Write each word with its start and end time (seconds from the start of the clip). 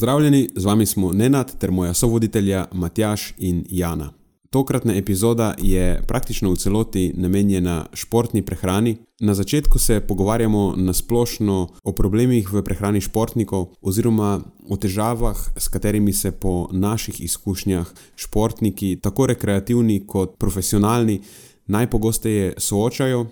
Pozdravljeni, 0.00 0.48
z 0.56 0.64
vami 0.64 0.86
smo 0.86 1.12
Nenad 1.12 1.58
ter 1.58 1.70
moja 1.70 1.94
sovoditelja 1.94 2.66
Matjaš 2.72 3.34
in 3.38 3.64
Jana. 3.68 4.12
Tokratna 4.50 4.94
epizoda 4.96 5.54
je 5.58 6.02
praktično 6.08 6.50
v 6.50 6.56
celoti 6.56 7.12
namenjena 7.16 7.86
športni 7.94 8.42
prehrani. 8.42 8.96
Na 9.20 9.34
začetku 9.34 9.78
se 9.78 10.00
pogovarjamo 10.00 10.74
na 10.76 10.92
splošno 10.92 11.68
o 11.84 11.92
problemih 11.92 12.52
v 12.52 12.62
prehrani 12.64 13.00
športnikov, 13.00 13.66
oziroma 13.82 14.40
o 14.70 14.76
težavah, 14.76 15.36
s 15.56 15.68
katerimi 15.68 16.12
se 16.12 16.32
po 16.32 16.68
naših 16.72 17.20
izkušnjah 17.20 17.92
športniki, 18.16 18.96
tako 19.02 19.26
rekreativni 19.26 20.06
kot 20.06 20.38
profesionalni, 20.38 21.20
najpogosteje 21.66 22.54
soočajo. 22.56 23.26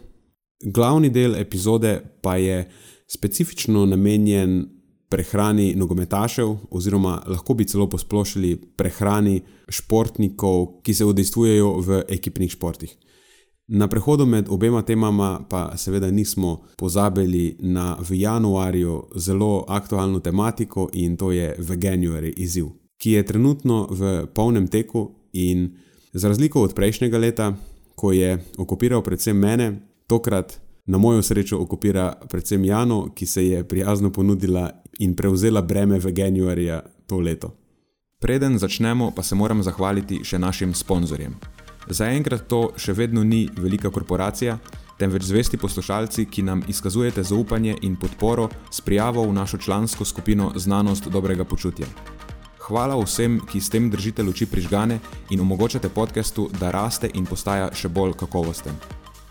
Glavni 0.65 1.09
del 1.09 1.35
epizode 1.37 2.03
pa 2.21 2.37
je 2.37 2.69
specifično 3.07 3.87
namenjen 3.87 4.78
prehrani 5.09 5.75
nogometašev, 5.75 6.57
oziroma 6.71 7.23
lahko 7.27 7.55
bi 7.55 7.65
celo 7.65 7.89
posplošili 7.89 8.57
prehrani 8.77 9.41
športnikov, 9.69 10.83
ki 10.83 10.95
se 10.95 11.05
udejstvujejo 11.05 11.73
v 11.81 12.03
ekipnih 12.09 12.51
športih. 12.51 12.97
Na 13.69 13.89
prehodu 13.89 14.27
med 14.27 14.47
obema 14.49 14.83
temama 14.83 15.41
pa 15.51 15.77
seveda 15.77 16.11
nismo 16.11 16.63
pozabili 16.77 17.57
na 17.61 17.97
v 18.09 18.21
januarju 18.21 19.03
zelo 19.17 19.65
aktualno 19.69 20.21
tematiko 20.21 20.89
in 20.93 21.17
to 21.17 21.33
je 21.33 21.57
Veganuary 21.59 22.33
izziv, 22.37 22.67
ki 22.97 23.11
je 23.11 23.27
trenutno 23.27 23.87
v 23.91 24.27
polnem 24.35 24.69
teku 24.69 25.11
in 25.33 25.77
za 26.13 26.29
razliko 26.29 26.63
od 26.63 26.75
prejšnjega 26.75 27.19
leta, 27.19 27.55
ko 27.95 28.13
je 28.13 28.39
okupiral 28.59 29.03
predvsem 29.03 29.37
mene, 29.37 29.81
tokrat 30.07 30.61
na 30.87 30.99
mojo 30.99 31.23
srečo 31.23 31.59
okupira 31.59 32.15
predvsem 32.29 32.65
Jano, 32.65 33.15
ki 33.15 33.27
se 33.27 33.47
je 33.47 33.65
prijazno 33.69 34.13
ponudila 34.13 34.71
in 34.99 35.15
prevzela 35.17 35.63
breme 35.63 35.99
Veganuarja 35.99 36.83
to 37.07 37.21
leto. 37.21 37.55
Preden 38.21 38.59
začnemo, 38.59 39.11
pa 39.11 39.23
se 39.23 39.35
moram 39.35 39.63
zahvaliti 39.63 40.25
še 40.25 40.39
našim 40.39 40.75
sponzorjem. 40.75 41.37
Zaenkrat 41.89 42.49
to 42.51 42.73
še 42.77 42.93
vedno 42.93 43.23
ni 43.25 43.47
velika 43.57 43.91
korporacija, 43.91 44.59
temveč 44.99 45.23
zvesti 45.31 45.57
poslušalci, 45.57 46.27
ki 46.27 46.43
nam 46.43 46.63
izkazujete 46.69 47.23
zaupanje 47.23 47.77
in 47.83 47.97
podporo 47.97 48.49
s 48.71 48.81
prijavo 48.81 49.23
v 49.23 49.33
našo 49.33 49.59
člansko 49.59 50.05
skupino 50.05 50.53
Znanost 50.57 51.09
dobrega 51.09 51.45
počutja. 51.45 51.87
Hvala 52.69 52.99
vsem, 53.01 53.39
ki 53.41 53.61
s 53.61 53.71
tem 53.71 53.89
držite 53.91 54.23
luči 54.23 54.47
prižgane 54.47 54.99
in 55.31 55.41
omogočate 55.41 55.89
podkastu, 55.89 56.51
da 56.61 56.71
raste 56.71 57.09
in 57.15 57.25
postaja 57.25 57.71
še 57.73 57.89
bolj 57.89 58.19
kakovosten. 58.19 58.98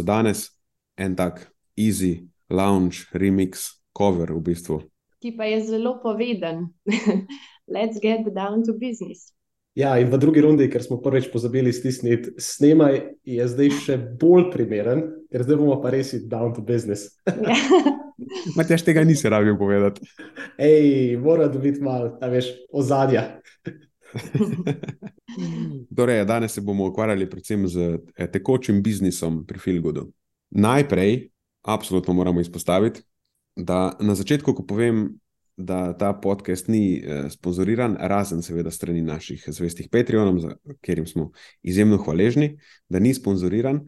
Za 0.00 0.06
danes 0.06 0.48
en 0.96 1.16
tak 1.16 1.44
easy 1.76 2.26
lounge 2.50 3.06
remix 3.12 3.68
cover 3.92 4.32
v 4.32 4.40
bistvu. 4.40 4.80
Ki 5.20 5.34
pa 5.36 5.44
je 5.44 5.60
zelo 5.68 5.98
poveden. 6.02 6.72
Let's 7.74 8.00
get 8.02 8.24
down 8.34 8.64
to 8.64 8.72
business. 8.72 9.30
Ja, 9.78 9.94
in 10.02 10.10
v 10.10 10.18
drugi 10.18 10.42
rundi, 10.42 10.66
ker 10.66 10.82
smo 10.82 10.98
prvič 10.98 11.28
pozabili 11.30 11.70
stisniti 11.72 12.32
snemaj, 12.42 12.96
je 13.22 13.44
zdaj 13.52 13.70
še 13.84 13.96
bolj 14.18 14.48
primeren, 14.50 15.04
ker 15.30 15.44
zdaj 15.46 15.60
bomo 15.60 15.76
pa 15.78 15.92
res 15.94 16.10
down 16.26 16.56
to 16.56 16.64
business. 16.66 17.14
Ja. 17.28 17.54
Matjaš 18.58 18.82
tega 18.84 19.04
nisi 19.06 19.30
rabil 19.30 19.54
povedati. 19.58 20.04
Ej, 20.58 21.16
mora 21.22 21.46
biti 21.48 21.80
malo, 21.82 22.16
da 22.20 22.28
veš, 22.28 22.50
ozadja. 22.72 23.40
torej, 25.96 26.24
danes 26.24 26.52
se 26.52 26.60
bomo 26.60 26.88
ukvarjali 26.88 27.30
predvsem 27.30 27.68
z 27.68 27.98
eh, 28.16 28.26
tekočim 28.30 28.82
biznisom 28.82 29.44
pri 29.46 29.58
Filgudu. 29.58 30.12
Najprej, 30.50 31.30
absolutno 31.62 32.14
moramo 32.14 32.40
izpostaviti, 32.40 33.02
da 33.56 33.96
na 34.00 34.14
začetku, 34.14 34.54
ko 34.54 34.66
povem, 34.66 35.20
da 35.56 35.92
ta 35.92 36.12
podcast 36.12 36.68
ni 36.68 36.98
eh, 36.98 37.30
sponzoriran, 37.30 37.96
razen 38.00 38.42
seveda 38.42 38.70
strani 38.70 39.02
naših 39.02 39.44
zvestih 39.46 39.88
Patreonov, 39.92 40.38
za 40.38 40.54
katerim 40.80 41.06
smo 41.06 41.30
izjemno 41.62 41.98
hvaležni, 41.98 42.58
da 42.88 42.98
ni 42.98 43.14
sponzoriran. 43.14 43.84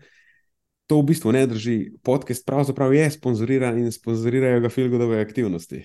To 0.87 1.01
v 1.01 1.07
bistvu 1.13 1.33
ne 1.33 1.47
drži. 1.47 1.93
Podcast 2.03 2.47
pravzaprav 2.47 2.95
je 2.95 3.11
sponzoriran 3.11 3.79
in 3.79 3.93
sponzorirajo 3.93 4.61
ga 4.61 4.69
Filgudove 4.69 5.21
aktivnosti. 5.21 5.85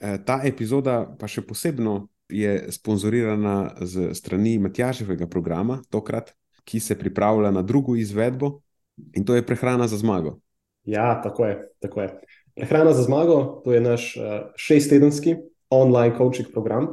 Eh, 0.00 0.18
ta 0.26 0.40
epizoda 0.44 1.16
pa 1.18 1.28
še 1.30 1.42
posebno 1.46 2.08
je 2.28 2.72
sponzorirana 2.72 3.74
z 3.80 4.14
strani 4.14 4.58
Matjaževega 4.58 5.26
programa, 5.26 5.82
tokrat, 5.90 6.32
ki 6.64 6.80
se 6.80 6.98
pripravlja 6.98 7.50
na 7.50 7.62
drugo 7.62 7.96
izvedbo 7.96 8.60
in 9.16 9.24
to 9.24 9.34
je 9.34 9.46
prehrana 9.46 9.88
za 9.88 9.96
zmago. 9.96 10.38
Ja, 10.84 11.22
tako 11.22 11.46
je. 11.46 11.68
Tako 11.80 12.02
je. 12.02 12.20
Prehrana 12.54 12.92
za 12.92 13.02
zmago, 13.02 13.60
to 13.64 13.72
je 13.72 13.80
naš 13.80 14.16
uh, 14.16 14.22
šesttedenski 14.56 15.36
online 15.70 16.14
coaching 16.18 16.48
program, 16.52 16.88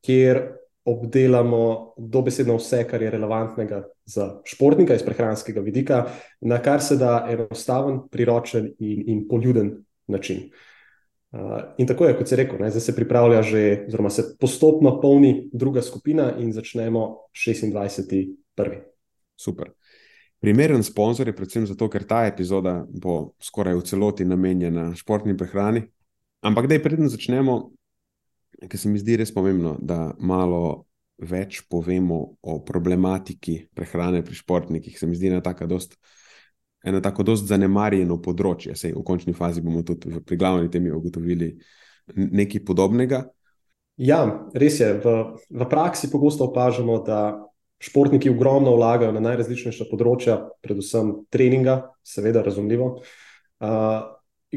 kjer 0.00 0.42
obdelamo 0.84 1.94
dobesedno 1.98 2.56
vse, 2.56 2.84
kar 2.90 3.02
je 3.02 3.10
relevantnega 3.10 3.84
za 4.04 4.40
športnika 4.44 4.94
iz 4.94 5.02
prehranskega 5.02 5.60
vidika, 5.60 6.04
na 6.40 6.58
kar 6.62 6.82
se 6.82 6.96
da 6.96 7.26
enostaven, 7.30 8.00
priročen 8.10 8.72
in, 8.78 9.02
in 9.06 9.28
poljuden 9.28 9.84
način. 10.06 10.38
Uh, 10.38 10.71
in 11.78 11.86
tako 11.86 12.06
je, 12.06 12.16
kot 12.16 12.28
se 12.28 12.36
reče, 12.36 12.56
zdaj 12.56 12.80
se 12.80 12.94
pripravlja 12.96 13.42
že, 13.42 13.84
oziroma 13.86 14.10
se 14.10 14.24
postopno 14.40 15.00
polni 15.00 15.50
druga 15.52 15.82
skupina 15.82 16.32
in 16.38 16.52
začnemo 16.52 17.16
26. 17.32 18.36
prvi. 18.54 18.82
Super. 19.36 19.72
Primeren 20.42 20.82
sponzor 20.82 21.28
je 21.28 21.36
predvsem 21.36 21.66
zato, 21.66 21.88
ker 21.88 22.04
ta 22.04 22.24
epizoda 22.26 22.82
bo 22.90 23.34
skoraj 23.40 23.76
v 23.78 23.84
celoti 23.86 24.24
namenjena 24.26 24.90
športni 24.98 25.36
prehrani. 25.38 25.84
Ampak, 26.42 26.66
da 26.66 26.74
je 26.74 26.82
predtem 26.82 27.08
začnemo, 27.08 27.70
ker 28.66 28.78
se 28.78 28.90
mi 28.90 28.98
zdi 28.98 29.20
res 29.20 29.30
pomembno, 29.34 29.76
da 29.78 30.10
malo 30.18 30.88
več 31.22 31.60
povemo 31.70 32.18
o 32.42 32.58
problematiki 32.66 33.68
prehrane 33.74 34.24
pri 34.26 34.34
športnikih. 34.34 34.98
Se 34.98 35.06
mi 35.06 35.14
zdi 35.14 35.30
ena 35.30 35.40
tako 35.40 35.70
dost, 35.70 35.94
ena 36.84 37.00
tako 37.00 37.22
dost 37.22 37.46
zanemarjeno 37.46 38.18
področje. 38.22 38.76
Sej 38.76 38.96
v 38.96 39.04
končni 39.06 39.34
fazi 39.36 39.62
bomo 39.62 39.82
tudi 39.86 40.20
pri 40.20 40.36
glavni 40.36 40.70
temi 40.70 40.90
ugotovili 40.90 41.54
nekaj 42.16 42.64
podobnega. 42.66 43.24
Ja, 44.00 44.24
res 44.56 44.80
je. 44.80 44.94
V, 45.02 45.16
v 45.52 45.68
praksi 45.68 46.10
pogosto 46.10 46.48
opažamo, 46.48 46.98
da 47.04 47.44
športniki 47.82 48.30
ogromno 48.30 48.74
vlagajo 48.76 49.12
na 49.14 49.22
najrazličnejša 49.22 49.88
področja, 49.90 50.38
predvsem 50.64 51.14
treninga, 51.34 51.92
seveda 52.06 52.42
razumljivo. 52.46 52.88
Uh, 53.62 54.02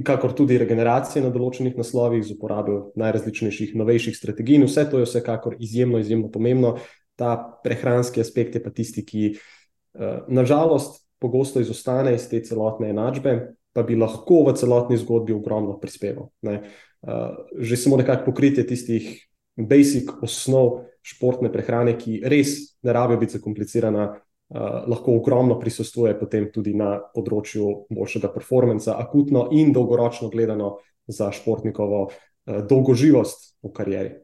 kakor 0.05 0.33
tudi 0.35 0.57
regeneracije 0.59 1.23
na 1.23 1.31
določenih 1.31 1.77
naslovih 1.79 2.23
z 2.25 2.35
uporabo 2.35 2.91
najrazličnejših, 2.99 3.75
novejših 3.79 4.17
strategij. 4.17 4.59
In 4.59 4.67
vse 4.67 4.85
to 4.91 5.01
je 5.01 5.07
vsekakor 5.07 5.57
izjemno, 5.63 6.01
izjemno 6.03 6.31
pomembno. 6.31 6.75
Ta 7.15 7.37
prehranski 7.63 8.19
aspekt 8.23 8.57
je 8.57 8.63
pa 8.63 8.73
tisti, 8.75 9.05
ki 9.07 9.25
uh, 9.35 10.25
nažalost 10.27 11.04
pogosto 11.25 11.59
izostane 11.59 12.13
iz 12.15 12.27
te 12.29 12.43
celotne 12.45 12.91
enačbe, 12.93 13.35
pa 13.73 13.83
bi 13.83 13.97
lahko 13.97 14.43
v 14.45 14.53
celotni 14.55 14.97
zgodbi 15.01 15.33
ogromno 15.33 15.79
prispeval. 15.81 16.29
Uh, 16.45 17.49
že 17.57 17.77
samo 17.77 17.97
nekako 17.97 18.31
pokritje 18.31 18.65
tistih 18.67 19.09
basic 19.57 20.11
osnov 20.21 20.85
športne 21.05 21.51
prehrane, 21.53 21.97
ki 21.97 22.21
res 22.25 22.77
ne 22.85 22.93
rabijo 22.95 23.19
biti 23.21 23.37
zakomplicirana, 23.37 24.05
uh, 24.13 24.85
lahko 24.87 25.17
ogromno 25.17 25.57
prisostuje 25.59 26.13
potem 26.19 26.47
tudi 26.53 26.75
na 26.77 26.95
področju 27.13 27.89
boljšega 27.89 28.31
performansa, 28.33 28.99
akutno 29.01 29.49
in 29.51 29.73
dolgoročno 29.73 30.29
gledano 30.33 30.77
za 31.09 31.31
športnikovo 31.33 32.05
uh, 32.07 32.61
dolgoživost 32.69 33.57
v 33.65 33.73
karieri. 33.75 34.15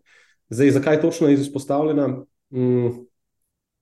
Zdaj, 0.51 0.77
zakaj 0.79 1.01
točno 1.01 1.27
je 1.27 1.39
izpostavljena? 1.39 2.07
Mm, 2.55 3.05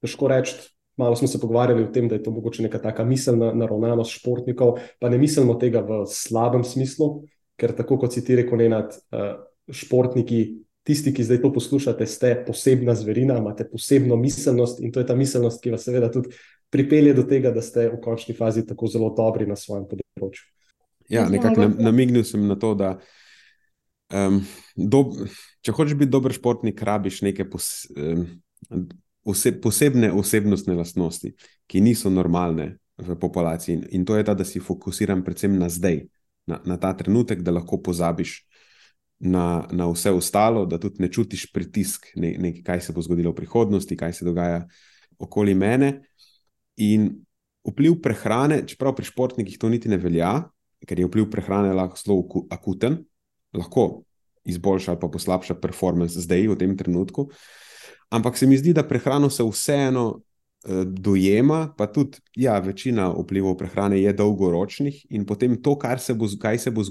težko 0.02 0.28
reči. 0.30 0.58
Malo 1.00 1.16
smo 1.16 1.30
se 1.32 1.40
pogovarjali 1.40 1.86
o 1.86 1.92
tem, 1.96 2.10
da 2.12 2.18
je 2.18 2.24
to 2.24 2.32
mogoče 2.36 2.66
neka 2.66 2.82
taka 2.84 3.06
miselna 3.08 3.54
naravnanost 3.56 4.20
športnikov, 4.20 4.82
pa 5.00 5.10
ne 5.10 5.18
mislimo 5.18 5.56
tega 5.60 5.80
v 5.86 6.04
slabem 6.12 6.66
smislu, 6.68 7.22
ker 7.60 7.72
tako 7.76 7.98
kot 8.04 8.16
si 8.16 8.24
ti 8.26 8.36
rekel, 8.36 8.60
Nenad, 8.60 8.98
športniki 9.72 10.42
tisti, 10.84 11.14
ki 11.14 11.24
zdaj 11.24 11.42
to 11.44 11.54
poslušate, 11.54 12.06
ste 12.10 12.34
posebna 12.48 12.96
zverina, 12.98 13.38
imate 13.38 13.68
posebno 13.70 14.18
miselnost 14.20 14.80
in 14.82 14.92
to 14.92 15.04
je 15.04 15.08
ta 15.08 15.16
miselnost, 15.16 15.62
ki 15.64 15.72
vas 15.76 15.86
seveda 15.86 16.12
tudi 16.12 16.34
pripelje 16.74 17.14
do 17.14 17.24
tega, 17.30 17.52
da 17.54 17.62
ste 17.62 17.90
v 17.90 18.00
končni 18.02 18.36
fazi 18.38 18.66
tako 18.68 18.90
zelo 18.90 19.10
dobri 19.16 19.48
na 19.50 19.58
svojem 19.60 19.88
področju. 19.90 20.46
Ja, 21.10 21.26
nekako 21.30 21.72
namignil 21.82 22.24
sem 22.26 22.44
na 22.46 22.58
to, 22.60 22.76
da 22.78 22.96
um, 24.14 24.42
do, 24.76 25.04
če 25.66 25.74
hočeš 25.74 25.98
biti 25.98 26.14
dober 26.14 26.34
športnik, 26.36 26.82
rabiš 26.86 27.24
neke 27.26 27.48
pos, 27.50 27.88
um, 27.98 28.26
ose, 29.26 29.54
posebne 29.62 30.12
osebnostne 30.12 30.76
lastnosti, 30.76 31.34
ki 31.68 31.82
niso 31.82 32.10
normalne 32.10 32.78
v 32.98 33.16
populaciji. 33.16 33.84
In 33.96 34.06
to 34.06 34.18
je 34.18 34.26
ta, 34.28 34.34
da 34.34 34.46
si 34.46 34.60
fokusiran 34.60 35.24
predvsem 35.24 35.56
na 35.60 35.70
zdaj, 35.70 36.04
na, 36.48 36.60
na 36.66 36.78
ta 36.78 36.94
trenutek, 36.98 37.42
da 37.46 37.54
lahko 37.56 37.80
pozabiš 37.84 38.44
na, 39.20 39.68
na 39.72 39.88
vse 39.92 40.12
ostalo, 40.12 40.66
da 40.66 40.80
tudi 40.80 41.04
ne 41.04 41.12
čutiš 41.12 41.50
pritisk, 41.54 42.12
ne, 42.16 42.36
ne, 42.40 42.54
kaj 42.64 42.82
se 42.82 42.96
bo 42.96 43.04
zgodilo 43.04 43.32
v 43.32 43.42
prihodnosti, 43.42 43.98
kaj 43.98 44.14
se 44.14 44.26
dogaja 44.26 44.64
okoli 45.20 45.56
mene. 45.56 46.00
In 46.80 47.12
vpliv 47.68 48.00
prehrane, 48.04 48.64
čeprav 48.68 48.96
pri 48.96 49.08
športnikih 49.08 49.60
to 49.60 49.70
niti 49.70 49.92
ne 49.92 50.00
velja, 50.00 50.50
ker 50.88 51.00
je 51.00 51.08
vpliv 51.10 51.28
prehrane 51.32 51.74
lahko 51.76 52.00
zelo 52.00 52.46
akuten, 52.52 53.02
lahko 53.54 54.04
izboljša 54.48 54.94
ali 54.94 55.02
pa 55.02 55.10
poslabša 55.12 55.60
performance 55.62 56.22
zdaj, 56.24 56.48
v 56.48 56.58
tem 56.60 56.78
trenutku. 56.78 57.28
Ampak 58.10 58.38
se 58.38 58.48
mi 58.48 58.58
zdi, 58.58 58.74
da 58.74 58.84
prehrano 58.84 59.30
se 59.30 59.44
vseeno 59.44 60.22
Eh, 60.64 60.86
dojema, 60.86 61.74
pa 61.78 61.88
tudi 61.88 62.18
ja, 62.36 62.58
večina 62.60 63.08
vplivov 63.10 63.54
prehrane 63.58 64.02
je 64.02 64.12
dolgoročnih, 64.14 65.06
in 65.10 65.26
potem 65.26 65.56
to, 65.64 65.78
se 65.98 66.14
bo, 66.14 66.28
kaj 66.42 66.58
se 66.58 66.72
bo 66.72 66.84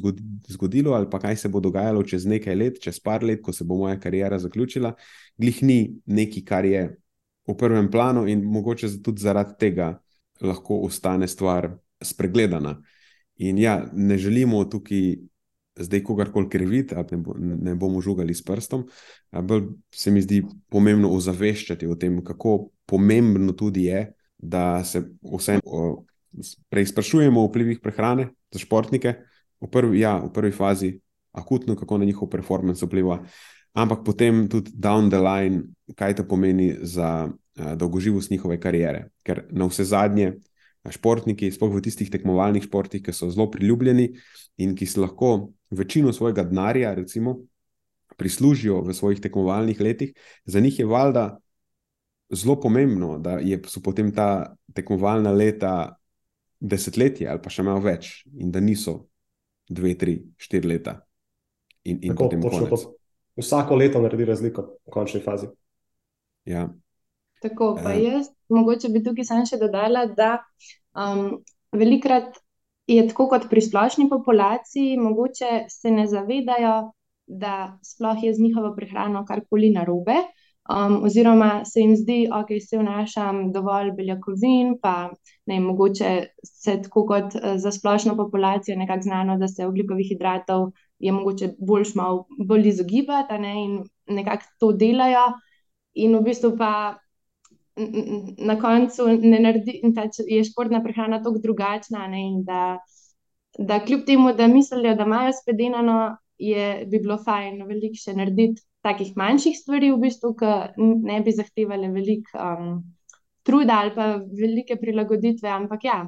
zgodilo, 0.48 0.94
ali 0.94 1.10
pa 1.10 1.18
kaj 1.18 1.36
se 1.36 1.48
bo 1.48 1.60
dogajalo 1.60 2.02
čez 2.02 2.24
nekaj 2.24 2.54
let, 2.54 2.80
čez 2.80 3.00
par 3.00 3.22
let, 3.22 3.42
ko 3.42 3.52
se 3.52 3.64
bo 3.64 3.76
moja 3.76 4.00
karijera 4.00 4.38
zaključila, 4.38 4.94
glih 5.36 5.62
ni 5.62 6.00
nekaj, 6.06 6.44
kar 6.44 6.64
je 6.64 6.96
v 7.46 7.56
prvem 7.56 7.90
planu, 7.90 8.26
in 8.26 8.40
mogoče 8.44 8.88
tudi 9.02 9.20
zaradi 9.20 9.58
tega 9.58 10.00
lahko 10.40 10.80
ostane 10.88 11.28
stvar 11.28 11.68
spregledana. 12.00 12.80
In 13.36 13.58
ja, 13.58 13.84
ne 13.92 14.16
želimo 14.18 14.64
tukaj 14.64 15.18
zdaj 15.84 16.02
kogarkoli 16.02 16.48
kriviti, 16.48 16.94
ali 16.94 17.06
ne, 17.10 17.16
bo, 17.16 17.34
ne 17.38 17.74
bomo 17.74 18.00
žugali 18.00 18.34
s 18.34 18.44
prstom. 18.44 18.86
Bolj 19.32 19.68
se 19.94 20.10
mi 20.10 20.22
zdi 20.22 20.42
pomembno 20.68 21.10
ozaveščati 21.14 21.86
o 21.86 21.96
tem, 21.96 22.20
kako 22.24 22.70
pomembno 22.86 23.52
tudi 23.52 23.88
je, 23.88 24.06
da 24.38 24.84
se 24.84 25.02
vsem 25.22 25.60
preizprašujemo 26.70 27.42
o 27.42 27.48
vplivih 27.48 27.80
prehrane 27.82 28.28
za 28.52 28.62
športnike, 28.62 29.14
v 29.60 29.70
prvi, 29.70 30.00
ja, 30.00 30.16
v 30.22 30.32
prvi 30.32 30.52
fazi, 30.54 30.92
akutno, 31.32 31.76
kako 31.76 31.98
na 31.98 32.04
njihov 32.04 32.30
performance 32.30 32.86
vpliva, 32.86 33.18
ampak 33.74 34.04
potem 34.04 34.46
tudi 34.48 34.72
down 34.74 35.10
the 35.10 35.18
line, 35.18 35.62
kaj 35.96 36.20
to 36.20 36.24
pomeni 36.28 36.74
za 36.82 37.28
dolgoživost 37.58 38.30
njihove 38.30 38.60
kariere. 38.60 39.08
Ker 39.22 39.44
na 39.50 39.66
vse 39.66 39.84
zadnje. 39.84 40.36
Športniki, 40.88 41.50
sploh 41.52 41.74
v 41.74 41.82
tistih 41.84 42.08
tekmovalnih 42.12 42.64
športih, 42.64 43.02
ki 43.04 43.12
so 43.12 43.28
zelo 43.32 43.48
priljubljeni 43.50 44.12
in 44.62 44.76
ki 44.78 44.86
se 44.86 45.02
lahko 45.02 45.50
večino 45.70 46.12
svojega 46.14 46.46
denarja, 46.48 46.94
recimo, 46.96 47.40
prislužijo 48.16 48.80
v 48.86 48.94
svojih 48.94 49.20
tekmovalnih 49.20 49.80
letih, 49.80 50.14
za 50.44 50.60
njih 50.60 50.78
je 50.78 50.86
valjda 50.86 51.26
zelo 52.30 52.60
pomembno, 52.60 53.18
da 53.18 53.38
je, 53.38 53.60
so 53.66 53.82
potem 53.84 54.12
ta 54.14 54.54
tekmovalna 54.74 55.32
leta 55.32 55.96
desetletje 56.60 57.28
ali 57.30 57.42
pa 57.42 57.50
še 57.50 57.62
malo 57.62 57.82
več, 57.84 58.24
in 58.34 58.50
da 58.52 58.60
niso 58.60 59.08
dve, 59.68 59.94
tri, 59.98 60.18
štiri 60.40 60.68
leta. 60.68 60.98
In, 61.84 62.00
in 62.02 62.16
Tako, 62.16 62.28
to, 62.68 62.80
vsako 63.38 63.76
leto 63.78 64.02
naredi 64.02 64.26
razliko 64.28 64.64
v 64.86 64.92
končni 64.92 65.20
fazi. 65.24 65.48
Ja. 66.48 66.66
Tako, 67.42 67.76
pa 67.82 67.94
eh. 67.94 68.02
jaz, 68.02 68.30
mogoče 68.48 68.90
bi 68.94 69.02
tukaj 69.04 69.26
samo 69.28 69.46
še 69.46 69.60
dodala, 69.60 70.06
da 70.18 70.38
um, 70.96 71.38
velikrat 71.72 72.38
je 72.88 73.04
tako 73.10 73.28
kot 73.34 73.48
pri 73.50 73.62
splošni 73.62 74.08
populaciji, 74.08 74.96
mogoče 74.98 75.64
se 75.68 75.92
ne 75.92 76.06
zavedajo, 76.08 76.76
da 77.28 77.78
sploh 77.84 78.22
je 78.24 78.32
z 78.34 78.40
njihovo 78.40 78.72
prehrano 78.76 79.24
karkoli 79.28 79.70
narobe. 79.74 80.16
Um, 80.68 80.98
oziroma, 81.04 81.64
se 81.64 81.80
jim 81.80 81.94
zdi, 81.96 82.16
da 82.28 82.42
okay, 82.42 82.60
se 82.60 82.76
vnašam 82.76 83.52
dovolj 83.52 83.92
beljakovin, 83.96 84.74
pa 84.82 85.10
ne, 85.48 85.60
mogoče 85.64 86.10
se 86.44 86.74
tako 86.84 87.06
kot 87.08 87.36
uh, 87.38 87.54
za 87.56 87.72
splošno 87.72 88.16
populacijo 88.16 88.76
nekako 88.76 89.06
znano, 89.08 89.38
da 89.40 89.48
se 89.48 89.66
oglikovih 89.66 90.10
hidratov 90.10 90.70
je 90.98 91.12
mogoče 91.12 91.48
boljš 91.58 91.94
malo 91.94 92.26
bolj 92.46 92.68
izogibati 92.68 93.38
ne, 93.38 93.64
in 93.64 93.84
nekako 94.06 94.44
to 94.58 94.72
delajo. 94.72 95.32
In 95.94 96.16
v 96.16 96.22
bistvu 96.22 96.52
pa 96.58 96.98
na 98.38 98.56
koncu 98.60 99.06
ne 99.22 99.40
naredi, 99.40 99.80
da 99.94 100.08
je 100.26 100.44
športna 100.44 100.82
prehrana 100.82 101.22
tako 101.22 101.38
drugačna. 101.42 102.06
Ne, 102.08 102.22
da, 102.46 102.78
da 103.58 103.80
kljub 103.84 104.04
temu, 104.06 104.32
da 104.32 104.46
mislijo, 104.46 104.94
da 104.94 105.06
imajo 105.06 105.32
spedenano, 105.42 106.16
je, 106.38 106.84
bi 106.86 106.98
bilo 107.02 107.18
fajn 107.24 107.64
veliko 107.66 107.98
še 107.98 108.14
narediti 108.14 108.62
takih 108.86 109.16
manjših 109.18 109.56
stvari, 109.58 109.90
v 109.92 109.98
bistvu, 110.04 110.34
ki 110.38 110.52
ne 111.08 111.18
bi 111.26 111.34
zahtevali 111.34 111.90
veliko 111.90 112.38
um, 112.38 112.76
truda 113.42 113.80
ali 113.82 113.94
pa 113.94 114.06
velike 114.42 114.76
prilagoditve. 114.78 115.50
Ampak 115.50 115.84
ja, 115.84 115.98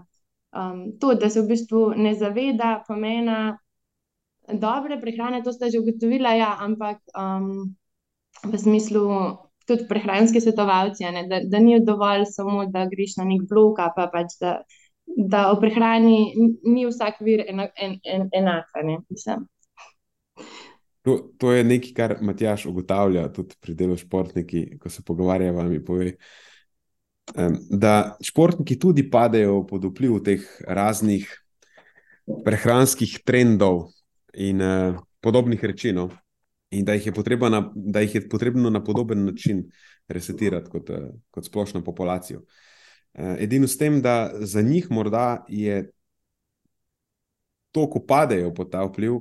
um, 0.54 0.84
to, 1.00 1.14
da 1.18 1.30
se 1.30 1.42
v 1.42 1.50
bistvu 1.50 1.82
ne 1.96 2.14
zaveda 2.14 2.76
pomena 2.86 3.40
dobre 4.52 5.00
prehrane, 5.00 5.42
to 5.42 5.52
ste 5.52 5.70
že 5.70 5.82
ugotovili, 5.82 6.38
ja, 6.38 6.54
ampak 6.60 7.02
um, 7.14 7.74
v 8.44 8.58
smislu 8.58 9.06
tudi 9.70 9.86
prehranski 9.88 10.42
svetovalci, 10.42 11.06
ne, 11.14 11.24
da, 11.30 11.40
da 11.46 11.62
ni 11.62 11.78
dovolj 11.84 12.26
samo, 12.30 12.64
da 12.66 12.86
greš 12.90 13.16
na 13.20 13.26
nek 13.28 13.46
blog, 13.48 13.78
pa 13.96 14.08
pač 14.12 14.34
da, 14.42 14.56
da 15.06 15.46
o 15.52 15.58
prehrani 15.62 16.34
ni 16.66 16.86
vsak 16.88 17.22
vir 17.26 17.44
ena, 17.46 17.68
en, 17.78 17.98
en, 18.04 18.28
enak. 18.34 18.70
Ne, 18.84 18.98
to, 21.06 21.16
to 21.38 21.52
je 21.54 21.64
nekaj, 21.64 21.92
kar 21.96 22.16
Matjaš 22.20 22.66
ugotavlja 22.70 23.28
tudi 23.34 23.58
pri 23.62 23.76
delu 23.78 23.98
športniki, 24.00 24.64
ko 24.82 24.90
se 24.90 25.04
pogovarjava 25.06 25.68
in 25.70 25.84
pove. 25.86 26.14
Da 27.70 28.16
športniki 28.26 28.78
tudi 28.80 29.06
padejo 29.10 29.62
pod 29.70 29.86
vpliv 29.92 30.18
teh 30.26 30.46
raznih 30.66 31.28
prehranskih 32.44 33.20
trendov 33.26 33.84
in 34.34 34.62
uh, 34.62 34.98
podobnih 35.22 35.62
reči. 35.64 35.92
No 35.94 36.08
in 36.70 36.84
da 36.84 36.94
jih 36.94 37.06
je, 37.06 37.36
na, 37.50 37.72
da 37.74 38.00
jih 38.00 38.14
je 38.14 38.28
potrebno 38.28 38.70
na 38.70 38.84
podoben 38.84 39.24
način 39.24 39.70
resetirati 40.08 40.70
kot, 40.70 40.90
eh, 40.90 41.10
kot 41.30 41.44
splošno 41.44 41.84
populacijo. 41.84 42.42
Eh, 43.14 43.36
edino 43.38 43.68
s 43.68 43.78
tem, 43.78 44.02
da 44.02 44.30
za 44.34 44.62
njih 44.62 44.90
morda 44.90 45.44
je 45.48 45.90
to, 47.72 47.90
ko 47.90 48.06
padejo 48.06 48.54
pod 48.54 48.70
ta 48.70 48.84
vpliv, 48.84 49.18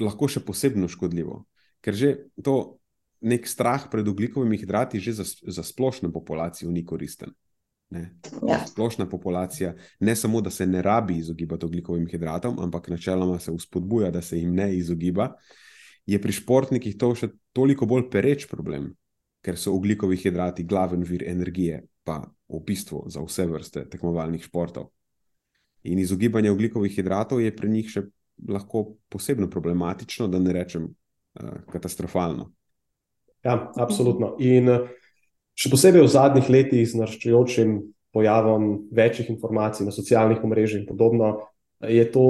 lahko 0.00 0.28
še 0.28 0.40
posebno 0.40 0.88
škodljivo. 0.88 1.44
Ker 1.80 1.94
že 1.94 2.16
to 2.42 2.78
nek 3.20 3.46
strah 3.48 3.88
pred 3.90 4.08
ugljikovimi 4.08 4.58
hidrati 4.58 5.00
že 5.00 5.12
za, 5.12 5.24
za 5.42 5.62
splošno 5.62 6.12
populacijo 6.12 6.70
ni 6.70 6.84
koristen. 6.86 7.32
Ja. 7.90 8.66
Splošna 8.68 9.08
populacija 9.08 9.74
ne 10.00 10.16
samo, 10.16 10.40
da 10.40 10.50
se 10.50 10.66
ne 10.66 10.82
rabi 10.82 11.16
izogibati 11.16 11.66
ugljikovim 11.66 12.06
hidratom, 12.06 12.58
ampak 12.60 12.88
načeloma 12.88 13.38
se 13.38 13.52
vzpodbuja, 13.52 14.10
da 14.10 14.22
se 14.22 14.38
jim 14.38 14.54
ne 14.54 14.74
izogiba. 14.76 15.24
Uh, 15.24 15.67
je 16.08 16.16
pri 16.16 16.32
športnikih 16.32 16.96
to 16.96 17.12
še 17.12 17.28
toliko 17.52 17.86
bolj 17.88 18.08
pereč 18.08 18.46
problem, 18.48 18.94
ker 19.44 19.58
so 19.60 19.74
ugljikovi 19.76 20.16
hidrati 20.16 20.64
glaven 20.64 21.04
vir 21.04 21.26
energije, 21.28 21.82
pa 22.04 22.22
v 22.48 22.60
bistvu 22.64 23.04
za 23.12 23.20
vse 23.20 23.44
vrste 23.50 23.84
tekmovalnih 23.92 24.46
športov. 24.48 24.88
In 25.84 26.00
izogibanje 26.00 26.50
ugljikovih 26.50 26.94
hidratov 26.96 27.42
je 27.44 27.52
pri 27.54 27.68
njih 27.70 27.90
še 27.92 28.06
lahko 28.48 28.96
posebno 29.12 29.50
problematično, 29.50 30.28
da 30.32 30.40
ne 30.40 30.54
rečem 30.56 30.88
uh, 30.88 31.60
katastrofalno. 31.70 32.48
Ja, 33.44 33.68
absolutno. 33.76 34.34
In 34.42 34.70
še 35.58 35.70
posebej 35.70 36.06
v 36.06 36.10
zadnjih 36.10 36.50
letih 36.50 36.88
z 36.88 36.98
naraščajočim 36.98 37.78
pojavom 38.16 38.88
večjih 38.94 39.28
informacij 39.36 39.86
na 39.86 39.92
socialnih 39.94 40.40
omrežjih 40.42 40.82
in 40.82 40.88
podobno, 40.88 41.36
je 41.84 42.02
to 42.10 42.24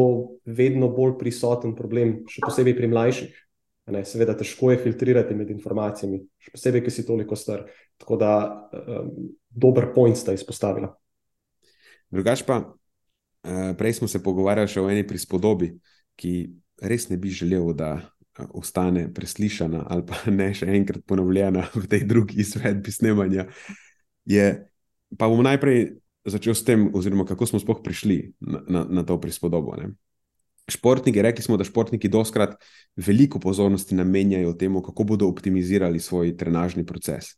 vedno 0.45 0.91
bolj 0.93 1.15
prisoten 1.21 1.77
problem, 1.79 2.25
še 2.29 2.43
posebej 2.45 2.75
pri 2.77 2.91
mlajših. 2.91 3.45
Ne, 3.89 4.03
seveda, 4.05 4.35
težko 4.37 4.73
je 4.73 4.81
filtrirati 4.83 5.37
med 5.37 5.51
informacijami, 5.53 6.21
še 6.43 6.53
posebej, 6.55 6.85
ki 6.85 6.93
si 6.93 7.07
toliko 7.09 7.37
star. 7.39 7.65
Tako 7.99 8.19
da, 8.21 8.33
um, 8.75 9.31
dober 9.49 9.89
point 9.95 10.19
sta 10.19 10.35
izpostavila. 10.37 10.93
Drugač 12.13 12.45
pa, 12.49 12.61
uh, 12.63 13.73
prej 13.79 13.99
smo 13.99 14.09
se 14.11 14.23
pogovarjali 14.25 14.71
še 14.71 14.85
o 14.85 14.91
eni 14.93 15.07
prispodobi, 15.09 15.73
ki 16.19 16.35
res 16.85 17.09
ne 17.11 17.19
bi 17.21 17.33
želel, 17.33 17.73
da 17.77 17.97
uh, 17.99 18.19
ostane 18.61 19.09
preslišana 19.15 19.85
ali 19.91 20.07
pa 20.07 20.21
ne 20.31 20.51
še 20.55 20.69
enkrat 20.79 21.05
ponovljena 21.09 21.69
v 21.75 21.87
tej 21.91 22.05
drugi 22.09 22.41
izvedbi 22.45 22.93
snemanja. 22.95 23.49
Je, 24.29 24.45
pa 25.17 25.29
bom 25.31 25.43
najprej 25.45 25.99
začel 26.29 26.55
s 26.55 26.65
tem, 26.67 26.89
oziroma 26.95 27.25
kako 27.25 27.49
smo 27.49 27.63
sploh 27.63 27.81
prišli 27.83 28.37
na, 28.45 28.61
na, 28.69 28.81
na 29.01 29.03
to 29.07 29.17
prispodobo. 29.21 29.77
Ne? 29.81 29.95
Športniki, 30.69 31.23
rekli 31.23 31.43
smo, 31.43 31.57
da 31.57 31.65
športniki 31.65 32.09
doskrat 32.09 32.57
veliko 32.97 33.41
pozornosti 33.41 33.95
namenjajo 33.95 34.53
temu, 34.53 34.83
kako 34.83 35.05
bodo 35.05 35.29
optimizirali 35.29 36.01
svoj 36.01 36.37
trenažni 36.37 36.87
proces. 36.87 37.35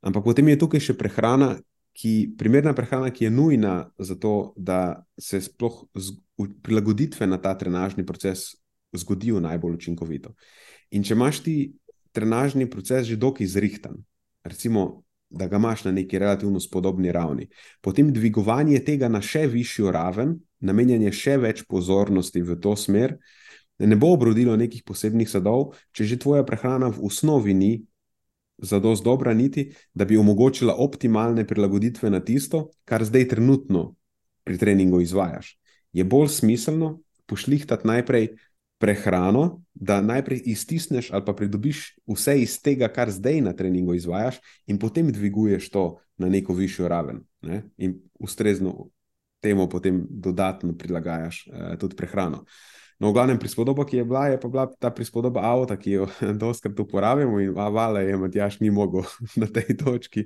Ampak 0.00 0.24
potem 0.24 0.48
je 0.48 0.58
tukaj 0.58 0.82
še 0.90 0.96
prehrana, 0.98 1.56
ki, 1.96 2.36
primerna 2.38 2.74
prehrana, 2.76 3.10
ki 3.10 3.24
je 3.24 3.32
nujna 3.32 3.90
za 3.98 4.18
to, 4.20 4.52
da 4.56 5.02
se 5.18 5.40
sploh 5.40 5.86
prilagoditve 6.62 7.26
na 7.26 7.40
ta 7.40 7.54
trenažni 7.58 8.04
proces 8.06 8.52
zgodijo 8.92 9.40
najbolj 9.40 9.78
učinkovito. 9.80 10.34
In 10.92 11.02
če 11.02 11.16
imaš 11.16 11.40
ti 11.42 11.56
trenažni 12.12 12.68
proces 12.70 13.08
že 13.08 13.16
dokaj 13.16 13.44
izrihtan, 13.48 14.04
recimo 14.44 15.05
da 15.30 15.46
ga 15.46 15.56
imaš 15.56 15.84
na 15.84 15.92
neki 15.92 16.18
relativno 16.18 16.60
spodobni 16.60 17.12
ravni. 17.12 17.48
Potem 17.80 18.12
dvigovanje 18.12 18.78
tega 18.84 19.08
na 19.08 19.20
še 19.20 19.46
višjo 19.50 19.90
raven, 19.90 20.36
namenjanje 20.60 21.12
še 21.12 21.36
več 21.42 21.64
pozornosti 21.68 22.42
v 22.42 22.56
to 22.62 22.76
smer, 22.76 23.16
ne 23.78 23.96
bo 23.96 24.14
obrodilo 24.14 24.56
nekih 24.56 24.84
posebnih 24.86 25.28
sadov, 25.28 25.74
če 25.92 26.04
že 26.04 26.20
tvoja 26.22 26.46
prehrana 26.46 26.88
v 26.88 27.02
osnovi 27.04 27.54
ni 27.54 27.72
za 28.58 28.80
dost 28.80 29.04
dobra, 29.04 29.34
niti 29.34 29.72
da 29.94 30.04
bi 30.04 30.16
omogočila 30.16 30.74
optimalne 30.80 31.44
prilagoditve 31.44 32.10
na 32.10 32.22
tisto, 32.24 32.70
kar 32.84 33.04
zdaj 33.04 33.28
trenutno 33.34 33.94
pri 34.44 34.56
treningu 34.58 35.00
izvajaš. 35.00 35.58
Je 35.92 36.04
bolj 36.04 36.28
smiselno 36.28 37.00
pošlihtati 37.26 37.86
najprej 37.86 38.36
prehrano, 38.78 39.62
da 39.74 40.00
najprej 40.00 40.42
iztisneš 40.44 41.10
ali 41.12 41.24
pa 41.24 41.32
pridobiš 41.32 41.96
vse 42.06 42.38
iz 42.40 42.58
tega, 42.62 42.88
kar 42.88 43.10
zdaj 43.10 43.40
na 43.40 43.52
treningu 43.56 43.94
izvajaš, 43.94 44.40
in 44.66 44.78
potem 44.78 45.12
dviguješ 45.12 45.70
to 45.70 45.98
na 46.16 46.28
neko 46.28 46.54
višjo 46.54 46.88
raven. 46.88 47.20
Ne? 47.42 47.62
In 47.76 48.00
ustrezno 48.20 48.88
temu 49.40 49.68
potem 49.68 50.06
dodatno 50.10 50.74
prilagajaš 50.76 51.46
eh, 51.46 51.76
tudi 51.78 51.96
prehrano. 51.96 52.44
No, 52.98 53.10
v 53.10 53.12
glavnem 53.12 53.38
prispodoba, 53.38 53.84
ki 53.84 53.98
je 54.00 54.04
bila, 54.08 54.26
je 54.32 54.38
bila 54.40 54.64
ta 54.80 54.88
prispodoba 54.90 55.42
avta, 55.44 55.76
ki 55.76 55.90
jo 55.90 56.06
doskrat 56.42 56.80
uporabljamo 56.80 57.40
in 57.40 57.58
avala 57.58 58.00
je, 58.00 58.16
Matjaš 58.16 58.60
ni 58.60 58.70
mogel 58.70 59.04
na 59.40 59.46
tej 59.46 59.76
točki 59.76 60.24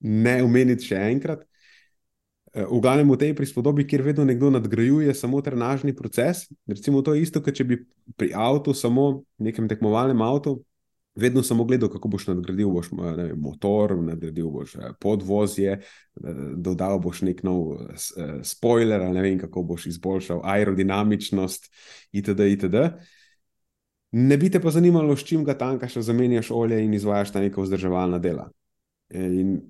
ne 0.00 0.40
omeniti 0.44 0.88
še 0.92 1.00
enkrat. 1.12 1.44
Eh, 2.52 2.66
v 2.66 2.80
glavnem 2.82 3.06
v 3.06 3.16
tej 3.16 3.32
prispodobi, 3.38 3.86
kjer 3.86 4.02
vedno 4.02 4.24
nekdo 4.26 4.50
nadgrajuje 4.50 5.14
samo 5.14 5.38
trenažni 5.38 5.94
proces. 5.94 6.50
Recimo, 6.66 7.02
to 7.02 7.14
je 7.14 7.22
isto, 7.22 7.38
kot 7.42 7.54
če 7.54 7.64
bi 7.64 7.78
pri 8.18 8.32
avtu, 8.34 8.74
samo 8.74 9.22
nekem 9.38 9.70
tekmovalnem 9.70 10.18
avtu, 10.18 10.58
vedno 11.14 11.44
samo 11.46 11.62
gledal, 11.64 11.92
kako 11.94 12.10
boš 12.10 12.26
nadgradil 12.26 12.72
boš, 12.74 12.90
ne, 12.90 13.28
motor, 13.38 13.94
nadgradil 14.02 14.50
boš 14.50 14.74
eh, 14.74 14.90
podvozje, 14.98 15.78
eh, 15.78 16.42
dodal 16.58 16.98
boš 16.98 17.22
nek 17.22 17.46
nov 17.46 17.86
spoiler, 18.42 19.06
ne 19.14 19.22
vem, 19.22 19.38
kako 19.38 19.62
boš 19.70 19.86
izboljšal 19.94 20.42
aerodinamičnost, 20.42 21.70
itd. 22.10 22.50
itd. 22.58 22.86
Ne 24.10 24.34
bi 24.34 24.50
te 24.50 24.58
pa 24.58 24.74
zanimalo, 24.74 25.14
s 25.14 25.22
čim 25.22 25.46
ga 25.46 25.54
tankaš, 25.54 26.00
zamenjaš 26.02 26.50
olje 26.50 26.82
in 26.82 26.98
izvajaš 26.98 27.30
ta 27.30 27.38
neka 27.38 27.62
vzdrževalna 27.62 28.18
dela. 28.18 28.50
In 29.14 29.60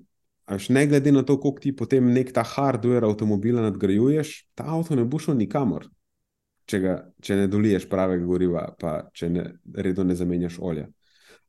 Až 0.51 0.67
ne 0.69 0.83
glede 0.87 1.11
na 1.15 1.23
to, 1.23 1.37
koliko 1.39 1.63
ti 1.63 1.71
potem 1.75 2.09
nek 2.11 2.33
ta 2.35 2.43
hardware 2.43 3.07
avtomobila 3.07 3.63
nadgrajuješ, 3.63 4.51
ta 4.55 4.67
avto 4.75 4.97
ne 4.99 5.05
bo 5.07 5.19
šel 5.21 5.37
nikamor, 5.39 5.85
če, 6.67 6.79
ga, 6.83 6.95
če 7.23 7.37
ne 7.39 7.45
doliješ 7.51 7.87
pravega 7.91 8.25
goriva, 8.27 8.65
pa 8.79 8.97
če 9.15 9.29
ne 9.31 9.45
redno 9.71 10.03
ne 10.09 10.17
zamenjaš 10.19 10.59
olja. 10.59 10.89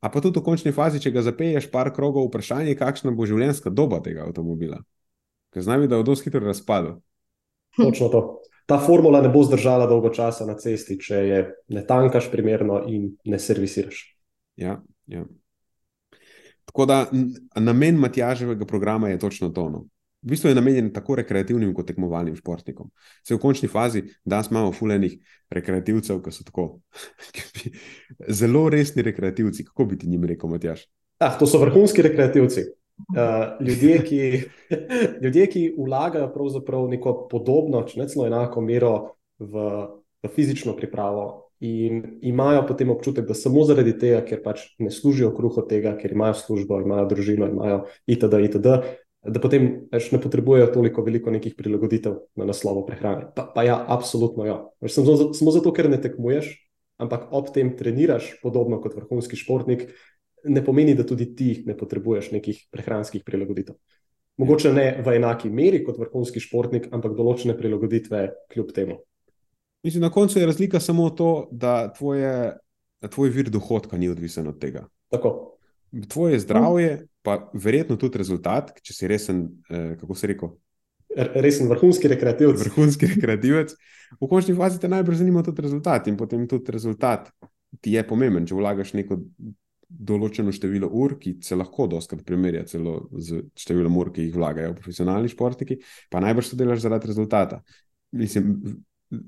A 0.03 0.11
pa 0.11 0.23
tudi 0.23 0.39
v 0.39 0.45
končni 0.47 0.71
fazi, 0.75 1.01
če 1.03 1.11
ga 1.15 1.23
zapeješ 1.23 1.67
par 1.71 1.91
krogov, 1.95 2.29
vprašanje 2.29 2.71
je, 2.71 2.79
kakšna 2.79 3.11
bo 3.15 3.27
življenjska 3.27 3.71
doba 3.75 3.99
tega 4.03 4.23
avtomobila. 4.27 4.79
Ker 5.53 5.63
znam, 5.63 5.83
da 5.87 5.99
je 5.99 6.07
dosti 6.07 6.29
hitro 6.29 6.43
razpadel. 6.47 6.97
Točno 7.75 8.09
to. 8.11 8.23
Ta 8.67 8.79
formula 8.79 9.19
ne 9.21 9.29
bo 9.31 9.43
zdržala 9.43 9.87
dolgo 9.91 10.13
časa 10.15 10.47
na 10.47 10.55
cesti, 10.59 10.95
če 10.99 11.21
je 11.27 11.39
ne 11.75 11.83
tankaš 11.87 12.29
primerno 12.31 12.85
in 12.87 13.11
ne 13.27 13.39
servisiraš. 13.39 14.05
Ja, 14.59 14.79
ja. 15.11 15.27
Tako 16.65 16.85
da 16.85 16.99
namen 17.55 17.99
Matjaževega 17.99 18.65
programa 18.65 19.09
je 19.09 19.19
točno 19.19 19.49
to. 19.49 19.69
No. 19.69 19.85
V 20.23 20.31
bistvu 20.31 20.49
je 20.49 20.55
namenjen 20.55 20.93
tako 20.95 21.17
rekreativnim 21.19 21.73
kot 21.75 21.87
tekmovalnim 21.87 22.35
športnikom. 22.35 22.87
Se 23.27 23.35
v 23.35 23.41
končni 23.43 23.67
fazi, 23.67 24.05
danes 24.23 24.47
imamo 24.51 24.71
fulejnih 24.71 25.17
rekreativcev, 25.51 26.21
ki 26.23 26.31
so 26.31 26.45
tako 26.47 26.67
zelo 28.39 28.69
resni 28.71 29.03
rekreativci. 29.03 29.65
Kako 29.67 29.85
bi 29.85 29.97
ti 29.99 30.07
njim 30.07 30.23
rekel, 30.23 30.49
Matjaž? 30.49 30.85
Ah, 31.19 31.35
to 31.39 31.47
so 31.47 31.59
vrhunski 31.59 32.01
rekreativci. 32.01 32.63
Uh, 33.17 33.65
ljudje, 33.67 33.99
ki, 34.05 34.21
ljudje, 35.23 35.47
ki 35.49 35.63
vlagajo 35.77 36.31
neko 36.87 37.27
podobno, 37.27 37.83
če 37.83 37.99
ne 37.99 38.07
celo 38.07 38.27
enako 38.27 38.61
mero 38.61 38.93
v, 39.39 39.63
v 40.23 40.31
fizično 40.35 40.75
pripravo, 40.77 41.42
in 41.63 42.01
imajo 42.21 42.65
potem 42.67 42.89
občutek, 42.91 43.27
da 43.27 43.35
samo 43.37 43.63
zaradi 43.63 43.93
tega, 43.95 44.19
ker 44.27 44.41
pač 44.43 44.65
ne 44.83 44.91
služijo 44.91 45.29
kruh 45.35 45.61
od 45.61 45.69
tega, 45.69 45.93
ker 45.95 46.11
imajo 46.11 46.35
službo, 46.35 46.81
imajo 46.83 47.05
družino, 47.13 47.47
imajo 47.47 47.85
itd. 48.03 48.41
itd. 48.49 48.73
Da 49.23 49.39
potem 49.39 49.69
več 49.87 50.09
ne 50.11 50.19
potrebujejo 50.19 50.67
toliko 50.73 51.05
veliko 51.05 51.31
nekih 51.31 51.53
prilagoditev 51.55 52.17
na 52.35 52.49
naslovu 52.49 52.83
prehrane. 52.83 53.29
Pa, 53.37 53.45
pa 53.55 53.63
ja, 53.63 53.77
absolutno 53.79 54.43
ja. 54.43 54.57
Samo, 54.91 55.31
samo 55.31 55.53
zato, 55.55 55.71
ker 55.71 55.87
ne 55.87 56.01
tekmuješ, 56.03 56.49
ampak 56.99 57.31
ob 57.31 57.53
tem 57.55 57.71
treniraš, 57.79 58.33
podobno 58.43 58.81
kot 58.83 58.97
vrhunski 58.99 59.39
športnik, 59.39 59.87
ne 60.43 60.65
pomeni, 60.65 60.97
da 60.99 61.07
tudi 61.07 61.29
ti 61.39 61.53
ne 61.63 61.77
potrebuješ 61.79 62.33
nekih 62.35 62.59
prehranskih 62.75 63.23
prilagoditev. 63.23 63.79
Mogoče 64.43 64.73
ne 64.75 64.85
v 65.05 65.15
enaki 65.15 65.47
meri 65.47 65.79
kot 65.87 65.95
vrhunski 66.01 66.43
športnik, 66.43 66.91
ampak 66.91 67.15
določene 67.15 67.55
prilagoditve 67.55 68.27
kljub 68.51 68.75
temu. 68.75 68.99
Mislim, 69.83 70.01
na 70.01 70.09
koncu 70.11 70.39
je 70.39 70.45
razlika 70.45 70.79
samo 70.79 71.09
to, 71.09 71.47
da 71.51 71.93
tvoje, 71.93 72.57
tvoj 73.09 73.29
vir 73.29 73.49
dohodka 73.49 73.97
ni 73.97 74.09
odvisen 74.09 74.47
od 74.47 74.59
tega. 74.59 74.87
Tako. 75.11 75.57
Tvoje 76.07 76.39
zdravje, 76.39 77.07
pa 77.21 77.51
verjetno 77.53 77.95
tudi 77.99 78.17
rezultat, 78.17 78.71
če 78.81 78.93
si 78.93 79.07
resen, 79.07 79.47
eh, 79.69 79.95
kako 79.99 80.15
se 80.15 80.27
reko. 80.27 80.55
Resen 81.15 81.69
vrhunski 81.69 82.07
rekreativec. 82.07 82.59
Vrhunski 82.59 83.09
rekreativec. 83.15 83.75
V 84.21 84.29
končni 84.29 84.55
fazi 84.55 84.79
te 84.79 84.89
najbolj 84.89 85.19
zanima 85.19 85.43
tudi 85.43 85.61
rezultat 85.61 86.07
in 86.07 86.17
potem 86.17 86.47
tudi 86.47 86.71
rezultat 86.71 87.29
ti 87.81 87.93
je 87.93 88.03
pomemben. 88.07 88.47
Če 88.47 88.55
vlagaš 88.55 88.93
neko 88.97 89.19
določeno 89.93 90.53
število 90.53 90.87
ur, 90.89 91.17
ki 91.21 91.37
se 91.45 91.57
lahko 91.59 91.85
doskrat 91.91 92.23
primerja 92.25 92.63
celo 92.69 92.95
z 93.13 93.43
številom 93.59 93.97
ur, 93.99 94.09
ki 94.13 94.27
jih 94.27 94.37
vlagajo 94.37 94.73
profesionalni 94.77 95.29
športniki, 95.29 95.79
pa 96.09 96.23
najbrž 96.23 96.53
to 96.53 96.57
delaš 96.57 96.81
zaradi 96.85 97.11
rezultata. 97.11 97.61
Mislim, 98.17 98.55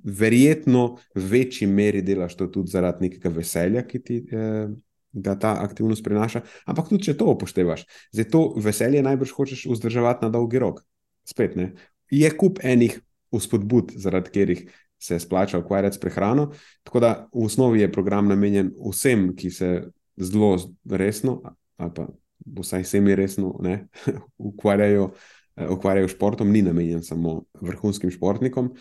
verjetno 0.03 0.97
v 1.15 1.23
večji 1.31 1.67
meri 1.67 2.01
delaš 2.01 2.35
to 2.39 2.47
tudi 2.47 2.71
zaradi 2.71 3.07
nekega 3.07 3.31
veselja, 3.33 3.85
ki 3.87 4.01
ti 4.03 4.19
eh, 4.31 4.67
ga 5.15 5.35
ta 5.39 5.55
aktivnost 5.63 6.03
prinaša. 6.03 6.41
Ampak 6.67 6.89
tudi, 6.91 7.07
če 7.07 7.17
to 7.19 7.29
upoštevaš, 7.31 7.85
zdaj 8.15 8.29
to 8.31 8.45
veselje 8.61 9.03
najbrž 9.05 9.35
hočeš 9.37 9.65
vzdrževati 9.71 10.25
na 10.25 10.31
dolgi 10.33 10.59
rok. 10.61 10.81
Spet 11.25 11.55
ne. 11.55 11.71
Je 12.11 12.29
kup 12.37 12.59
enih 12.63 12.99
vzpodbud, 13.35 13.95
zaradi 13.99 14.31
katerih 14.31 14.65
se 15.01 15.19
splača 15.19 15.59
ukvarjati 15.59 15.97
s 15.97 15.99
prehrano. 15.99 16.49
Tako 16.83 16.99
da 16.99 17.13
v 17.33 17.45
osnovi 17.45 17.81
je 17.81 17.91
program 17.91 18.27
namenjen 18.31 18.71
vsem, 18.91 19.31
ki 19.35 19.51
se 19.51 19.71
zelo 20.17 20.55
resno, 20.89 21.41
ali 21.77 21.91
pa 21.95 22.07
vsaj 22.59 22.83
semi 22.83 23.15
resno 23.15 23.55
ne, 23.63 23.87
ukvarjajo. 24.51 25.11
Eh, 25.55 25.69
ukvarjajo 25.71 26.07
športom, 26.11 26.49
ni 26.51 26.61
namenjen 26.61 27.03
samo 27.03 27.45
vrhunskim 27.61 28.11
športnikom. 28.11 28.73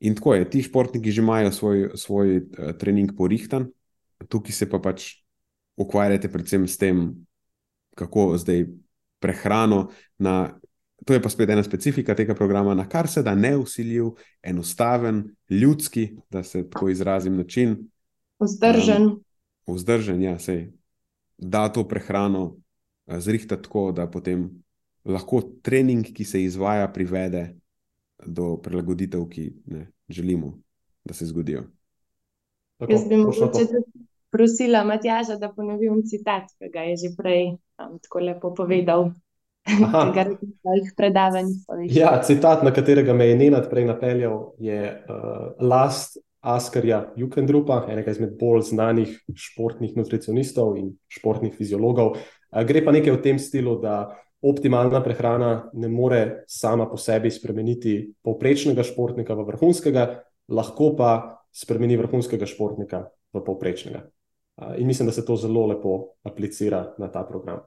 In 0.00 0.14
tako 0.14 0.34
je, 0.34 0.50
ti 0.50 0.62
športniki 0.62 1.10
že 1.10 1.22
imajo 1.22 1.52
svoj, 1.52 1.90
svoj 1.94 2.36
uh, 2.36 2.72
trening 2.78 3.10
porihtan, 3.16 3.66
tukaj 4.28 4.52
se 4.52 4.68
pa 4.70 4.78
pač 4.78 5.08
ukvarjate 5.78 6.30
predvsem 6.30 6.68
s 6.68 6.78
tem, 6.78 7.10
kako 7.98 8.36
zdaj 8.38 8.66
prehrano 9.18 9.88
na 10.18 10.58
to 11.06 11.14
je 11.14 11.22
pa 11.22 11.30
spet 11.30 11.50
ena 11.50 11.62
specifika 11.62 12.14
tega 12.14 12.34
programa, 12.34 12.74
na 12.74 12.88
kar 12.88 13.08
se 13.08 13.22
da 13.22 13.34
neusiljiv, 13.34 14.10
enostaven, 14.42 15.24
ljudski, 15.50 16.16
da 16.30 16.42
se 16.42 16.70
tako 16.70 16.88
izrazim, 16.88 17.36
način. 17.36 17.76
Vzdržen. 18.40 19.02
Um, 19.02 19.76
vzdržen, 19.76 20.22
ja, 20.22 20.38
sej. 20.38 20.72
Da 21.38 21.68
to 21.72 21.86
prehrano 21.88 22.56
zrihta 23.06 23.56
tako, 23.56 23.92
da 23.92 24.08
potem 24.10 24.50
lahko 25.04 25.42
trening, 25.62 26.06
ki 26.14 26.24
se 26.24 26.42
izvaja, 26.42 26.88
privede 26.92 27.54
do 28.26 28.56
prilagoditev, 28.62 29.28
ki 29.28 29.50
ne, 29.66 29.86
želimo, 30.08 30.58
da 31.04 31.14
se 31.14 31.26
zgodijo. 31.26 31.62
Tako, 32.78 32.92
Jaz 32.92 33.08
bi 33.08 33.16
mogoče 33.16 33.66
prosila 34.30 34.84
Matjaža, 34.84 35.36
da 35.36 35.52
ponovim 35.52 36.02
citat, 36.06 36.50
ki 36.58 36.70
ga 36.72 36.84
je 36.90 36.96
že 36.96 37.14
prej 37.16 37.46
um, 37.50 37.98
tako 38.02 38.20
lepo 38.20 38.54
povedal. 38.54 39.10
Ja, 41.90 42.22
citat, 42.24 42.62
na 42.64 42.70
katerega 42.72 43.12
me 43.12 43.26
je 43.28 43.36
Nenad 43.36 43.66
prej 43.70 43.84
napeljal, 43.84 44.54
je 44.58 44.78
uh, 45.08 45.50
last 45.60 46.16
Askarja 46.40 47.02
Jukendrupa, 47.16 47.82
enega 47.90 48.14
izmed 48.14 48.38
bolj 48.40 48.62
znanih 48.70 49.12
športnih 49.36 49.96
nutricionistov 49.96 50.78
in 50.80 50.94
športnih 51.12 51.52
fiziologov. 51.52 52.14
Uh, 52.16 52.62
gre 52.64 52.80
pa 52.84 52.94
nekaj 52.96 53.12
v 53.18 53.22
tem 53.22 53.38
stilu, 53.42 53.76
da 53.82 54.16
optimalna 54.42 55.02
prehrana 55.02 55.70
ne 55.72 55.88
more 55.88 56.44
sama 56.46 56.86
po 56.86 56.96
sebi 56.96 57.30
spremeniti 57.30 58.12
povprečnega 58.22 58.82
športnika 58.86 59.34
v 59.34 59.46
vrhunskega, 59.50 60.06
lahko 60.48 60.94
pa 60.96 61.42
spremeni 61.52 61.96
vrhunskega 61.98 62.46
športnika 62.46 63.02
v 63.34 63.42
povprečnega. 63.44 64.04
In 64.78 64.86
mislim, 64.86 65.06
da 65.06 65.12
se 65.12 65.26
to 65.26 65.36
zelo 65.36 65.66
lepo 65.66 66.14
aplicira 66.22 66.94
na 66.98 67.08
ta 67.08 67.22
program. 67.22 67.58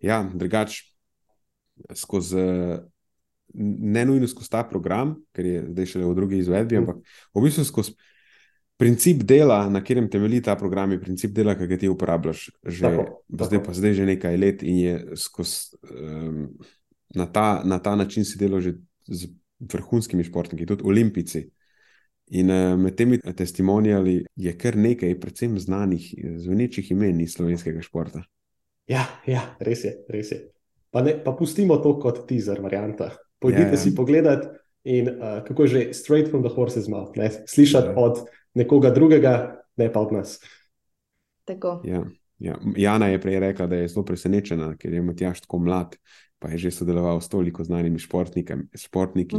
Ja, 0.00 0.22
drugače, 0.34 0.80
skozi 1.94 2.46
ne 3.54 4.04
nujno 4.04 4.28
skozi 4.28 4.50
ta 4.50 4.62
program, 4.64 5.16
ker 5.36 5.46
je 5.46 5.66
zdaj 5.74 5.90
šele 5.92 6.08
v 6.08 6.16
drugi 6.16 6.40
izvedbi, 6.40 6.78
ampak 6.80 7.02
v 7.34 7.44
bistvu 7.44 7.66
skozi 7.68 7.92
princip 8.80 9.22
dela, 9.28 9.68
na 9.70 9.82
katerem 9.84 10.08
temelji 10.10 10.40
ta 10.42 10.56
program, 10.56 10.96
je 10.96 11.00
princip 11.00 11.34
dela, 11.36 11.54
ki 11.54 11.68
ga 11.68 11.78
ti 11.78 11.90
uporabljaš 11.92 12.48
že 12.64 12.86
tako, 12.86 13.04
zdaj, 13.28 13.50
tako. 13.52 13.64
Pa 13.66 13.76
zdaj 13.76 13.94
že 14.00 14.08
nekaj 14.08 14.40
let 14.40 14.64
in 14.64 14.78
je 14.80 14.94
skozi, 15.20 15.76
um, 15.92 16.48
na, 17.14 17.28
ta, 17.28 17.60
na 17.64 17.78
ta 17.78 17.94
način 17.96 18.24
si 18.24 18.40
delal 18.40 18.64
že 18.64 18.78
z 19.06 19.28
vrhunskimi 19.72 20.24
športniki, 20.24 20.66
tudi 20.66 20.86
olimpici. 20.86 21.44
In 22.32 22.50
uh, 22.50 22.78
med 22.80 22.96
temi 22.96 23.18
testimonijali 23.18 24.22
je 24.36 24.52
kar 24.58 24.76
nekaj, 24.76 25.18
predvsem 25.20 25.58
znanih, 25.60 26.06
zveničih 26.40 26.90
imen 26.94 27.20
iz 27.20 27.36
slovenskega 27.36 27.82
športa. 27.84 28.22
Ja, 28.90 29.04
ja 29.26 29.44
res 29.60 29.84
je, 29.84 29.96
res 30.10 30.32
je. 30.32 30.40
Pa, 30.92 31.02
ne, 31.02 31.14
pa 31.24 31.32
pustimo 31.36 31.76
to 31.82 31.94
kot 32.00 32.24
teaser, 32.28 32.60
varianta. 32.62 33.12
Pojdite. 33.42 33.72
Ja, 33.72 33.76
ja. 33.76 33.80
si 33.80 33.94
pogledat 33.94 34.48
in 34.84 35.08
uh, 35.08 35.40
kako 35.46 35.66
je 35.66 35.68
že 35.68 35.82
straight 35.94 36.30
from 36.30 36.42
the 36.42 36.52
horse's 36.52 36.88
mouth, 36.90 37.16
ne? 37.16 37.30
slišati. 37.46 37.88
Ja. 37.88 37.94
od 37.96 38.24
nekoga 38.54 38.90
drugega, 38.90 39.62
ne 39.76 39.92
pa 39.92 40.00
od 40.00 40.12
nas. 40.12 40.38
Ja, 41.84 42.04
ja. 42.38 42.58
Jana 42.76 43.08
je 43.08 43.20
prej 43.20 43.40
rekla, 43.40 43.66
da 43.66 43.76
je 43.76 43.88
zelo 43.88 44.04
presenečena, 44.04 44.76
ker 44.76 44.92
je 44.92 45.02
Matjaš 45.02 45.40
tako 45.40 45.58
mlad, 45.58 45.96
pa 46.42 46.50
je 46.50 46.58
že 46.66 46.70
sodeloval 46.70 47.20
s 47.20 47.28
toliko 47.28 47.64
znanimi 47.64 47.98
športniki. 47.98 49.36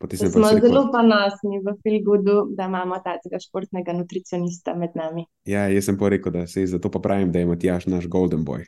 Smo 0.00 0.48
zelo 0.48 0.88
ponosni 0.92 1.58
v 1.60 1.74
Filgudu, 1.82 2.54
da 2.56 2.70
imamo 2.70 2.96
tega 3.02 3.40
športnega 3.42 3.92
nutricionista 3.92 4.74
med 4.74 4.94
nami. 4.94 5.26
Ja, 5.44 5.66
jaz 5.68 5.90
sem 5.90 5.98
pa 5.98 6.08
rekel, 6.08 6.32
da 6.32 6.46
se 6.46 6.66
zato 6.66 6.90
pa 6.90 7.02
pravim, 7.02 7.32
da 7.32 7.42
je 7.42 7.50
Matjaš 7.50 7.86
naš 7.86 8.06
golden 8.08 8.44
boy. 8.46 8.64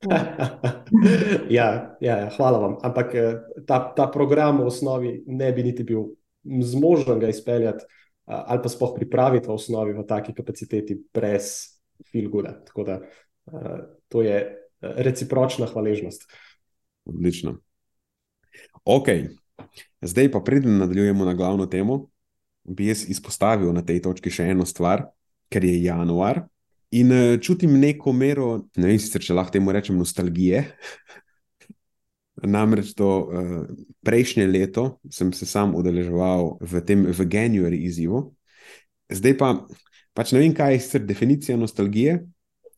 ja, 1.58 1.96
ja, 2.00 2.16
ja, 2.16 2.30
hvala 2.36 2.58
vam. 2.58 2.78
Ampak 2.82 3.14
eh, 3.14 3.34
ta, 3.66 3.92
ta 3.96 4.06
program 4.08 4.62
v 4.62 4.70
osnovi 4.70 5.12
ne 5.26 5.52
bi 5.52 5.66
niti 5.66 5.84
bil 5.84 6.14
zmožen 6.44 7.20
ga 7.20 7.28
izpeljati 7.28 7.84
ali 8.30 8.62
pa 8.62 8.68
spoh 8.68 8.94
pripraviti 8.94 9.48
v 9.48 9.54
osnovi 9.58 9.92
v 9.92 10.04
taki 10.06 10.34
kapaciteti 10.34 10.94
brez 11.14 11.76
filguda. 12.12 12.54
Tako 12.64 12.84
da 12.84 13.00
eh, 13.00 13.78
to 14.08 14.22
je 14.22 14.36
eh, 14.38 14.56
recipročna 14.80 15.66
hvaležnost. 15.66 16.30
Odlično. 17.04 17.58
Ok, 18.84 19.08
zdaj 20.02 20.30
pa 20.32 20.40
preden 20.40 20.78
nadaljujemo 20.78 21.24
na 21.24 21.34
glavno 21.34 21.66
temo, 21.66 22.06
bi 22.64 22.86
jaz 22.86 23.04
izpostavil 23.08 23.72
na 23.72 23.82
tej 23.86 24.02
točki 24.04 24.30
še 24.30 24.50
eno 24.52 24.66
stvar, 24.66 25.06
ker 25.50 25.64
je 25.64 25.82
januar. 25.82 26.44
In 26.90 27.12
uh, 27.14 27.36
čutim 27.42 27.76
neko 27.78 28.12
mero, 28.12 28.66
ne 28.76 28.90
vem, 28.90 28.98
sicer, 28.98 29.22
če 29.22 29.36
lahko 29.36 29.54
temu 29.54 29.72
rečem, 29.74 29.98
nostalgije. 29.98 30.64
Namreč 32.56 32.94
to 32.98 33.10
uh, 33.28 33.54
prejšnje 34.06 34.46
leto 34.48 34.84
sem 35.12 35.30
se 35.36 35.46
sam 35.46 35.76
udeleževal 35.76 36.56
v 36.60 36.82
tem 36.86 37.04
v 37.06 37.26
January 37.28 37.84
izzivu. 37.86 38.30
Zdaj 39.10 39.36
pa, 39.38 39.52
pač 40.16 40.32
ne 40.34 40.42
vem, 40.42 40.54
kaj 40.56 40.74
je 40.74 40.82
sicer 40.86 41.04
definicija 41.06 41.58
nostalgije. 41.60 42.20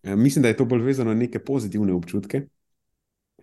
Uh, 0.03 0.17
mislim, 0.17 0.45
da 0.45 0.53
je 0.53 0.61
to 0.61 0.69
bolj 0.69 0.85
vezano 0.91 1.15
na 1.15 1.25
neke 1.25 1.41
pozitivne 1.41 1.95
občutke. 1.97 2.47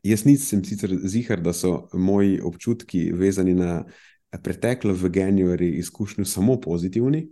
Jaz 0.04 0.26
nisem 0.26 0.64
sicer 0.64 0.94
zihar, 1.04 1.42
da 1.42 1.54
so 1.54 1.90
moji 1.94 2.40
občutki 2.42 3.10
vezani 3.14 3.54
na 3.54 3.84
preteklo 4.44 4.94
v 4.94 5.10
January 5.10 5.74
izkušnjo 5.80 6.26
samo 6.26 6.60
pozitivni, 6.62 7.28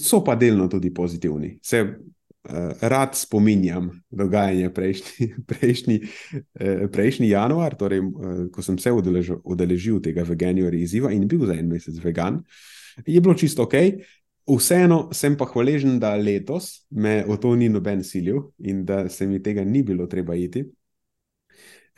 so 0.00 0.22
pa 0.24 0.34
delno 0.34 0.68
tudi 0.68 0.94
pozitivni. 0.94 1.58
Se, 1.62 1.82
uh, 1.82 2.54
rad 2.80 3.14
spominjam 3.14 3.90
dogajanje 4.10 4.70
prejšnji, 4.74 5.34
prejšnji, 5.50 6.00
uh, 6.00 6.90
prejšnji 6.92 7.28
januar, 7.28 7.76
torej, 7.76 8.00
uh, 8.00 8.46
ko 8.52 8.62
sem 8.62 8.78
se 8.78 8.92
udeležil, 8.92 9.42
udeležil 9.44 10.00
tega 10.02 10.22
veganija 10.22 10.72
izziva 10.72 11.12
in 11.12 11.28
bil 11.28 11.46
za 11.46 11.54
en 11.54 11.68
mesec 11.68 12.00
vegan, 12.04 12.42
je 13.06 13.20
bilo 13.20 13.34
čisto 13.34 13.62
ok. 13.68 13.74
Vseeno 14.48 15.10
sem 15.12 15.36
pa 15.36 15.44
hvaležen, 15.44 15.98
da 16.00 16.14
letos 16.16 16.86
me 16.90 17.20
v 17.28 17.36
to 17.36 17.52
ni 17.54 17.68
noben 17.68 18.00
silil 18.04 18.48
in 18.64 18.84
da 18.88 19.08
se 19.08 19.26
mi 19.26 19.42
tega 19.42 19.64
ni 19.64 19.82
bilo 19.82 20.06
treba 20.06 20.34
iti. 20.34 20.64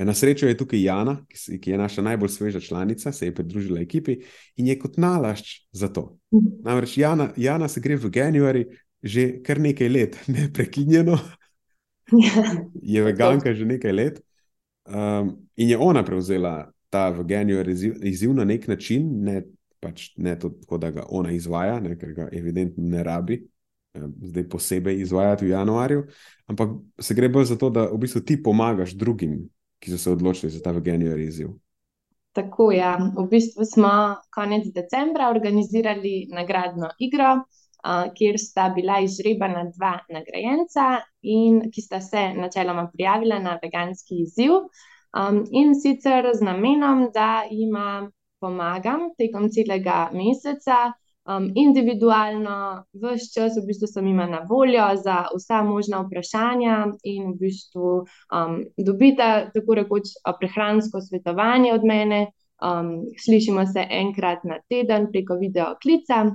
Na 0.04 0.14
srečo 0.14 0.48
je 0.48 0.56
tukaj 0.56 0.80
Jana, 0.82 1.18
ki 1.60 1.70
je 1.70 1.78
naša 1.78 2.02
najbolj 2.02 2.28
sveža 2.28 2.60
članica, 2.60 3.12
se 3.12 3.26
je 3.26 3.34
pridružila 3.34 3.80
ekipi 3.80 4.16
in 4.56 4.66
je 4.66 4.78
kot 4.78 4.96
nalašč 4.96 5.66
za 5.72 5.88
to. 5.92 6.16
Namreč 6.64 6.96
Jana, 6.98 7.32
Jana 7.36 7.68
se 7.68 7.80
gre 7.80 7.96
v 7.96 8.10
januari 8.14 8.66
že 9.02 9.40
kar 9.42 9.60
nekaj 9.60 9.88
let, 9.88 10.16
ne 10.34 10.48
prekinjeno. 10.52 11.18
Ja. 12.12 12.44
Je 12.82 13.02
veganka 13.08 13.54
že 13.54 13.64
nekaj 13.64 13.92
let. 13.92 14.20
Um, 14.84 15.36
in 15.56 15.68
je 15.68 15.78
ona 15.78 16.04
prevzela 16.04 16.72
ta 16.90 17.08
veganijo 17.10 17.62
izziv 18.02 18.34
na 18.34 18.44
nek 18.44 18.68
način, 18.68 19.06
ne, 19.24 19.42
pač 19.80 20.10
ne 20.16 20.38
tako, 20.38 20.78
da 20.78 20.90
ga 20.90 21.04
ona 21.08 21.32
izvaja, 21.32 21.78
ne, 21.80 21.94
ker 21.98 22.12
ga 22.12 22.28
evidentno 22.32 22.88
ne 22.88 23.04
rabi, 23.04 23.38
um, 23.94 24.12
zdaj 24.22 24.48
posebej 24.48 25.00
izvajati 25.00 25.46
v 25.46 25.52
januarju, 25.52 26.04
ampak 26.46 26.74
se 26.98 27.14
gre 27.14 27.28
bolj 27.28 27.52
za 27.52 27.58
to, 27.58 27.70
da 27.70 27.86
v 27.92 28.00
bistvu 28.02 28.24
ti 28.26 28.40
pomagaš 28.42 28.96
drugim, 28.98 29.38
ki 29.80 29.90
so 29.90 29.98
se 29.98 30.10
odločili 30.10 30.52
za 30.52 30.60
ta 30.62 30.70
veganijo 30.76 31.16
izziv. 31.16 31.48
Tako 32.32 32.70
je. 32.72 32.78
Ja. 32.78 32.96
V 33.18 33.26
bistvu 33.30 33.64
smo 33.64 33.90
konec 34.34 34.68
decembra 34.74 35.30
organizirali 35.30 36.28
nagradno 36.30 36.92
igro 36.98 37.40
kjer 38.16 38.38
sta 38.38 38.68
bila 38.74 39.00
izžrebana 39.00 39.64
dva 39.76 39.98
nagrajenca, 40.08 41.00
in 41.22 41.60
ki 41.72 41.82
sta 41.82 42.00
se 42.00 42.22
načeloma 42.34 42.90
prijavila 42.92 43.38
na 43.38 43.58
veganski 43.62 44.22
izziv. 44.22 44.52
Um, 45.10 45.44
in 45.50 45.74
sicer 45.74 46.30
z 46.34 46.44
namenom, 46.44 47.08
da 47.14 47.42
jim 47.50 47.74
pomagam 48.40 49.10
tekom 49.18 49.48
celega 49.50 50.10
meseca, 50.12 50.92
um, 51.28 51.50
individualno, 51.54 52.85
vse 52.92 53.30
čas, 53.35 53.56
v 53.59 53.66
bistvu 53.66 53.88
sem 53.90 54.06
jim 54.06 54.20
na 54.30 54.42
voljo 54.48 54.87
za 55.04 55.24
vsa 55.35 55.62
možna 55.62 56.02
vprašanja, 56.04 56.76
in 57.04 57.33
v 57.33 57.38
bistvu 57.40 57.94
um, 58.33 58.61
dobite 58.76 59.50
tako 59.54 59.74
rekoč 59.74 60.14
prehransko 60.40 61.00
svetovanje 61.00 61.74
od 61.74 61.85
mene. 61.85 62.26
Um, 62.61 63.06
slišimo 63.16 63.64
se 63.66 63.87
enkrat 63.88 64.44
na 64.44 64.59
teden 64.68 65.06
preko 65.12 65.38
video 65.40 65.74
klica, 65.83 66.26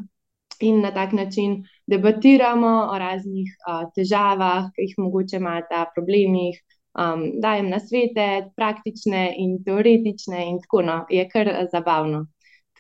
in 0.60 0.82
na 0.82 0.91
tak 0.91 1.12
način 1.13 1.63
debatiramo 1.88 2.89
o 2.91 2.98
raznih 2.98 3.52
uh, 3.67 3.89
težavah, 3.95 4.71
ki 4.76 4.88
jih 4.88 4.95
mogoče 4.98 5.38
imate, 5.38 5.84
problemih. 5.95 6.62
Um, 6.95 7.26
dajem 7.43 7.69
na 7.69 7.80
svete, 7.80 8.50
praktične 8.56 9.34
in 9.38 9.58
teoretične, 9.63 10.45
in 10.48 10.62
tako 10.63 10.82
no, 10.82 11.02
je 11.10 11.28
kar 11.30 11.50
zabavno. 11.71 12.26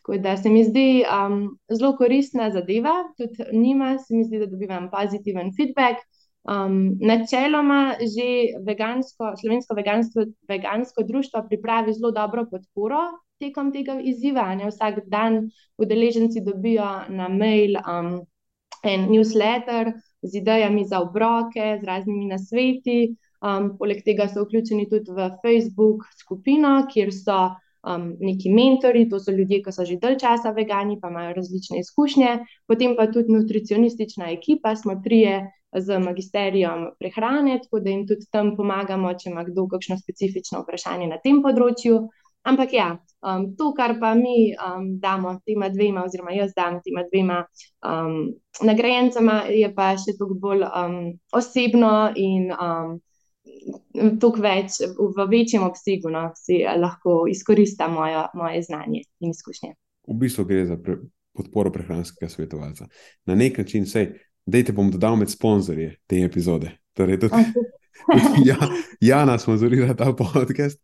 Tako 0.05 0.17
da 0.21 0.37
se 0.37 0.49
mi 0.49 0.63
zdi 0.63 1.03
um, 1.09 1.57
zelo 1.69 1.95
koristna 1.97 2.51
zadeva, 2.51 2.93
tudi 3.17 3.57
njima 3.57 3.97
se 3.97 4.13
mi 4.13 4.23
zdi, 4.23 4.39
da 4.39 4.45
dobivam 4.45 4.89
pozitiven 4.91 5.49
feedback. 5.57 5.97
Um, 6.43 6.97
načeloma 7.01 7.95
že 7.99 8.27
vegansko, 8.65 9.31
slovensko 9.41 9.75
vegansko, 9.75 10.25
vegansko 10.47 11.03
društvo 11.03 11.41
pripravi 11.49 11.93
zelo 11.93 12.11
dobro 12.11 12.45
podporo 12.51 12.99
tekom 13.39 13.71
tega 13.73 13.97
izziva. 13.99 14.45
Ne? 14.55 14.69
Vsak 14.69 15.01
dan 15.09 15.49
udeleženci 15.77 16.45
dobijo 16.45 16.85
na 17.09 17.29
mail 17.29 17.73
um, 17.81 18.21
en 18.83 19.09
newsletter 19.09 19.93
z 20.21 20.37
idejami 20.37 20.85
za 20.85 21.01
obroke, 21.01 21.79
z 21.81 21.83
raznimi 21.83 22.29
nasveti. 22.29 23.15
Um, 23.41 23.73
poleg 23.77 24.05
tega 24.05 24.29
so 24.29 24.45
vključeni 24.45 24.85
tudi 24.89 25.17
v 25.17 25.31
Facebook 25.41 26.05
skupino, 26.21 26.83
kjer 26.93 27.09
so 27.13 27.55
um, 27.85 28.15
neki 28.19 28.49
mentori, 28.49 29.05
to 29.09 29.19
so 29.19 29.31
ljudje, 29.31 29.61
ki 29.63 29.73
so 29.73 29.85
že 29.85 29.99
dalj 30.01 30.17
časa 30.21 30.51
vegani, 30.55 30.97
pa 31.01 31.09
imajo 31.13 31.35
različne 31.37 31.79
izkušnje, 31.79 32.31
potem 32.67 32.95
pa 32.97 33.07
tudi 33.11 33.33
nutricionistična 33.33 34.31
ekipa, 34.33 34.75
smo 34.75 34.99
trije 35.03 35.45
z 35.75 35.99
magisterijem 35.99 36.89
prehrane, 36.99 37.59
tako 37.63 37.79
da 37.79 37.89
jim 37.89 38.05
tudi 38.07 38.25
tam 38.31 38.55
pomagamo, 38.55 39.13
če 39.13 39.29
ima 39.29 39.43
kdo 39.43 39.67
kakšno 39.67 39.97
specifično 39.99 40.61
vprašanje 40.63 41.09
na 41.11 41.19
tem 41.23 41.41
področju. 41.43 42.05
Ampak 42.45 42.73
ja, 42.73 42.89
um, 43.25 43.47
to, 43.57 43.71
kar 43.73 43.95
pa 43.99 44.13
mi 44.13 44.53
um, 44.53 44.91
damo 45.01 45.39
tema 45.45 45.69
dvema, 45.73 46.03
oziroma 46.05 46.35
jaz 46.35 46.53
dam 46.55 46.77
tema 46.85 47.01
dvema 47.09 47.39
um, 47.81 48.35
nagrajencema, 48.61 49.39
je 49.49 49.71
pa 49.73 49.95
še 49.97 50.13
toliko 50.19 50.37
bolj 50.43 50.67
um, 50.69 50.99
osebno 51.33 51.95
in 52.15 52.51
um, 52.53 52.99
toliko 54.19 54.41
več, 54.43 54.79
v 54.97 55.25
večjem 55.31 55.63
obsegu, 55.65 56.11
no, 56.13 56.27
si 56.37 56.61
lahko 56.63 57.25
izkoristim 57.31 57.95
moje, 57.95 58.25
moje 58.33 58.63
znanje 58.67 59.03
in 59.19 59.31
izkušnje. 59.31 59.73
V 60.07 60.17
bistvu 60.21 60.45
gre 60.45 60.65
za 60.69 60.77
pre, 60.77 60.97
podporo 61.35 61.71
prehranskega 61.71 62.29
svetovalca. 62.29 62.87
Na 63.25 63.35
nek 63.35 63.57
način, 63.57 63.87
sej, 63.89 64.11
da 64.45 64.61
te 64.63 64.73
bom 64.73 64.91
dodal 64.91 65.17
med 65.19 65.31
sponzorje 65.31 65.95
te 66.07 66.21
epizode. 66.23 66.75
Torej, 66.93 67.19
tudi, 67.19 67.41
tudi 68.13 68.49
ja, 68.49 68.57
Jana 69.01 69.39
smo 69.39 69.57
zorili 69.57 69.89
ta 69.97 70.13
podcast. 70.13 70.79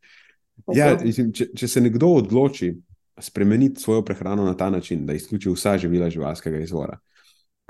Ja, 0.75 0.93
če, 0.97 1.51
če 1.57 1.67
se 1.67 1.81
nekdo 1.81 2.11
odloči 2.19 2.73
spremeniti 3.21 3.81
svojo 3.81 4.03
prehrano 4.05 4.45
na 4.45 4.53
ta 4.57 4.69
način, 4.69 5.05
da 5.05 5.13
izključi 5.13 5.49
vsa 5.49 5.77
živila 5.77 6.09
živalskega 6.09 6.59
izvora, 6.59 6.97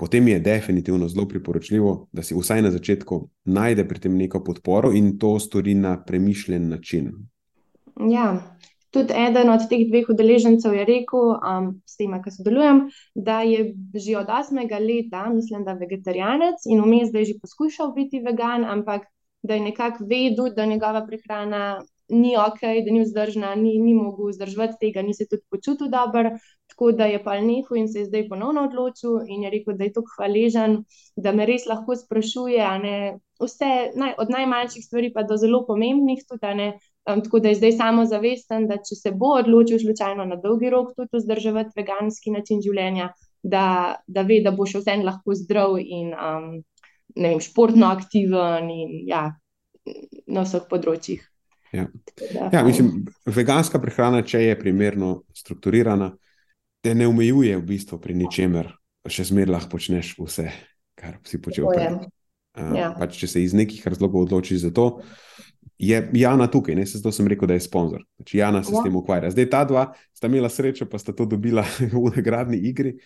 potem 0.02 0.28
je 0.28 0.40
definitivno 0.40 1.08
zelo 1.08 1.28
priporočljivo, 1.28 2.08
da 2.12 2.22
si 2.26 2.34
vsaj 2.34 2.62
na 2.62 2.70
začetku 2.74 3.20
najde 3.44 3.84
pri 3.88 4.00
tem 4.02 4.16
neko 4.18 4.40
podporo 4.42 4.90
in 4.90 5.12
to 5.18 5.36
stori 5.38 5.76
na 5.78 5.92
premišljen 6.04 6.64
način. 6.68 7.12
Ja, 8.10 8.32
tudi 8.90 9.14
eden 9.14 9.52
od 9.54 9.68
teh 9.70 9.84
dveh 9.86 10.10
udeležencev 10.10 10.74
je 10.74 10.88
rekel, 10.88 11.36
um, 11.38 11.68
s 11.86 12.00
tem, 12.00 12.16
ki 12.24 12.34
sodelujem, 12.34 12.82
da 13.14 13.44
je 13.46 13.68
že 13.94 14.18
od 14.18 14.26
8. 14.26 14.58
leta, 14.88 15.22
mislim, 15.30 15.62
da 15.62 15.76
je 15.76 15.84
vegetarijanec 15.84 16.66
in 16.66 16.82
vmes, 16.82 17.14
da 17.14 17.22
je 17.22 17.30
že 17.30 17.38
poskušal 17.44 17.94
biti 17.94 18.24
vegan, 18.26 18.66
ampak 18.66 19.06
da 19.42 19.54
je 19.54 19.68
nekako 19.68 20.10
vedel, 20.10 20.50
da 20.56 20.66
njegova 20.66 21.06
prehrana 21.06 21.78
ni 22.08 22.36
ok, 22.36 22.60
da 22.84 22.92
ni 22.92 23.02
vzdržna, 23.02 23.54
ni, 23.54 23.78
ni 23.78 23.94
mogel 23.94 24.30
vzdrževati 24.30 24.78
tega, 24.80 25.02
ni 25.02 25.14
se 25.14 25.26
tudi 25.30 25.42
počutil 25.50 25.88
dobro, 25.90 26.30
tako 26.72 26.92
da 26.92 27.06
je 27.06 27.22
pa 27.24 27.40
nehal 27.40 27.76
in 27.76 27.88
se 27.88 27.98
je 27.98 28.08
zdaj 28.10 28.28
ponovno 28.28 28.64
odločil 28.68 29.26
in 29.28 29.42
je 29.42 29.50
rekel, 29.50 29.76
da 29.76 29.84
je 29.84 29.92
tako 29.92 30.14
hvaležen, 30.16 30.78
da 31.16 31.32
me 31.32 31.46
res 31.46 31.66
lahko 31.66 31.96
sprašuje, 31.96 32.64
vse 33.42 33.70
naj, 33.98 34.14
od 34.18 34.30
najmanjših 34.30 34.84
stvari 34.84 35.12
pa 35.12 35.22
do 35.22 35.36
zelo 35.36 35.64
pomembnih 35.66 36.24
tudi, 36.28 36.54
ne, 36.54 36.68
um, 37.10 37.22
tako 37.24 37.40
da 37.40 37.48
je 37.48 37.60
zdaj 37.60 37.72
samo 37.72 38.04
zavesten, 38.06 38.68
da 38.68 38.76
če 38.76 38.98
se 38.98 39.12
bo 39.12 39.34
odločil 39.40 39.78
slučajno 39.82 40.24
na 40.24 40.36
dolgi 40.36 40.70
rok 40.70 40.94
tudi 40.96 41.18
vzdrževati 41.18 41.76
veganski 41.76 42.30
način 42.30 42.62
življenja, 42.64 43.12
da, 43.42 43.96
da 44.06 44.22
ve, 44.22 44.40
da 44.44 44.52
bo 44.54 44.66
še 44.66 44.82
vsem 44.82 45.04
lahko 45.06 45.34
zdrav 45.34 45.78
in 45.82 46.14
um, 46.14 46.48
vem, 47.16 47.40
športno 47.40 47.90
aktiven 47.90 48.70
in 48.70 49.02
ja, 49.08 49.26
na 50.26 50.46
vseh 50.46 50.66
področjih. 50.70 51.31
Ja. 51.72 51.86
Ja, 52.52 52.64
mislim, 52.64 53.06
veganska 53.26 53.80
prehrana, 53.80 54.20
če 54.22 54.42
je 54.42 54.58
primerno 54.60 55.22
strukturirana, 55.36 56.10
te 56.84 56.94
ne 56.94 57.08
omejuje 57.08 57.56
v 57.56 57.64
bistvu 57.64 57.98
pri 58.02 58.16
ničemer, 58.18 58.68
še 59.08 59.24
zmeraj 59.30 59.54
lahko 59.54 59.72
počneš 59.76 60.12
vse, 60.20 60.50
kar 60.98 61.16
si 61.26 61.40
počel 61.40 61.70
prej. 61.72 61.96
Ja. 62.52 62.90
pač, 62.92 63.16
če 63.16 63.30
se 63.32 63.40
iz 63.40 63.54
nekih 63.56 63.80
razlogov 63.88 64.26
odločiš 64.26 64.66
za 64.66 64.70
to, 64.76 65.00
je 65.80 65.96
Jana 66.20 66.50
tukaj, 66.52 66.76
ne 66.76 66.84
zato 66.84 67.08
sem 67.14 67.26
rekel, 67.32 67.48
da 67.48 67.56
je 67.56 67.64
sponzor. 67.64 68.04
Pač 68.20 68.34
Jana 68.36 68.60
se 68.62 68.74
ja. 68.74 68.82
s 68.82 68.84
tem 68.84 68.96
ukvarja. 68.98 69.32
Zdaj 69.32 69.48
ta 69.50 69.62
dva 69.64 69.86
sta 70.12 70.28
imela 70.28 70.50
srečo, 70.52 70.84
pa 70.90 71.00
sta 71.00 71.16
to 71.16 71.24
dobila 71.26 71.64
v 71.92 72.02
nagradni 72.12 72.60
igri. 72.68 72.98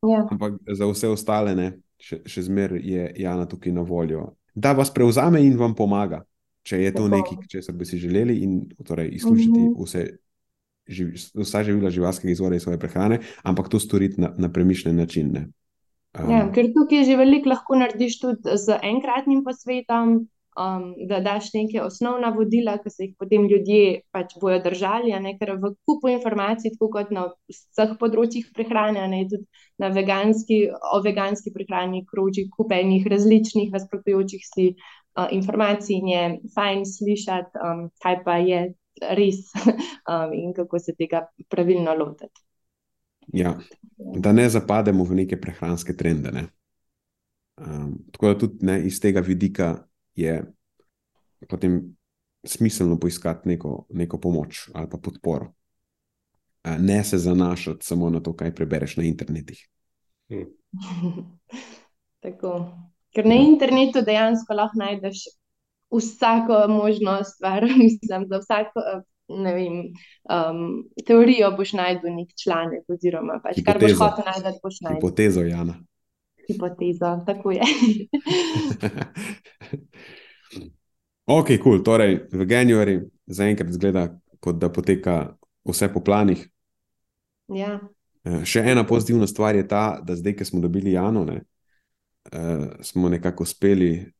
Ja. 0.00 0.24
Ampak 0.24 0.56
za 0.72 0.88
vse 0.88 1.12
ostale, 1.12 1.52
ne, 1.58 1.68
še, 2.00 2.22
še 2.24 2.48
zmeraj 2.48 2.80
je 2.80 3.10
Jana 3.20 3.44
tukaj 3.50 3.76
na 3.76 3.84
voljo, 3.84 4.30
da 4.56 4.72
vas 4.72 4.88
prevzame 4.94 5.44
in 5.44 5.58
vam 5.60 5.76
pomaga 5.76 6.24
če 6.64 6.80
je 6.80 6.92
to 6.96 7.08
nekaj, 7.12 7.46
česar 7.52 7.76
bi 7.76 7.86
si 7.88 8.00
želeli, 8.00 8.38
in 8.44 8.60
torej 8.86 9.10
izključiti 9.12 9.58
mm 9.60 9.72
-hmm. 9.74 9.84
vse, 9.84 10.04
živ, 10.86 11.12
vsa 11.34 11.62
živila 11.62 11.90
živalskega 11.90 12.32
izvora 12.32 12.56
iz 12.56 12.62
svoje 12.62 12.78
prehrane, 12.78 13.20
ampak 13.42 13.68
to 13.68 13.78
storiti 13.78 14.20
na, 14.20 14.32
na 14.38 14.52
premišljen 14.52 14.96
način. 14.96 15.36
Um, 16.14 16.30
ja, 16.30 16.44
ker 16.54 16.70
tukaj 16.74 17.04
že 17.04 17.16
veliko 17.16 17.48
lahko 17.50 17.76
narediš 17.76 18.20
tudi 18.20 18.56
z 18.56 18.78
enkratnim 18.82 19.44
posvetom. 19.44 20.28
Um, 20.54 20.94
da 21.08 21.18
daš 21.20 21.48
neke 21.52 21.82
osnovna 21.82 22.28
vodila, 22.30 22.76
ki 22.78 22.90
se 22.90 23.04
jih 23.04 23.14
potem 23.18 23.48
ljudje 23.50 24.02
pač 24.14 24.36
bojo 24.40 24.60
držali, 24.62 25.10
ne, 25.20 25.32
ker 25.38 25.56
v 25.58 25.72
kupu 25.82 26.12
informacij, 26.12 26.70
tako 26.76 26.88
kot 26.92 27.10
na 27.10 27.24
vseh 27.50 27.96
področjih 27.98 28.52
prehrane, 28.54 29.02
ne 29.10 29.24
tudi 29.32 29.42
na 29.82 29.88
veganski, 29.90 30.60
o 30.94 31.00
veganski 31.02 31.50
prehrani, 31.50 32.04
kroži 32.06 32.46
kup 32.54 32.70
enih 32.70 33.02
različnih, 33.10 33.72
nasprotujočih 33.74 34.46
si 34.46 34.68
uh, 35.16 35.28
informacij 35.30 35.96
in 35.96 36.08
je 36.08 36.40
fajn 36.54 36.86
slišati, 36.86 37.58
um, 37.58 37.90
kaj 38.02 38.22
pa 38.24 38.36
je 38.36 38.74
res 39.16 39.50
um, 40.10 40.32
in 40.32 40.52
kako 40.54 40.78
se 40.78 40.94
tega 40.94 41.26
pravilno 41.48 41.94
lotiti. 41.94 42.40
Ja, 43.32 43.58
da 43.96 44.32
ne 44.32 44.48
zapademo 44.48 45.04
v 45.04 45.14
neke 45.14 45.40
prehranske 45.40 45.96
trende. 45.96 46.32
Ne? 46.32 46.46
Um, 47.56 47.98
tako 48.12 48.28
da 48.28 48.38
tudi 48.38 48.66
ne, 48.66 48.80
iz 48.86 49.00
tega 49.00 49.20
vidika 49.20 49.86
je 50.14 50.42
potem 51.48 51.96
smiselno 52.44 52.98
poiskati 53.00 53.48
neko, 53.48 53.86
neko 53.90 54.20
pomoč 54.20 54.68
ali 54.74 54.90
pa 54.90 54.98
podporo. 54.98 55.52
Uh, 56.64 56.76
ne 56.78 57.04
se 57.04 57.18
zanašati 57.18 57.86
samo 57.86 58.10
na 58.10 58.20
to, 58.20 58.36
kaj 58.36 58.54
prebereš 58.54 58.96
na 58.96 59.04
internetih. 59.04 59.68
Hmm. 60.28 60.44
tako. 62.24 62.78
Ker 63.14 63.26
na 63.30 63.38
internetu 63.38 64.02
dejansko 64.02 64.56
lahko 64.58 64.80
najdeš 64.80 65.24
vsako 65.94 66.64
možno 66.68 67.20
stvar, 67.24 67.62
mislim, 67.82 68.26
za 68.28 68.40
vsako 68.42 68.82
vem, 69.28 69.92
um, 70.28 70.84
teorijo 71.06 71.50
boš 71.56 71.72
najdel 71.72 72.14
nek 72.14 72.28
članek, 72.42 72.84
oziroma 72.88 73.40
pač, 73.42 73.62
kar 73.64 73.80
boš 73.80 73.96
hotel 73.98 74.24
najti, 74.26 74.58
boš 74.62 74.80
najdel. 74.80 75.00
Hipotezo, 75.00 75.42
Jana. 75.42 75.78
Hipotezo, 76.48 77.14
tako 77.26 77.50
je. 77.50 77.62
ok, 81.38 81.46
kul, 81.46 81.62
cool. 81.62 81.82
torej 81.84 82.18
v 82.32 82.50
Januarju 82.50 83.08
zaenkrat 83.26 83.72
zgleda, 83.72 84.08
kot 84.44 84.60
da 84.60 84.68
poteka 84.68 85.36
vse 85.64 85.88
po 85.92 86.04
planih. 86.04 86.44
Ja. 87.54 87.78
Eh, 88.24 88.44
še 88.44 88.60
ena 88.72 88.84
pozitivna 88.84 89.26
stvar 89.26 89.56
je 89.56 89.64
ta, 89.68 90.00
da 90.04 90.16
zdaj, 90.16 90.36
ki 90.36 90.44
smo 90.44 90.60
dobili 90.60 90.92
Jano, 90.92 91.24
ne, 91.24 91.42
uh, 92.32 92.66
smo 92.80 93.08
nekako 93.08 93.42
uspeli 93.42 94.12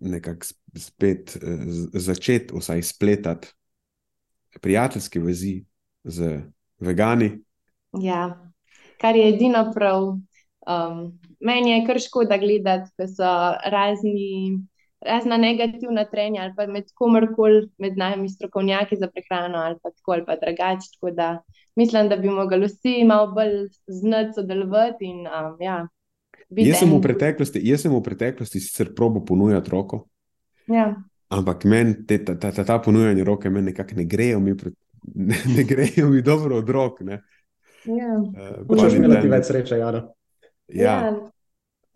nekako 0.00 0.46
spet 0.76 1.36
uh, 1.36 1.60
začeti, 1.92 2.54
vsaj 2.56 2.82
spletati 2.82 3.48
prijateljske 4.60 5.20
vezi 5.20 5.64
z 6.04 6.40
vegani. 6.78 7.38
Ja, 8.00 8.52
kar 9.00 9.16
je 9.16 9.28
edino 9.28 9.70
prav. 9.74 10.02
Um, 10.66 11.18
meni 11.40 11.70
je 11.70 11.86
kar 11.86 11.98
škoda 12.00 12.36
gledati, 12.38 12.90
da 12.98 13.08
so 13.08 13.32
razni. 13.70 14.58
Razna 15.02 15.34
negativna 15.36 16.04
trenja, 16.04 16.42
ali 16.42 16.52
pa 16.56 16.66
med 16.66 16.84
komarkoli, 16.94 17.64
med 17.78 17.96
nami 17.98 18.28
strokovnjaki 18.30 18.96
za 18.96 19.08
prehrano, 19.10 19.58
ali 19.58 19.74
pa 19.82 19.90
tako 19.90 20.12
ali 20.12 20.22
pa 20.26 20.36
drugače. 20.36 20.92
Tako 20.92 21.10
da 21.10 21.42
mislim, 21.74 22.08
da 22.08 22.16
bi 22.16 22.30
mogli 22.30 22.60
vsi 22.66 23.04
malo 23.04 23.32
bolj 23.34 23.66
znati 23.86 24.32
sodelovati 24.34 25.04
in 25.04 25.26
um, 25.26 25.56
ja, 25.60 25.88
Jaz 26.56 26.78
sem, 26.78 26.90
jaz 27.64 27.82
sem 27.82 27.92
v 27.92 28.02
preteklosti 28.02 28.60
sicer 28.60 28.92
probo 28.94 29.24
ponujati 29.24 29.70
roko. 29.70 30.06
Ja. 30.68 30.92
Ampak 31.32 31.64
meni 31.64 31.94
ta, 32.06 32.36
ta, 32.36 32.52
ta, 32.52 32.64
ta 32.64 32.78
ponujanje 32.78 33.24
roke 33.24 33.50
nekako 33.50 33.96
ne 33.96 34.04
grejo, 34.04 34.40
mi 34.40 34.56
pre, 34.56 34.70
ne, 35.14 35.36
ne 35.56 35.64
grejo 35.64 36.10
mi 36.10 36.22
dobro 36.22 36.56
od 36.56 36.70
rok. 36.70 37.00
Ja. 37.00 37.20
Možeš 38.68 38.92
uh, 38.92 38.98
imeti 38.98 39.28
več 39.28 39.48
sreče, 39.48 39.78
Jana. 39.78 40.02
Ja. 40.68 40.98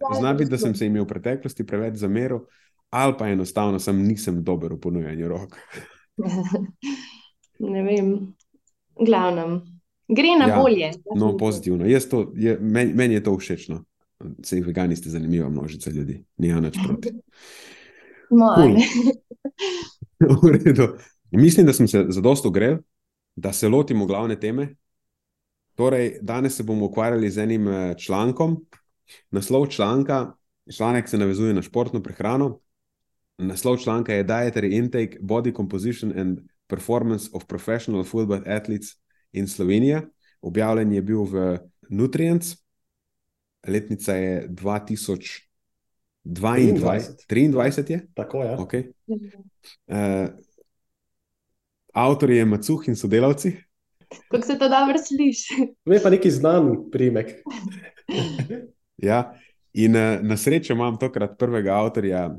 Ja. 0.00 0.16
Zna 0.18 0.32
biti, 0.34 0.50
da 0.50 0.58
sem 0.58 0.74
se 0.74 0.86
imel 0.86 1.04
v 1.04 1.08
preteklosti 1.08 1.66
preveč 1.66 2.00
zameril, 2.00 2.42
ali 2.90 3.14
pa 3.18 3.28
enostavno 3.28 3.78
sem 3.80 4.02
nisem 4.04 4.42
dober 4.44 4.74
v 4.76 4.80
ponujanju 4.80 5.28
rok. 5.28 5.56
ne 7.72 7.84
vem, 7.84 8.12
glavnem. 9.00 9.60
Gre 10.08 10.36
na 10.38 10.48
Ja, 10.48 10.60
bolje. 10.60 10.90
No, 11.16 11.36
pozitivno. 11.36 11.86
Jaz 11.86 12.06
To, 12.08 12.30
je, 12.36 12.58
meni, 12.60 12.94
meni 12.94 13.14
je 13.14 13.22
to 13.22 13.34
všeč. 13.38 13.68
Sej 14.42 14.60
vegani 14.60 14.96
ste 14.96 15.10
zanimiva 15.10 15.48
množica 15.48 15.90
ljudi, 15.90 16.24
nima 16.36 16.60
nič 16.60 16.78
proti. 16.86 17.12
Moje. 18.30 18.76
V 20.42 20.52
redu. 20.64 20.88
Mislim, 21.30 21.66
da 21.66 21.72
smo 21.72 21.86
se 21.88 22.06
zadosto 22.08 22.50
greli, 22.50 22.78
da 23.36 23.52
se 23.52 23.68
lotimo 23.68 24.06
glavne 24.06 24.40
teme. 24.40 24.74
Torej, 25.74 26.18
danes 26.22 26.56
se 26.56 26.62
bomo 26.62 26.86
ukvarjali 26.86 27.30
z 27.30 27.38
enim 27.38 27.68
eh, 27.68 27.94
člankom. 27.98 28.66
Naslov 29.30 29.66
članka, 29.66 30.32
članek 30.76 31.08
se 31.08 31.18
navezuje 31.18 31.54
na 31.54 31.62
športno 31.62 32.02
prehrano. 32.02 32.60
Naslov 33.38 33.76
članka 33.76 34.14
je 34.14 34.24
Dietary 34.24 34.76
Intake, 34.76 35.18
Body 35.20 35.56
Composition 35.56 36.18
and 36.18 36.38
Performance 36.66 37.28
of 37.32 37.44
Professional 37.44 38.04
Football 38.04 38.42
Athletes 38.46 38.88
in 39.32 39.48
Slovenija. 39.48 40.02
Objavljen 40.40 40.92
je 40.92 41.02
bil 41.02 41.22
v 41.22 41.58
Nutrients, 41.88 42.65
letnica 43.68 44.14
je 44.14 44.48
2022, 44.48 45.44
23 46.24 47.90
je. 47.90 48.06
Tako 48.14 48.42
je. 48.42 48.56
Okay. 48.56 48.92
Uh, 49.86 50.28
avtor 51.94 52.30
je 52.30 52.44
Macuh 52.44 52.88
in 52.88 52.96
sodelavci. 52.96 53.56
Kako 54.30 54.46
se 54.46 54.58
to 54.58 54.68
dobro 54.68 54.94
sliši? 55.06 55.74
Me 55.84 56.02
pa 56.02 56.10
neki 56.10 56.30
znan 56.30 56.90
primek. 56.92 57.30
Ja. 58.96 59.34
In 59.72 59.96
uh, 59.96 60.22
na 60.22 60.36
srečo 60.36 60.72
imam 60.72 60.98
tokrat 60.98 61.38
prvega 61.38 61.74
avtorja, 61.74 62.30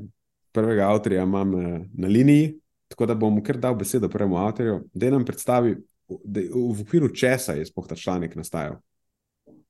prvega 0.52 0.88
avtorja 0.90 1.22
imam 1.22 1.54
uh, 1.54 1.80
na 1.94 2.08
liniji, 2.08 2.58
tako 2.88 3.06
da 3.06 3.14
bom 3.14 3.42
kar 3.44 3.56
dal 3.56 3.76
besedo 3.78 4.08
prvemu 4.08 4.36
avtorju, 4.36 4.80
da 4.94 5.10
nam 5.10 5.24
predstavi, 5.24 5.76
da, 6.24 6.40
v 6.54 6.82
okviru 6.82 7.12
česa 7.14 7.52
je 7.52 7.66
spoh 7.66 7.86
ta 7.86 7.94
članek 7.94 8.34
nastajal. 8.36 8.80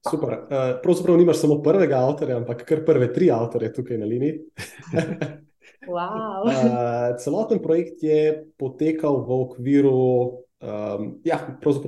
Super. 0.06 0.30
Uh, 0.46 0.78
pravzaprav 0.82 1.18
nimaš 1.18 1.40
samo 1.42 1.58
prvega 1.62 1.98
avtorja, 2.06 2.38
ampak 2.38 2.62
kar 2.68 2.84
prve 2.86 3.10
tri 3.12 3.32
avtorje 3.34 3.72
tukaj 3.74 3.98
na 3.98 4.06
liniji. 4.06 4.38
Wow. 5.88 6.44
Uh, 6.44 7.16
celoten 7.16 7.62
projekt 7.64 8.02
je 8.04 8.44
potekal 8.60 9.22
v 9.24 9.36
okviru 9.40 10.00
um, 10.60 11.06
ja, 11.24 11.38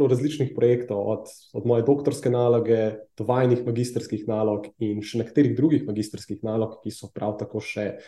različnih 0.09 0.53
projektov, 0.57 1.01
od, 1.05 1.25
od 1.53 1.66
moje 1.66 1.85
doktorske 1.85 2.31
naloge 2.31 2.94
do 3.18 3.27
vajnih 3.29 3.61
magistrskih 3.66 4.25
nalog 4.29 4.70
in 4.79 5.03
še 5.05 5.20
nekaterih 5.20 5.57
drugih 5.57 5.85
magistrskih 5.85 6.40
nalog, 6.46 6.79
ki 6.81 6.94
so 6.94 7.11
prav 7.12 7.37
tako 7.40 7.61
še 7.61 8.01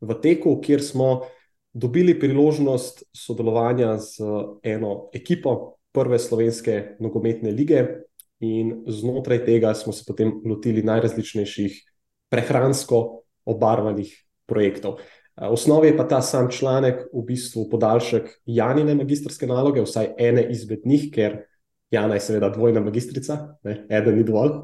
v 0.00 0.16
teku, 0.22 0.56
kjer 0.64 0.80
smo 0.80 1.26
dobili 1.74 2.14
priložnost 2.16 3.04
sodelovanja 3.12 3.98
z 4.00 4.24
eno 4.62 5.10
ekipo 5.12 5.76
prve 5.94 6.18
slovenske 6.18 6.96
nogometne 7.02 7.52
lige, 7.54 8.06
in 8.40 8.84
znotraj 8.86 9.44
tega 9.44 9.74
smo 9.74 9.92
se 9.92 10.04
potem 10.06 10.32
lotili 10.46 10.82
najrazličnejših 10.82 11.76
prehransko 12.28 13.00
obarvanih 13.44 14.10
projektov. 14.46 14.98
V 15.34 15.50
osnovi 15.50 15.90
je 15.90 15.96
pa 15.96 16.06
ta 16.08 16.20
sam 16.22 16.50
članek 16.50 17.08
v 17.12 17.24
bistvu 17.26 17.66
podaljšek 17.70 18.28
Janine 18.46 18.94
magistrske 18.94 19.46
naloge, 19.50 19.82
vsaj 19.82 20.14
ene 20.18 20.46
izmed 20.50 20.86
njih, 20.86 21.08
ker 21.14 21.40
Jana 21.90 22.14
je 22.14 22.22
seveda 22.26 22.48
dvojna 22.54 22.80
magistrica, 22.80 23.58
ne, 23.62 23.84
eden 23.90 24.18
ni 24.18 24.24
dovolj. 24.26 24.50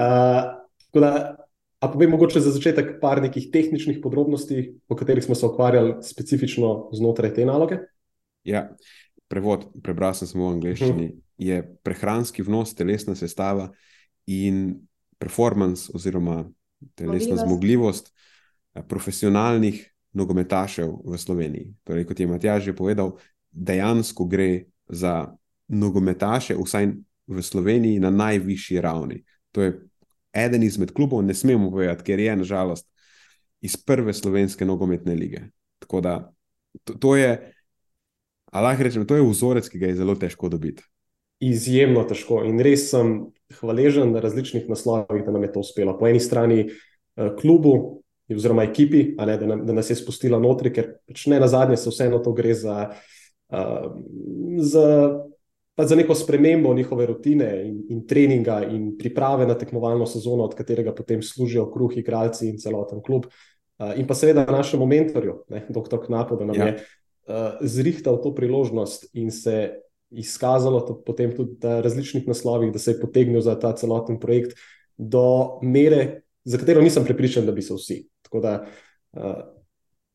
uh, 0.00 0.44
da, 0.96 1.10
a 1.80 1.88
povem 1.92 2.10
mogoče 2.10 2.40
za 2.40 2.52
začetek 2.52 2.96
par 3.00 3.20
nekih 3.24 3.50
tehničnih 3.52 4.00
podrobnosti, 4.02 4.76
o 4.88 4.96
katerih 4.96 5.24
smo 5.24 5.34
se 5.34 5.46
ukvarjali 5.46 5.96
specifično 6.04 6.90
znotraj 6.96 7.34
te 7.34 7.44
naloge. 7.44 7.80
Ja, 8.44 8.68
prevod, 9.28 9.66
prebral 9.82 10.14
sem 10.14 10.28
samo 10.28 10.48
v 10.48 10.52
angleščini, 10.52 11.06
-huh. 11.08 11.20
je 11.36 11.76
prehranski 11.82 12.42
vnos, 12.42 12.74
telesna 12.74 13.14
sestava 13.14 13.70
in 14.26 14.80
performance 15.18 15.90
oziroma 15.94 16.44
telesna 16.94 17.36
zmogljivost. 17.36 17.46
zmogljivost 17.46 18.12
profesionalnih 18.82 19.92
nogometašev 20.12 20.90
v 21.04 21.18
Sloveniji. 21.18 21.74
Torej, 21.84 22.04
kot 22.04 22.20
je 22.20 22.26
Matjaž 22.26 22.64
že 22.64 22.76
povedal, 22.76 23.16
dejansko 23.50 24.24
gre 24.24 24.64
za 24.88 25.32
nogometaše, 25.68 26.56
vsaj 26.56 26.92
v 27.26 27.42
Sloveniji, 27.42 28.00
na 28.00 28.10
najvišji 28.10 28.80
ravni. 28.80 29.24
To 29.52 29.62
je 29.62 29.80
eden 30.32 30.62
izmed 30.62 30.92
klubov, 30.92 31.24
ne 31.24 31.34
smemo 31.34 31.70
povedati, 31.70 32.04
ker 32.04 32.20
je 32.20 32.36
nažalost 32.36 32.88
iz 33.60 33.76
prve 33.76 34.12
slovenske 34.14 34.64
nogometne 34.64 35.14
lige. 35.14 35.48
Tako 35.78 36.00
da 36.00 36.32
to, 36.84 36.94
to 36.94 37.16
je, 37.16 37.52
lahko 38.60 38.86
rečem, 38.86 39.06
to 39.06 39.18
je 39.18 39.24
vzorec, 39.26 39.68
ki 39.68 39.78
ga 39.78 39.90
je 39.90 39.98
zelo 40.00 40.14
težko 40.14 40.48
dobiti. 40.52 40.84
Izjemno 41.44 42.04
težko 42.08 42.40
in 42.48 42.60
res 42.64 42.88
sem 42.90 43.18
hvaležen 43.58 44.14
na 44.14 44.22
različnih 44.24 44.68
naslovih, 44.70 45.24
da 45.26 45.34
nam 45.34 45.44
je 45.44 45.52
to 45.52 45.62
uspelo. 45.62 45.96
Po 45.98 46.08
eni 46.08 46.20
strani 46.20 46.64
eh, 46.66 47.30
klubu, 47.40 48.02
oziroma 48.34 48.64
ekipi, 48.66 49.14
ne, 49.18 49.36
da, 49.38 49.56
da 49.56 49.72
nas 49.72 49.90
je 49.90 49.96
spustila 49.96 50.38
notri, 50.42 50.72
ker 50.74 50.96
pač 51.06 51.26
ne 51.30 51.38
na 51.40 51.48
zadnje 51.50 51.78
se 51.78 51.92
vseeno 51.92 52.18
to 52.24 52.32
gre 52.34 52.54
za, 52.58 52.76
uh, 53.54 53.84
za, 54.58 54.86
za 55.78 55.98
neko 55.98 56.14
spremembo 56.18 56.74
njihove 56.74 57.06
rutine 57.06 57.50
in, 57.68 57.76
in 57.94 58.06
treninga 58.06 58.64
in 58.66 58.96
priprave 58.98 59.46
na 59.46 59.54
tekmovalno 59.58 60.08
sezono, 60.10 60.48
od 60.48 60.56
katerega 60.58 60.94
potem 60.94 61.22
služijo 61.22 61.68
kruh, 61.70 61.94
igralci 61.96 62.48
in 62.50 62.58
celoten 62.58 63.02
klub. 63.02 63.30
Uh, 63.78 63.92
in 64.00 64.08
pa 64.08 64.16
seveda 64.18 64.46
našemu 64.50 64.86
mentorju, 64.86 65.42
ne, 65.52 65.66
dr. 65.68 66.00
Knapu, 66.06 66.36
da 66.40 66.50
nam 66.50 66.56
ja. 66.56 66.66
je 66.72 66.84
zrihtal 67.60 68.20
to 68.22 68.34
priložnost 68.34 69.08
in 69.18 69.30
se 69.30 69.72
izkazalo 70.10 70.80
to 70.80 71.02
potem 71.06 71.36
tudi 71.36 71.58
na 71.62 71.80
različnih 71.80 72.28
naslovih, 72.28 72.72
da 72.72 72.78
se 72.78 72.90
je 72.90 73.00
potegnil 73.00 73.40
za 73.40 73.58
ta 73.58 73.72
celoten 73.74 74.20
projekt 74.20 74.56
do 74.96 75.58
mere, 75.62 76.22
za 76.44 76.58
katero 76.58 76.82
nisem 76.82 77.04
prepričan, 77.04 77.46
da 77.46 77.52
bi 77.52 77.62
se 77.62 77.74
vsi. 77.74 78.06
Da, 78.42 78.66
uh, 79.12 79.22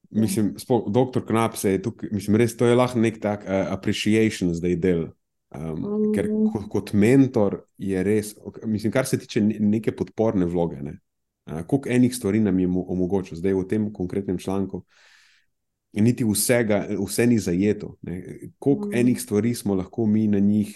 mislim, 0.09 0.53
spok, 0.57 0.89
doktor 0.89 1.25
Knap 1.25 1.55
se 1.55 1.71
je 1.71 1.81
tukaj, 1.81 2.09
mislim, 2.11 2.35
res 2.35 2.57
to 2.57 2.65
je 2.65 2.75
lahko 2.75 2.99
nek 2.99 3.19
tak 3.21 3.45
uh, 3.45 3.73
appreciation 3.73 4.53
zdaj 4.53 4.75
del. 4.75 5.07
Um, 5.51 5.79
mm. 5.79 6.11
Ker 6.15 6.29
kot, 6.53 6.67
kot 6.71 6.93
mentor 6.93 7.61
je 7.77 8.03
res, 8.03 8.35
mislim, 8.65 8.91
kar 8.91 9.05
se 9.05 9.19
tiče 9.19 9.41
neke 9.43 9.91
podporne 9.91 10.47
vloge, 10.47 10.79
ne, 10.81 10.95
uh, 11.51 11.61
koliko 11.67 11.91
enih 11.91 12.15
stvari 12.15 12.39
nam 12.39 12.59
je 12.59 12.69
omogočil, 12.71 13.37
zdaj 13.37 13.57
v 13.59 13.65
tem 13.67 13.89
konkretnem 13.93 14.39
članku, 14.39 14.85
niti 15.93 16.23
vsega, 16.23 16.85
vse 16.99 17.27
ni 17.27 17.39
zajeto. 17.39 17.95
Ne, 18.01 18.39
koliko 18.59 18.87
mm. 18.87 18.95
enih 18.95 19.21
stvari 19.21 19.53
smo 19.55 19.75
lahko 19.75 20.05
mi 20.05 20.27
na 20.27 20.39
njih 20.39 20.75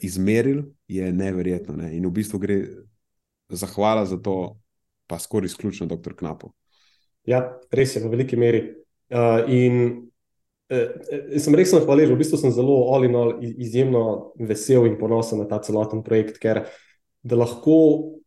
izmerili, 0.00 0.64
je 0.88 1.12
neverjetno. 1.12 1.76
Ne, 1.76 1.96
in 1.96 2.06
v 2.06 2.10
bistvu 2.10 2.38
gre 2.38 2.60
zahvala 3.48 4.06
za 4.06 4.16
to, 4.16 4.56
pa 5.06 5.18
skoraj 5.18 5.46
izključno 5.46 5.86
dr. 5.86 6.16
Knapu. 6.16 6.52
Ja, 7.24 7.60
res 7.72 7.96
je, 7.96 8.02
v 8.02 8.10
veliki 8.12 8.36
meri. 8.36 8.64
Uh, 9.12 9.44
in 9.52 9.76
uh, 10.72 11.38
sem 11.40 11.54
res 11.56 11.72
hvaležen, 11.72 12.16
v 12.16 12.20
bistvu 12.20 12.40
sem 12.40 12.52
zelo 12.52 12.78
all-in-all 12.94 13.36
izjemno 13.44 14.34
vesel 14.40 14.88
in 14.88 14.96
ponosen 15.00 15.40
na 15.40 15.48
ta 15.48 15.60
celoten 15.64 16.02
projekt, 16.04 16.40
ker 16.40 16.64
da 17.24 17.36
lahko 17.40 17.76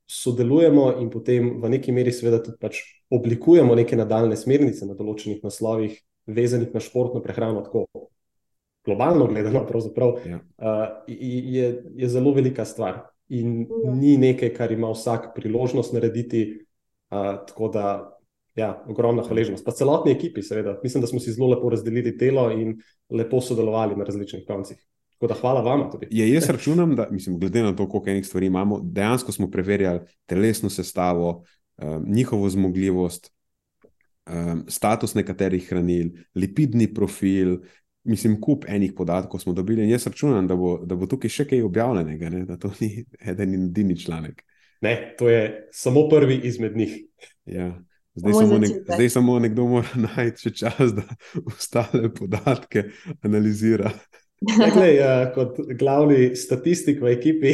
sodelujemo 0.08 0.92
in 1.02 1.10
potem 1.14 1.58
v 1.62 1.74
neki 1.76 1.92
meri, 1.92 2.14
seveda, 2.16 2.40
tudi 2.46 2.58
pač 2.62 2.80
oblikujemo 3.14 3.76
neke 3.76 3.98
nadaljne 4.00 4.38
smernice 4.40 4.88
na 4.88 4.96
določenih 4.98 5.44
naslovih, 5.44 5.98
vezanih 6.28 6.74
na 6.74 6.80
športno 6.80 7.22
prehrano. 7.22 7.62
Tako. 7.62 7.86
Globalno 8.86 9.28
gledano, 9.28 9.66
ja. 10.26 10.40
uh, 10.58 10.88
je, 11.08 11.84
je 11.96 12.08
zelo 12.10 12.32
velika 12.32 12.66
stvar 12.66 13.02
in 13.30 13.62
ja. 13.62 13.92
ni 13.92 14.18
nekaj, 14.18 14.54
kar 14.56 14.72
ima 14.72 14.92
vsak 14.92 15.34
priložnost 15.36 15.94
narediti. 15.94 16.64
Uh, 17.12 17.36
tako 17.48 17.68
da 17.68 18.18
ja, 18.56 18.84
ogromna 18.90 19.24
hvaležnost. 19.24 19.66
Pa 19.66 19.72
celotni 19.72 20.12
ekipi, 20.12 20.42
seveda. 20.44 20.80
Mislim, 20.84 21.02
da 21.02 21.08
smo 21.08 21.20
si 21.20 21.32
zelo 21.32 21.50
lepo 21.52 21.70
razdelili 21.70 22.16
delo 22.18 22.50
in 22.52 22.78
lepo 23.10 23.42
sodelovali 23.42 23.96
na 23.96 24.04
različnih 24.04 24.44
koncih. 24.48 24.78
Tako 25.14 25.28
da 25.28 25.34
hvala 25.42 25.62
vam 25.62 25.92
tudi. 25.92 26.08
Je, 26.12 26.30
jaz 26.34 26.50
računam, 26.50 26.96
da, 26.96 27.08
mislim, 27.12 27.40
glede 27.40 27.64
na 27.64 27.76
to, 27.76 27.90
koliko 27.90 28.10
enih 28.10 28.26
stvari 28.26 28.46
imamo, 28.46 28.80
dejansko 28.84 29.32
smo 29.32 29.52
preverjali 29.52 30.00
telesno 30.26 30.70
sestavo, 30.70 31.44
um, 31.78 32.06
njihovo 32.08 32.50
zmogljivost, 32.50 33.32
um, 34.30 34.64
status 34.68 35.16
nekaterih 35.16 35.70
hranil, 35.70 36.12
lipidni 36.36 36.90
profil. 36.94 37.58
Mislim, 38.08 38.38
kup 38.42 38.64
enih 38.72 38.94
podatkov 38.96 39.42
smo 39.44 39.54
dobili, 39.54 39.84
in 39.84 39.90
jaz 39.92 40.08
računam, 40.08 40.48
da 40.48 40.56
bo, 40.56 40.78
da 40.86 40.96
bo 40.96 41.10
tukaj 41.12 41.32
še 41.34 41.46
kaj 41.50 41.66
objavljenega, 41.68 42.30
ne? 42.32 42.46
da 42.48 42.56
to 42.58 42.72
ni 42.80 43.04
eden 43.32 43.54
in 43.54 43.66
edini 43.68 43.98
članek. 44.00 44.44
Ne, 44.82 44.94
to 45.18 45.30
je 45.30 45.68
samo 45.74 46.08
prvi 46.10 46.40
izmed 46.48 46.78
njih. 46.78 46.98
Ja. 47.46 47.74
Zdaj 48.18 48.34
samo, 48.34 48.58
nek, 48.58 48.72
zdaj 48.94 49.10
samo 49.10 49.40
nekdo 49.40 49.66
mora 49.66 49.88
najti 50.16 50.54
čas, 50.56 50.94
da 50.96 51.04
ostale 51.46 52.14
podatke 52.14 52.84
analizira. 53.22 53.92
Glej, 54.74 55.00
uh, 55.02 55.28
kot 55.34 55.58
glavni 55.80 56.36
statistik 56.36 57.02
v 57.02 57.14
ekipi, 57.14 57.54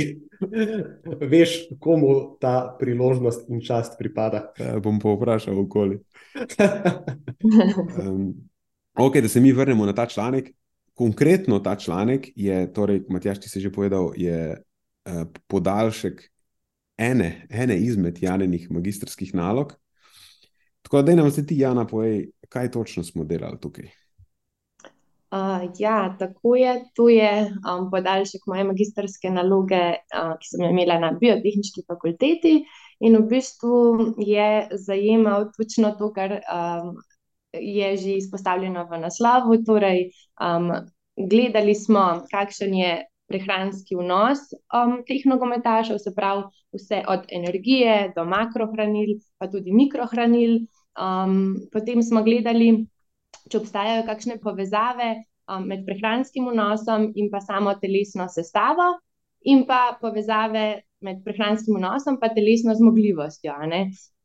veš, 1.33 1.55
komu 1.79 2.37
ta 2.39 2.75
priložnost 2.79 3.49
in 3.49 3.61
čast 3.63 3.95
pripada. 3.99 4.49
Ja, 4.59 4.79
bom 4.83 4.99
pa 4.99 5.15
vprašal, 5.15 5.59
okoli. 5.63 6.01
Um, 8.07 8.33
ok, 8.97 9.17
da 9.17 9.27
se 9.29 9.41
mi 9.41 9.51
vrnemo 9.51 9.85
na 9.85 9.93
ta 9.93 10.05
članek. 10.05 10.51
konkretno 10.93 11.59
ta 11.59 11.75
članek 11.75 12.29
je, 12.35 12.73
torej, 12.73 13.01
Matjaš, 13.09 13.39
ti 13.39 13.49
si 13.49 13.59
že 13.59 13.71
povedal, 13.71 14.11
je 14.15 14.53
uh, 14.53 15.23
podaljšek 15.47 16.21
ene, 16.97 17.47
ene 17.49 17.77
izmed 17.77 18.21
Janenih 18.21 18.71
magistrskih 18.71 19.33
nalog. 19.35 19.73
Tako 20.81 21.01
da, 21.01 21.03
da 21.03 21.15
nam 21.15 21.29
zdaj 21.29 21.45
ti, 21.45 21.57
Jana, 21.57 21.87
povej, 21.87 22.29
kaj 22.49 22.71
točno 22.71 23.03
smo 23.03 23.23
delali 23.23 23.57
tukaj. 23.61 23.89
Uh, 25.33 25.71
ja, 25.79 26.15
tako 26.19 26.55
je. 26.55 26.73
To 26.93 27.09
je 27.09 27.31
um, 27.49 27.87
podaljšek 27.91 28.41
moje 28.47 28.63
magistrske 28.63 29.31
naloge, 29.33 29.81
uh, 30.13 30.35
ki 30.37 30.45
sem 30.51 30.61
jo 30.61 30.69
imela 30.69 30.99
na 31.01 31.09
biotehnički 31.17 31.81
fakulteti, 31.87 32.59
in 32.99 33.17
v 33.17 33.27
bistvu 33.29 34.13
je 34.17 34.67
zajemal 34.71 35.49
točno 35.57 35.93
to, 35.99 36.11
kar 36.13 36.39
um, 36.41 36.95
je 37.53 37.97
že 37.97 38.17
izpostavljeno 38.17 38.85
v 38.91 38.99
naslovu. 38.99 39.57
Torej, 39.65 40.11
um, 40.41 40.71
gledali 41.17 41.75
smo, 41.75 42.23
kakšen 42.31 42.73
je 42.73 42.93
prehranski 43.27 43.95
vnos 43.95 44.39
um, 44.73 45.01
teh 45.07 45.25
nogometašev, 45.25 45.97
se 45.97 46.13
pravi, 46.15 46.43
vse 46.73 47.03
od 47.07 47.27
energije 47.31 48.11
do 48.15 48.25
makrohranil, 48.25 49.19
pa 49.37 49.47
tudi 49.47 49.73
mikrohranil. 49.73 50.65
Um, 50.93 51.55
potem 51.73 52.03
smo 52.03 52.21
gledali, 52.23 52.85
če 53.49 53.57
obstajajo 53.57 54.05
kakšne 54.05 54.37
povezave 54.41 55.15
um, 55.49 55.65
med 55.69 55.85
prehranskim 55.87 56.49
vnosom 56.51 57.11
in 57.15 57.31
pa 57.33 57.41
samo 57.41 57.73
telesno 57.81 58.27
sestavo, 58.29 58.93
in 59.49 59.65
pa 59.67 59.97
povezave 60.01 60.83
med 61.03 61.21
prehranskim 61.25 61.77
vnosom 61.77 62.17
in 62.21 62.35
telesno 62.35 62.75
zmogljivostjo. 62.75 63.53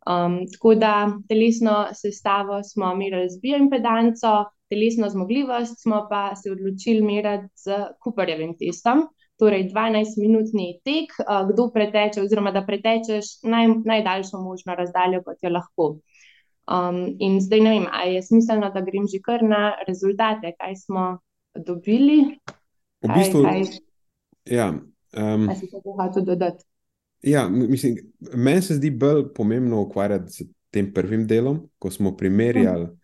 Um, 0.08 0.38
tako 0.52 0.74
da 0.74 0.92
telesno 1.28 1.86
sestavo 1.92 2.62
smo 2.62 2.94
merili 2.94 3.28
z 3.30 3.40
bioimpedanco, 3.42 4.44
telesno 4.70 5.08
zmogljivost 5.08 5.82
smo 5.82 6.06
pa 6.10 6.36
se 6.36 6.52
odločili 6.52 7.02
meriti 7.02 7.48
z 7.56 7.84
Cooperjevim 8.04 8.54
testom. 8.58 9.08
Torej, 9.38 9.68
12-minutni 9.70 10.80
tek, 10.84 11.12
uh, 11.22 11.44
kdo 11.52 11.68
preteče, 11.74 12.22
oziroma 12.22 12.50
da 12.50 12.64
pretečeš 12.66 13.36
naj, 13.42 13.68
najdaljšo 13.84 14.40
možno 14.42 14.74
razdaljo, 14.74 15.22
kot 15.22 15.38
jo 15.42 15.52
lahko. 15.54 15.86
Um, 16.68 16.98
in 17.18 17.38
zdaj 17.40 17.60
ne 17.60 17.70
vem, 17.70 17.86
ali 17.92 18.14
je 18.14 18.22
smiselno, 18.22 18.70
da 18.74 18.80
grem 18.80 19.06
že 19.06 19.22
kar 19.24 19.44
na 19.44 19.72
rezultate, 19.86 20.52
kaj 20.58 20.76
smo 20.76 21.04
dobili. 21.54 22.18
V 23.02 23.14
bistvu, 23.14 23.42
kaj, 23.42 23.62
ja, 24.50 24.72
um, 25.16 25.46
kaj 25.46 25.56
si 25.56 25.70
to 25.70 25.82
hotel 25.84 26.24
dodati? 26.24 26.64
Ja, 27.22 27.48
mislim, 27.48 27.96
meni 28.34 28.62
se 28.62 28.74
zdi 28.74 28.90
bolj 28.90 29.32
pomembno 29.34 29.80
ukvarjati 29.82 30.32
s 30.32 30.46
tem 30.70 30.92
prvim 30.94 31.26
delom, 31.26 31.68
ko 31.78 31.90
smo 31.90 32.16
primerjali 32.16 32.84
uh. 32.84 32.96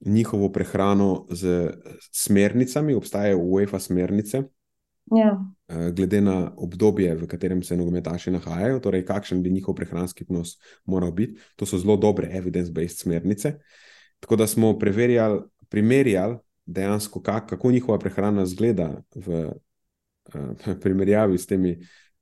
njihovo 0.00 0.52
prehrano 0.52 1.26
z 1.30 1.70
smernicami, 2.12 2.94
obstajajo 2.94 3.38
UEFA 3.38 3.78
smernice. 3.78 4.42
Ja. 5.10 5.44
Eh, 5.68 5.90
glede 5.90 6.20
na 6.20 6.52
obdobje, 6.56 7.14
v 7.14 7.26
katerem 7.26 7.62
se 7.62 7.76
nogometaši 7.76 8.30
nahajajo, 8.30 8.80
torej 8.80 9.04
kakšen 9.04 9.42
bi 9.42 9.50
njihov 9.50 9.74
prehranski 9.74 10.24
vnos 10.28 10.58
moral 10.84 11.12
biti. 11.12 11.40
To 11.56 11.66
so 11.66 11.78
zelo 11.78 11.96
dobre 11.96 12.30
evidence-based 12.32 13.02
smernice. 13.02 13.54
Tako 14.20 14.36
da 14.36 14.46
smo 14.46 14.78
preverjali, 14.78 15.40
primerjali 15.68 16.36
dejansko, 16.66 17.22
kak, 17.22 17.48
kako 17.50 17.72
njihova 17.72 17.98
prehrana 17.98 18.46
zgleda 18.46 19.02
v 19.14 19.52
primerjavi 20.82 21.38
s 21.38 21.46
temi 21.46 21.76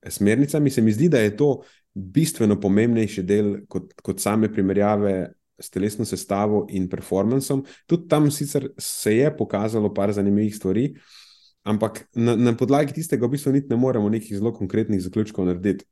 smernicami. 0.08 0.70
Se 0.70 0.82
mi 0.82 0.92
zdi, 0.92 1.08
da 1.08 1.20
je 1.20 1.36
to 1.36 1.50
bistveno 1.94 2.60
pomembnejši 2.60 3.22
del 3.26 3.52
kot, 3.68 3.92
kot 4.02 4.20
same 4.20 4.52
primerjave. 4.52 5.34
S 5.60 5.68
telesno 5.68 6.06
sestavo 6.08 6.62
in 6.72 6.86
performancem. 6.88 7.60
Tudi 7.84 8.06
tam 8.08 8.30
sicer 8.32 8.70
se 8.80 9.12
je 9.12 9.26
pokazalo 9.36 9.90
par 9.92 10.08
zanimivih 10.16 10.54
stvari, 10.56 10.86
uh, 10.88 11.18
Ampak 11.62 12.08
na, 12.16 12.36
na 12.36 12.52
podlagi 12.56 12.96
tistega, 12.96 13.28
v 13.28 13.36
bistvu, 13.36 13.52
ne 13.52 13.76
moremo 13.76 14.08
nekih 14.08 14.32
zelo 14.38 14.52
konkretnih 14.56 15.00
zaključkov 15.04 15.44
narediti, 15.44 15.84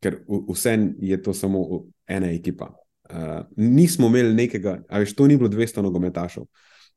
ker 0.00 0.20
vse 0.28 0.76
je 1.00 1.16
to 1.22 1.32
samo 1.36 1.86
ena 2.08 2.28
ekipa. 2.32 2.74
Uh, 3.10 3.40
nismo 3.56 4.10
imeli 4.12 4.34
nekega, 4.34 4.82
ali 4.88 5.08
to 5.14 5.26
ni 5.26 5.38
bilo 5.40 5.48
200 5.48 5.82
nogometašov. 5.82 6.44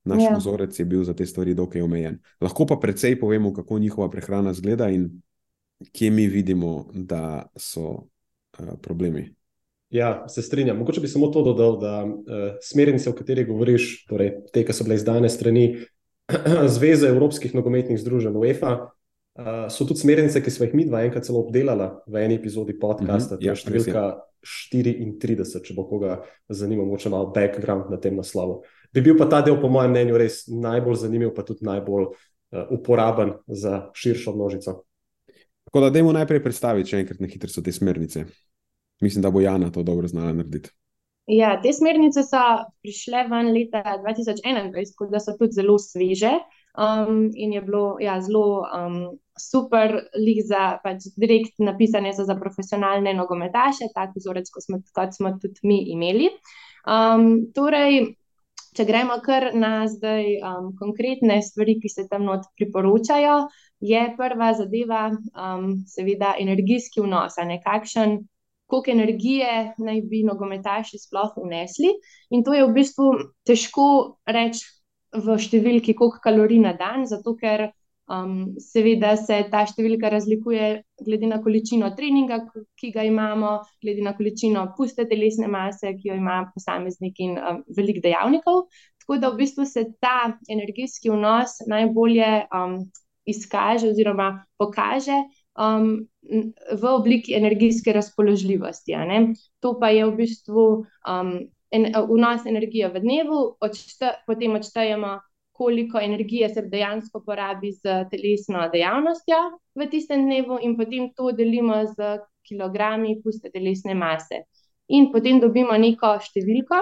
Naš 0.03 0.23
ja. 0.23 0.35
vzorec 0.37 0.79
je 0.79 0.85
bil 0.85 1.03
za 1.03 1.13
te 1.13 1.25
stvari 1.25 1.53
dokaj 1.53 1.81
omejen. 1.81 2.19
Lahko 2.41 2.65
pa 2.67 2.75
precej 2.75 3.19
povemo, 3.19 3.53
kako 3.53 3.79
njihova 3.79 4.09
prehrana 4.11 4.53
zgleda 4.53 4.89
in 4.89 5.21
kje 5.91 6.11
mi 6.11 6.27
vidimo, 6.27 6.89
da 6.93 7.47
so 7.55 7.87
uh, 7.89 8.73
problemi. 8.81 9.33
Ja, 9.89 10.25
se 10.27 10.41
strinjam. 10.41 10.77
Mogoče 10.77 11.01
bi 11.01 11.07
samo 11.07 11.27
to 11.27 11.43
dodal, 11.43 11.79
da 11.79 12.03
uh, 12.05 12.55
smernice, 12.61 13.09
o 13.09 13.13
katerih 13.13 13.47
govoriš, 13.47 14.05
torej 14.09 14.33
te, 14.53 14.65
ki 14.65 14.73
so 14.73 14.83
bile 14.83 14.95
izdane 14.95 15.29
strani 15.29 15.67
Zveze 16.75 17.07
Evropskih 17.07 17.55
nogometnih 17.55 17.99
združenj 17.99 18.37
UEFA. 18.37 18.73
Uh, 19.33 19.65
so 19.69 19.85
tudi 19.85 19.99
smernice, 19.99 20.41
ki 20.43 20.51
smo 20.51 20.65
jih 20.65 20.75
mi 20.77 20.85
dva 20.85 21.03
enkrat 21.05 21.25
celo 21.25 21.41
obdelali 21.41 21.89
v 22.07 22.21
eni 22.25 22.35
epizodi 22.37 22.75
podcasta, 22.79 23.35
mm 23.35 23.39
-hmm, 23.39 23.45
ja, 23.45 23.55
številka 23.55 24.03
34, 24.43 25.63
če 25.63 25.73
bo 25.73 25.87
koga 25.89 26.21
zanimalo, 26.49 26.89
moče 26.89 27.09
malo 27.09 27.31
background 27.33 27.89
na 27.89 27.97
tem 27.97 28.15
naslovu. 28.15 28.61
Bi 28.93 29.01
bil 29.01 29.17
pa 29.17 29.25
ta 29.29 29.41
del, 29.41 29.57
po 29.61 29.69
mojem 29.73 29.91
mnenju, 29.91 30.17
res 30.21 30.43
najbolj 30.47 30.99
zanimiv, 31.05 31.33
pa 31.33 31.45
tudi 31.47 31.65
najbolj 31.65 32.09
uh, 32.11 32.65
uporaben 32.75 33.33
za 33.47 33.87
širšo 33.97 34.35
množico. 34.35 34.83
Tako 35.63 35.81
da, 35.81 35.89
dajmo 35.89 36.13
najprej 36.13 36.43
predstaviti, 36.43 36.91
če 36.91 37.01
enkrat 37.01 37.21
na 37.23 37.29
hitro 37.31 37.49
so 37.49 37.63
te 37.65 37.73
smernice. 37.73 38.27
Mislim, 39.01 39.23
da 39.25 39.31
bo 39.33 39.41
Jana 39.41 39.71
to 39.73 39.83
dobro 39.83 40.07
znala 40.07 40.33
narediti. 40.37 40.69
Ja, 41.31 41.55
te 41.61 41.71
smernice 41.73 42.25
so 42.27 42.41
prišle 42.83 43.23
ven 43.31 43.53
leta 43.55 43.81
2021, 44.03 44.73
tako 44.91 45.07
da 45.11 45.21
so 45.23 45.37
tudi 45.39 45.55
zelo 45.55 45.79
sveže. 45.79 46.35
Um, 46.73 47.29
in 47.33 47.53
je 47.53 47.61
bilo 47.61 47.97
ja, 48.01 48.17
zelo 48.21 48.65
um, 48.65 49.19
super, 49.37 49.93
lih 50.17 50.39
za 50.45 50.79
pač, 50.83 51.05
direkt 51.21 51.59
napisane 51.61 52.13
za 52.13 52.35
profesionalne 52.35 53.13
nogometaše, 53.13 53.91
tako 53.93 54.17
vzorec, 54.17 54.49
kot 54.49 54.65
smo, 54.65 54.79
kot 54.93 55.13
smo 55.13 55.35
tudi 55.41 55.61
mi 55.69 55.77
imeli. 55.93 56.31
Um, 56.89 57.45
torej, 57.53 58.15
če 58.73 58.85
gremo 58.89 59.19
kar 59.25 59.51
na 59.53 59.85
zdaj 59.87 60.25
um, 60.41 60.71
konkretne 60.79 61.41
stvari, 61.45 61.77
ki 61.81 61.89
se 61.89 62.07
tam 62.09 62.25
not 62.29 62.47
priporočajo, 62.57 63.47
je 63.83 64.03
prva 64.17 64.53
zadeva, 64.57 65.07
um, 65.13 65.73
seveda, 65.89 66.35
energijski 66.39 67.03
vnos, 67.03 67.37
nekakšen 67.37 68.21
koliko 68.73 68.91
energije 68.91 69.73
naj 69.77 70.01
bi 70.09 70.23
nogometaši 70.23 70.97
sploh 70.97 71.35
unesli. 71.37 71.91
In 72.29 72.43
to 72.43 72.53
je 72.53 72.65
v 72.65 72.73
bistvu 72.73 73.09
težko 73.45 73.85
reči 74.25 74.65
v 75.13 75.37
številki, 75.37 75.93
koliko 75.93 76.21
kalorij 76.23 76.63
na 76.63 76.73
dan, 76.73 77.05
zato 77.05 77.35
ker 77.37 77.69
um, 78.11 78.55
seveda 78.59 79.13
se 79.17 79.37
ta 79.51 79.63
številka 79.69 80.11
razlikuje 80.11 80.69
glede 81.03 81.29
na 81.29 81.39
količino 81.43 81.91
treninga, 81.97 82.41
ki 82.79 82.91
ga 82.95 83.05
imamo, 83.07 83.59
glede 83.83 84.03
na 84.05 84.15
količino 84.17 84.65
puste 84.77 85.07
telesne 85.09 85.47
mase, 85.51 85.93
ki 85.99 86.11
jo 86.11 86.17
ima 86.19 86.43
posameznik 86.53 87.21
in 87.23 87.37
um, 87.37 87.61
velik 87.77 88.01
dejavnikov. 88.03 88.67
Tako 89.03 89.19
da 89.19 89.31
v 89.31 89.41
bistvu 89.43 89.65
se 89.67 89.85
ta 90.03 90.33
energijski 90.51 91.11
vnos 91.11 91.59
najbolje 91.67 92.45
um, 92.55 92.83
izkaže 93.27 93.89
oziroma 93.91 94.45
pokaže 94.59 95.15
um, 95.59 96.05
v 96.71 96.83
obliki 96.87 97.35
energijske 97.35 97.93
razpoložljivosti. 97.93 98.95
To 99.59 99.75
pa 99.79 99.91
je 99.91 100.07
v 100.07 100.15
bistvu 100.15 100.65
um, 101.07 101.35
en, 101.71 101.91
vnos 102.09 102.45
energije 102.45 102.89
v 102.93 103.03
dnevu, 103.03 103.39
odšte, 103.59 104.13
potem 104.27 104.55
odštejemo, 104.55 105.19
koliko 105.63 105.99
energije 105.99 106.49
se 106.49 106.61
dejansko 106.67 107.21
porabi 107.25 107.71
z 107.71 108.03
telesno 108.11 108.67
dejavnostjo 108.73 109.39
v 109.79 109.87
tistem 109.91 110.25
dnevu, 110.27 110.59
in 110.61 110.75
potem 110.77 111.07
to 111.15 111.31
delimo 111.31 111.79
z 111.87 112.17
kilogrami 112.47 113.15
puste 113.23 113.51
telesne 113.53 113.95
mase. 113.95 114.43
In 114.91 115.07
potem 115.13 115.39
dobimo 115.39 115.77
neko 115.79 116.17
številko, 116.19 116.81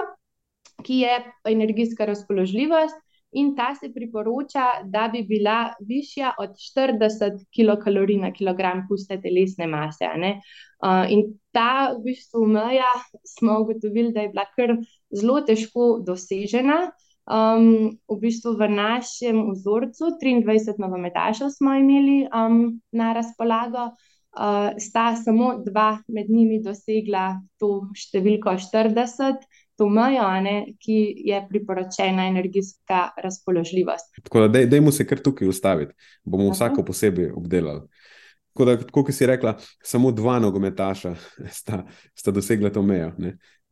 ki 0.82 0.98
je 1.04 1.18
energijska 1.52 2.08
razpoložljivost 2.10 2.98
in 3.38 3.54
ta 3.56 3.70
se 3.78 3.88
priporoča, 3.94 4.64
da 4.84 5.06
bi 5.12 5.22
bila 5.22 5.72
višja 5.88 6.34
od 6.42 6.58
40 6.58 7.46
kilokalorij 7.54 8.18
na 8.20 8.32
kilogram 8.32 8.82
puste 8.88 9.20
telesne 9.22 9.66
mase. 9.70 10.10
Uh, 10.82 11.06
in 11.08 11.38
ta 11.54 11.94
v 11.94 12.02
bistvu 12.10 12.44
meja 12.50 12.90
smo 13.36 13.60
ugotovili, 13.62 14.12
da 14.12 14.26
je 14.26 14.32
bila 14.34 14.44
kar 14.56 14.74
zelo 15.14 15.40
težko 15.46 15.94
dosežena. 16.04 16.90
Um, 17.22 17.94
v 18.10 18.16
bistvu 18.18 18.56
v 18.58 18.66
našem 18.66 19.52
vzorcu 19.54 20.18
23 20.18 20.74
nogometašev 20.78 21.52
smo 21.54 21.74
imeli 21.78 22.26
um, 22.26 22.80
na 22.92 23.12
razpolago. 23.12 23.94
Uh, 24.32 24.72
sta 24.80 25.12
samo 25.16 25.62
dva 25.62 26.00
med 26.08 26.30
njimi 26.30 26.62
dosegla 26.64 27.36
to 27.60 27.92
številko 27.94 28.56
40, 28.56 29.44
to 29.76 29.88
mejo, 29.92 30.24
ne, 30.40 30.72
ki 30.80 30.98
je 31.28 31.38
priporočena 31.50 32.26
energijska 32.32 33.10
razpoložljivost. 33.22 34.16
Tako 34.24 34.46
da, 34.48 34.64
dajmo 34.66 34.92
se 34.92 35.06
kar 35.06 35.20
tukaj 35.20 35.48
ustaviti, 35.48 35.94
bomo 36.24 36.48
Aha. 36.48 36.56
vsako 36.56 36.84
posebej 36.88 37.30
obdelali. 37.36 37.86
Tako 38.52 38.64
da, 38.64 38.76
kot 38.92 39.12
si 39.14 39.26
rekla, 39.26 39.54
samo 39.84 40.10
dva 40.12 40.38
nogometaša 40.42 41.14
sta, 41.60 41.84
sta 42.14 42.34
dosegla 42.34 42.72
to 42.72 42.82
mejo. 42.82 43.12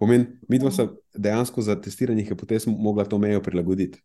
Pomen, 0.01 0.27
mi 0.49 0.59
dva 0.59 0.71
sta 0.73 0.87
dejansko 1.15 1.63
za 1.63 1.77
testiranje 1.81 2.25
hipotez 2.25 2.65
mogla 2.67 3.05
to 3.05 3.19
mejo 3.19 3.43
prilagoditi. 3.45 4.01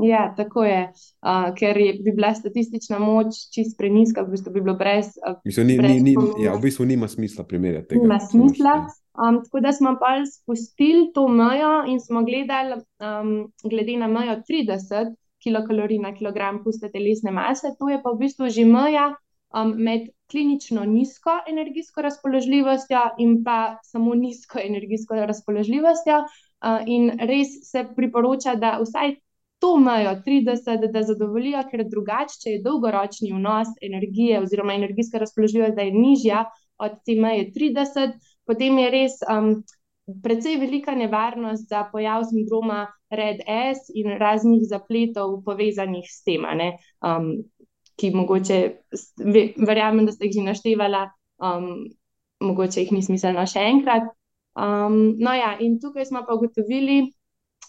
Ja, 0.00 0.34
tako 0.36 0.64
je, 0.64 0.82
uh, 0.92 1.54
ker 1.56 1.76
je, 1.76 1.94
bi 2.04 2.12
bila 2.16 2.34
statistična 2.34 2.98
moč 2.98 3.40
čist 3.54 3.76
preniska, 3.78 4.22
v 4.22 4.36
bistvu 4.36 4.52
bi 4.52 4.62
bilo 4.64 4.76
brez. 4.78 5.10
Uh, 5.20 5.40
Mislim, 5.44 5.66
ni, 5.66 5.76
brez 5.78 5.90
ni, 5.90 6.02
ni, 6.02 6.14
pomena. 6.14 6.44
ja, 6.44 6.54
v 6.56 6.62
bistvu 6.62 6.86
nima 6.88 7.08
smisla 7.08 7.44
primerjati 7.44 7.88
tega. 7.88 8.02
Nima 8.02 8.20
smisla. 8.20 8.74
Um, 9.20 9.40
tako 9.44 9.60
da 9.60 9.72
smo 9.72 9.96
pa 10.00 10.12
spustili 10.28 11.10
to 11.14 11.26
mejo 11.28 11.72
in 11.88 12.00
smo 12.00 12.22
gledali, 12.24 12.78
um, 13.00 13.32
glede 13.64 13.96
na 14.00 14.08
mejo 14.08 14.38
30 14.48 15.14
kilokalorij 15.42 15.98
na 15.98 16.14
kilogram 16.14 16.62
puste 16.64 16.88
telesne 16.92 17.32
mase, 17.32 17.74
to 17.78 17.88
je 17.88 18.00
pa 18.02 18.12
v 18.12 18.20
bistvu 18.22 18.48
že 18.48 18.64
meja 18.64 19.10
um, 19.54 19.74
med 19.76 20.08
klinično 20.30 20.84
nizko 20.84 21.30
energijsko 21.48 22.02
razpoložljivostjo 22.02 23.00
in 23.18 23.42
pa 23.44 23.78
samo 23.82 24.14
nizko 24.14 24.58
energijsko 24.64 25.14
razpoložljivostjo. 25.14 26.18
Uh, 26.18 26.82
in 26.86 27.10
res 27.18 27.56
se 27.70 27.86
priporoča, 27.96 28.54
da 28.54 28.78
vsaj 28.82 29.16
to 29.60 29.76
mejo 29.76 30.10
30, 30.26 30.86
da 30.92 31.02
zadovoljijo, 31.02 31.62
ker 31.70 31.84
drugače, 31.88 32.38
če 32.42 32.50
je 32.50 32.62
dolgoročni 32.64 33.32
vnos 33.32 33.68
energije 33.82 34.40
oziroma 34.40 34.74
energijska 34.74 35.20
razpoložljivost, 35.20 35.76
da 35.76 35.82
je 35.82 35.92
nižja 35.92 36.44
od 36.80 36.96
te 37.04 37.16
meje 37.20 37.50
30, 37.56 38.16
potem 38.46 38.78
je 38.78 38.90
res 38.90 39.18
um, 39.28 39.52
precej 40.22 40.56
velika 40.60 40.94
nevarnost 40.96 41.68
za 41.68 41.84
pojav 41.92 42.24
sindroma 42.30 42.86
Red 43.10 43.42
S 43.46 43.92
in 43.94 44.16
raznih 44.18 44.62
zapletov 44.68 45.40
povezanih 45.44 46.06
s 46.08 46.22
tem, 46.24 46.46
um, 46.46 47.32
ki 48.00 48.10
mogoče, 48.16 48.60
verjamem, 49.60 50.06
da 50.06 50.12
ste 50.12 50.28
jih 50.28 50.38
že 50.38 50.46
naštevala, 50.46 51.04
um, 51.44 51.84
mogoče 52.40 52.84
jih 52.84 52.92
ni 52.96 53.02
smiselno 53.04 53.44
še 53.46 53.64
enkrat. 53.74 54.08
Um, 54.56 55.16
no, 55.20 55.34
ja, 55.36 55.54
in 55.60 55.78
tukaj 55.80 56.08
smo 56.08 56.24
pa 56.26 56.34
ugotovili, 56.34 57.12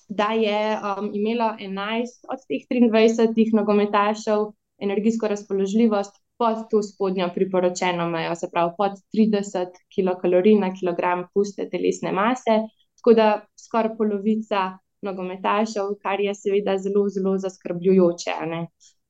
da 0.09 0.31
je 0.35 0.61
um, 0.75 1.11
imelo 1.15 1.53
11 1.59 2.25
od 2.31 2.41
teh 2.47 2.65
23 2.67 3.53
nogometašev 3.55 4.49
energijsko 4.81 5.27
razpoložljivost 5.27 6.17
pod 6.41 6.63
to 6.71 6.81
spodnjo 6.83 7.29
priporočeno 7.35 8.09
mejo, 8.09 8.35
se 8.35 8.49
pravi 8.51 8.71
pod 8.77 8.97
30 9.15 9.77
kilokalorij 9.95 10.57
na 10.59 10.71
kilogram 10.73 11.27
puste 11.33 11.69
telesne 11.69 12.11
mase, 12.11 12.57
tako 12.97 13.13
da 13.13 13.27
skoraj 13.59 13.93
polovica 13.97 14.63
nogometašev, 15.01 15.93
kar 16.01 16.19
je 16.19 16.33
seveda 16.35 16.77
zelo, 16.77 17.05
zelo 17.09 17.37
zaskrbljujoče. 17.37 18.33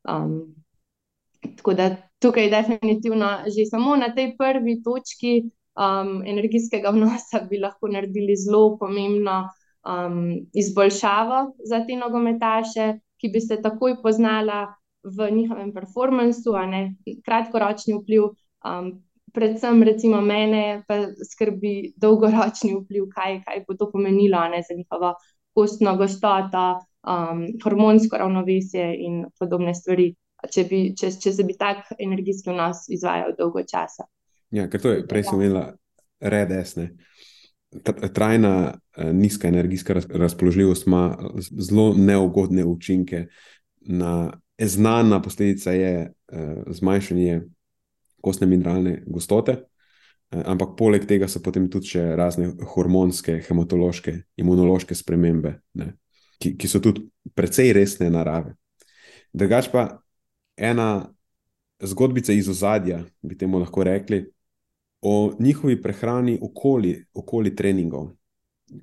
Um, 0.09 0.35
tako 1.57 1.73
da 1.73 1.95
tukaj 2.19 2.49
definitivno 2.49 3.29
že 3.45 3.65
samo 3.69 3.95
na 3.95 4.13
tej 4.15 4.35
prvi 4.37 4.81
točki 4.83 5.51
um, 5.75 6.21
energijskega 6.25 6.89
vnosa 6.89 7.45
bi 7.49 7.59
lahko 7.59 7.87
naredili 7.87 8.35
zelo 8.35 8.77
pomembno 8.77 9.49
um, 9.85 10.47
izboljšavo 10.53 11.53
za 11.65 11.85
te 11.85 11.95
nogometaše, 11.95 12.93
ki 13.17 13.29
bi 13.33 13.41
se 13.41 13.61
takoj 13.61 14.01
poznala 14.03 14.73
v 15.03 15.31
njihovem 15.31 15.73
performansu, 15.73 16.53
a 16.55 16.65
ne 16.65 16.95
kratkoročni 17.25 17.93
vpliv. 17.97 18.23
Um, 18.65 18.91
predvsem, 19.33 19.83
recimo, 19.83 20.21
mene 20.21 20.83
pa 20.87 20.99
skrbi 21.31 21.93
dolgoročni 21.97 22.75
vpliv, 22.75 23.07
kaj, 23.15 23.41
kaj 23.45 23.63
bo 23.67 23.77
to 23.79 23.89
pomenilo 23.91 24.41
ne, 24.51 24.61
za 24.67 24.75
njihovo 24.77 25.13
kostno 25.53 25.95
gostoto, 25.97 26.65
um, 27.07 27.45
hormonsko 27.63 28.17
ravnovesje 28.17 28.95
in 28.99 29.25
podobne 29.39 29.73
stvari, 29.75 30.13
če, 30.49 30.65
bi, 30.69 30.81
če, 30.97 31.11
če 31.21 31.33
se 31.33 31.45
bi 31.47 31.55
tak 31.59 31.91
energijski 31.99 32.49
vnos 32.49 32.87
izvajal 32.89 33.35
dolgo 33.37 33.63
časa. 33.67 34.07
Ja, 34.51 34.67
ker 34.69 34.81
to 34.83 34.93
je, 34.95 35.05
prej 35.07 35.29
sem 35.29 35.41
imela 35.41 35.71
redes. 36.19 36.75
Ne. 36.79 36.91
Tr- 37.71 38.09
Trajna 38.13 38.53
eh, 38.71 39.11
nizka 39.13 39.47
energijska 39.47 39.95
raz- 39.95 40.09
razpoložljivost 40.09 40.87
ima 40.87 41.17
zelo 41.39 41.93
neugodne 41.97 42.65
učinke. 42.65 43.27
Na, 43.81 44.31
znana 44.59 45.21
posledica 45.21 45.71
je 45.71 46.13
eh, 46.31 46.63
zmanjšanje 46.67 47.41
kostne 48.21 48.47
mineralne 48.47 49.03
gostote, 49.07 49.51
eh, 50.31 50.43
ampak 50.45 50.75
poleg 50.77 51.05
tega 51.05 51.27
so 51.27 51.41
potem 51.43 51.69
tudi 51.69 51.95
še 51.95 52.03
razne 52.15 52.51
hormonske, 52.73 53.39
hematološke, 53.47 54.15
imunološke 54.37 54.95
spremembe, 54.95 55.55
ne, 55.73 55.93
ki, 56.41 56.55
ki 56.57 56.67
so 56.67 56.79
tudi 56.83 57.07
precej 57.35 57.73
resne 57.73 58.09
narave. 58.13 58.55
Drugač 59.33 59.71
pa 59.71 60.00
ena 60.61 61.13
zgodbica 61.81 62.33
iz 62.33 62.49
ozadja, 62.49 63.03
bi 63.21 63.37
temu 63.37 63.59
lahko 63.59 63.83
rekli, 63.83 64.25
o 65.01 65.33
njihovi 65.39 65.81
prehrani 65.81 66.39
okoli, 66.41 67.05
okoli 67.13 67.55
treningov. 67.55 68.09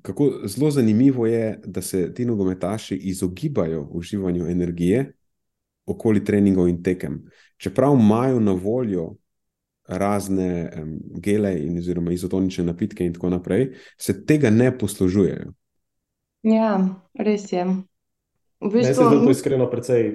Kako 0.01 0.31
zelo 0.45 0.71
zanimivo 0.71 1.25
je, 1.25 1.61
da 1.65 1.81
se 1.81 2.13
ti 2.13 2.25
nogometaši 2.25 2.95
izogibajo 2.95 3.87
uživanju 3.91 4.47
energije 4.47 5.13
okoli 5.85 6.25
treningov 6.25 6.67
in 6.67 6.83
tekem. 6.83 7.23
Čeprav 7.57 7.95
imajo 7.95 8.39
na 8.39 8.51
voljo 8.51 9.15
razne 9.87 10.71
um, 10.81 10.99
gele 11.15 11.55
in 11.63 11.77
oziroma 11.77 12.11
izotonične 12.11 12.63
napitke 12.63 13.05
in 13.05 13.13
tako 13.13 13.29
naprej, 13.29 13.71
se 13.97 14.25
tega 14.25 14.49
ne 14.49 14.77
poslužujejo. 14.77 15.53
Ja, 16.43 17.01
res 17.19 17.51
je. 17.51 17.65
V 18.59 18.73
Meni 18.73 18.83
se 18.83 18.89
bistvu, 18.89 19.07
zdi 19.09 19.25
to 19.25 19.31
iskreno 19.31 19.69
precej 19.71 20.11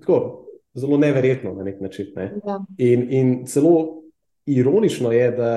tako, 0.00 0.47
zelo 0.78 0.98
neverjetno 0.98 1.54
na 1.54 1.64
nek 1.64 1.80
način. 1.80 2.12
Ne? 2.16 2.32
ja, 2.46 2.60
In, 2.78 3.06
in 3.10 3.34
celo 3.46 4.02
ironično 4.46 5.12
je, 5.12 5.30
da 5.30 5.50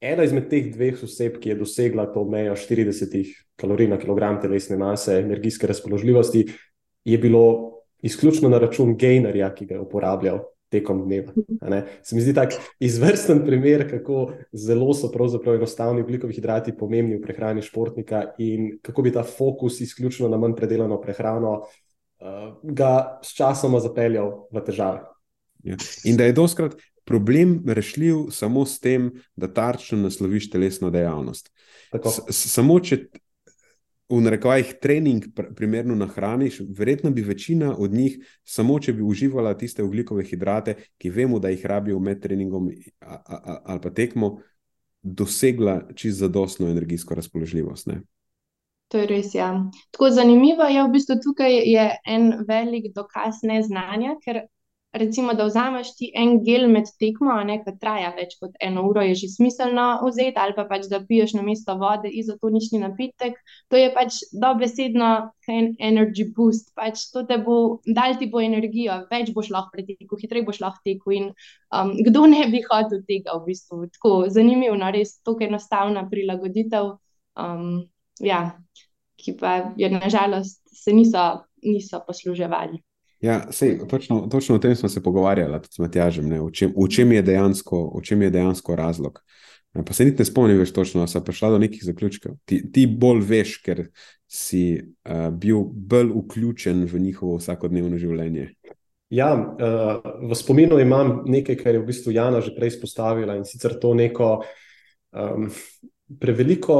ena 0.00 0.24
izmed 0.24 0.48
teh 0.48 0.70
dveh 0.72 1.02
oseb, 1.04 1.38
ki 1.40 1.52
je 1.52 1.58
dosegla 1.60 2.06
to 2.14 2.24
mejo 2.24 2.56
40 2.56 3.34
kalorij 3.60 3.90
na 3.90 3.98
kilogram 4.00 4.40
telesne 4.40 4.78
mase, 4.80 5.18
energijske 5.20 5.66
razpoložljivosti, 5.66 6.46
je 7.04 7.18
bilo 7.18 7.72
izključno 8.02 8.48
na 8.48 8.58
račun 8.58 8.96
gejnerja, 8.96 9.52
ki 9.54 9.66
ga 9.66 9.74
je 9.74 9.80
uporabljal 9.80 10.40
tekom 10.70 11.02
dneva. 11.04 11.32
Se 12.02 12.14
mi 12.14 12.22
zdi 12.22 12.34
tak 12.34 12.54
izvrsten 12.80 13.42
primer, 13.44 13.88
kako 13.90 14.30
zelo 14.52 14.94
so 14.94 15.10
pravzaprav 15.12 15.58
enostavni 15.58 16.02
ugljikovi 16.02 16.34
hidrati 16.34 16.76
pomembni 16.78 17.18
v 17.18 17.22
prehrani 17.24 17.62
športnika 17.62 18.22
in 18.38 18.78
kako 18.82 19.02
bi 19.02 19.12
ta 19.12 19.24
fokus 19.26 19.80
izključno 19.80 20.28
na 20.28 20.38
manj 20.38 20.54
predelano 20.56 21.00
prehrano 21.00 21.52
uh, 21.58 21.89
ga 22.62 23.20
sčasoma 23.24 23.80
zapeljal 23.80 24.46
v 24.52 24.62
težave. 24.66 25.04
Ja. 25.64 25.76
In 26.04 26.16
da 26.16 26.24
je 26.24 26.36
doskrat 26.36 26.76
problem 27.04 27.60
rešljiv 27.66 28.28
samo 28.30 28.64
s 28.66 28.78
tem, 28.80 29.10
da 29.36 29.48
tarčno 29.48 29.98
nasloviš 29.98 30.50
telesno 30.50 30.90
dejavnost. 30.90 31.50
Tako. 31.90 32.12
S, 32.30 32.46
samo 32.52 32.78
če 32.80 33.02
v 34.10 34.18
narekovajih 34.24 34.72
trening 34.82 35.26
pr 35.34 35.52
primerno 35.56 35.94
nahraniš, 35.94 36.60
verjetno 36.76 37.10
bi 37.14 37.22
večina 37.22 37.72
od 37.78 37.92
njih, 37.94 38.18
samo 38.44 38.78
če 38.82 38.92
bi 38.92 39.02
uživala 39.06 39.54
tiste 39.58 39.82
ugljikove 39.86 40.24
hidrate, 40.26 40.74
ki 40.98 41.10
vemo, 41.14 41.38
da 41.38 41.52
jih 41.52 41.66
rabijo 41.66 41.98
med 41.98 42.22
treningom 42.22 42.70
ali 43.00 43.80
pa 43.82 43.90
tekmo, 43.90 44.38
dosegla 45.02 45.80
čist 45.94 46.18
zadostno 46.18 46.68
energijsko 46.68 47.14
razpoložljivost. 47.14 47.86
Ne? 47.86 48.02
To 48.90 48.98
je 48.98 49.06
res. 49.10 49.34
Ja. 49.34 49.50
Tako 49.94 50.10
zanimivo 50.10 50.66
je, 50.66 50.82
v 50.82 50.94
bistvu 50.94 51.20
tukaj 51.24 51.60
je 51.72 51.90
en 52.06 52.32
velik 52.48 52.90
dokaz 52.94 53.44
neznanja, 53.46 54.16
ker 54.24 54.44
recimo, 54.92 55.34
da 55.34 55.44
vzameš 55.44 55.92
ti 55.96 56.10
en 56.14 56.32
gel 56.44 56.66
med 56.68 56.88
tekmo, 56.98 57.34
ne, 57.46 57.60
ki 57.62 57.76
traja 57.82 58.10
več 58.16 58.34
kot 58.40 58.56
eno 58.66 58.82
uro, 58.88 59.02
je 59.06 59.14
že 59.22 59.28
smiselno 59.30 59.84
vzeti, 60.02 60.38
ali 60.42 60.56
pa 60.56 60.64
pač, 60.70 60.88
da 60.90 60.98
piješ 61.06 61.36
na 61.38 61.44
mesto 61.46 61.76
vode 61.78 62.10
izotonični 62.22 62.80
napitek. 62.82 63.38
To 63.70 63.78
je 63.78 63.92
pač 63.94 64.18
dobesedno 64.42 65.12
en 65.50 65.70
energy 65.90 66.26
boost, 66.34 66.72
pač 66.74 67.06
to 67.14 67.22
te 67.28 67.38
bo, 67.44 67.78
dal 67.86 68.18
ti 68.18 68.26
bo 68.32 68.42
energijo, 68.42 68.98
več 69.12 69.30
boš 69.36 69.52
lahko 69.54 69.76
pretekel, 69.76 70.18
hitreje 70.24 70.48
boš 70.48 70.60
lahko 70.64 70.82
tekel. 70.86 71.16
In 71.20 71.30
um, 71.30 71.94
kdo 72.10 72.26
ne 72.34 72.48
bi 72.50 72.64
hotel 72.66 73.04
tega, 73.06 73.38
v 73.38 73.52
bistvu, 73.52 73.86
tako 73.94 74.16
zanimivo, 74.34 74.74
no, 74.80 74.90
res 74.90 75.20
tako 75.22 75.46
enostavna 75.46 76.08
prilagoditev. 76.10 76.96
Um, 77.38 77.86
ja, 78.20 78.58
ki 79.20 79.36
pa 79.40 79.72
je 79.76 79.90
nažalost 79.90 80.60
se 80.84 80.92
niso, 80.92 81.44
niso 81.62 82.00
posluževali. 82.06 82.80
Ja, 83.20 83.52
sej, 83.52 83.78
točno, 83.88 84.26
točno 84.32 84.56
o 84.56 84.58
tem 84.58 84.76
smo 84.76 84.88
se 84.88 85.02
pogovarjali 85.02 85.60
tudi 85.60 85.74
s 85.74 85.78
Matjažem, 85.78 86.28
ne, 86.28 86.40
v, 86.40 86.50
čem, 86.52 86.72
v, 86.76 86.88
čem 86.88 87.12
je 87.12 87.22
dejansko, 87.22 87.82
v 87.98 88.02
čem 88.02 88.22
je 88.22 88.30
dejansko 88.30 88.76
razlog. 88.76 89.20
Ja, 89.74 89.82
Pa 89.82 89.92
se 89.92 90.04
niti 90.04 90.22
ne 90.22 90.24
spomnim 90.24 90.58
več 90.58 90.72
točno, 90.72 91.04
ali 91.04 91.12
sem 91.12 91.24
prišla 91.24 91.50
do 91.52 91.58
nekih 91.60 91.84
zaključkov. 91.84 92.38
Ti, 92.48 92.62
ti 92.72 92.86
bolj 92.88 93.20
veš, 93.28 93.58
ker 93.62 93.84
si 94.26 94.80
uh, 94.80 95.28
bil 95.30 95.62
bolj 95.68 96.14
vključen 96.16 96.86
v 96.88 97.02
njihovo 97.04 97.36
vsakodnevno 97.38 98.00
življenje. 98.00 98.48
Ja, 99.12 99.34
uh, 99.36 100.08
v 100.30 100.38
spominu 100.38 100.78
imam 100.80 101.20
nekaj, 101.26 101.60
kar 101.60 101.76
je 101.76 101.82
v 101.82 101.88
bistvu 101.90 102.14
Jana 102.14 102.40
že 102.40 102.54
prej 102.56 102.76
izpostavila 102.76 103.36
in 103.36 103.44
sicer 103.44 103.76
to 103.82 103.92
neko 103.94 104.32
um, 105.12 105.50
preveliko 106.18 106.76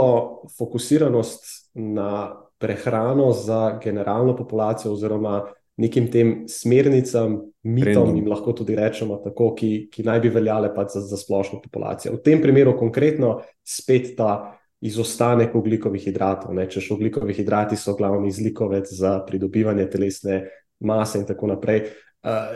fokusiranost 0.59 1.71
na 1.75 2.37
prehrano 2.59 3.33
za 3.33 3.79
generalno 3.83 4.37
populacijo, 4.37 4.93
oziroma 4.93 5.47
nekim 5.81 6.11
tem 6.13 6.45
smernicam, 6.49 7.39
mitom, 7.63 7.93
Trendom. 7.93 8.17
jim 8.17 8.29
lahko 8.29 8.53
tudi 8.53 8.75
rečemo, 8.77 9.17
tako, 9.25 9.55
ki, 9.57 9.89
ki 9.93 10.05
naj 10.05 10.21
bi 10.21 10.33
veljale 10.35 10.69
pač 10.75 10.97
za, 10.99 11.05
za 11.09 11.17
splošno 11.17 11.61
populacijo. 11.65 12.19
V 12.19 12.25
tem 12.25 12.43
primeru 12.43 12.75
konkretno 12.77 13.39
spet 13.65 14.13
ta 14.19 14.59
izostanek 14.81 15.55
oglikovih 15.57 16.03
hidratov. 16.05 16.53
Ne? 16.57 16.67
Češ 16.69 16.91
oglikovi 16.97 17.37
hidrati 17.37 17.77
so 17.77 17.95
glavni 17.97 18.29
izlikovec 18.29 18.89
za 18.93 19.19
pridobivanje 19.27 19.87
telesne 19.93 20.43
mase 20.81 21.21
in 21.21 21.27
tako 21.29 21.53
naprej. 21.53 21.87
Uh, 22.25 22.53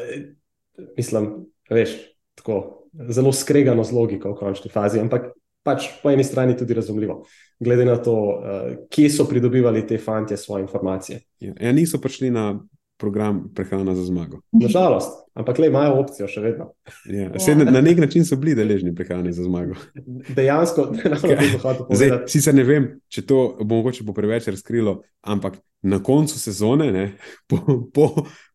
mislim, 0.97 1.31
veš, 1.71 1.97
tako 2.37 2.89
zelo 3.09 3.33
skregano 3.33 3.85
z 3.85 3.97
logiko 3.97 4.33
v 4.33 4.41
končni 4.41 4.73
fazi, 4.73 5.01
ampak 5.01 5.33
pač 5.65 5.89
po 6.03 6.13
eni 6.13 6.25
strani 6.25 6.57
tudi 6.57 6.77
razumljivo, 6.77 7.23
glede 7.61 7.85
na 7.89 7.97
to, 7.97 8.15
uh, 8.15 8.71
kje 8.93 9.11
so 9.11 9.29
pridobivali 9.29 9.87
te 9.87 9.99
fantje 9.99 10.37
svoje 10.37 10.63
informacije. 10.63 11.21
Ja, 11.41 11.55
ja 11.61 11.73
niso 11.73 12.01
prišli 12.01 12.31
na 12.31 12.53
program 12.97 13.51
prehrana 13.55 13.95
za 13.95 14.05
zmago. 14.05 14.41
Nažalost, 14.53 15.11
ampak 15.35 15.59
le 15.59 15.67
imajo 15.67 15.97
opcijo 15.99 16.29
še 16.31 16.41
vedno. 16.41 16.71
Ja, 17.11 17.31
ja. 17.33 17.55
Na, 17.59 17.67
na 17.71 17.81
nek 17.83 17.99
način 17.99 18.25
so 18.25 18.37
bili 18.41 18.55
deležni 18.55 18.95
prehrane 18.95 19.33
za 19.33 19.43
zmago. 19.45 19.75
Dejansko, 20.37 20.87
da 21.27 21.37
bi 21.41 21.51
hotel 21.59 21.87
povedati. 21.89 22.31
Sicer 22.33 22.55
ne 22.55 22.65
vem, 22.65 22.89
če 23.09 23.27
to 23.27 23.41
bo 23.61 23.81
mogoče 23.81 24.07
bo 24.07 24.15
preveč 24.15 24.47
razkrilo, 24.53 25.01
ampak 25.27 25.59
na 25.83 26.01
koncu 26.03 26.39
sezone, 26.39 26.93
ne, 26.93 27.07
po, 27.51 27.81
po, 27.95 28.09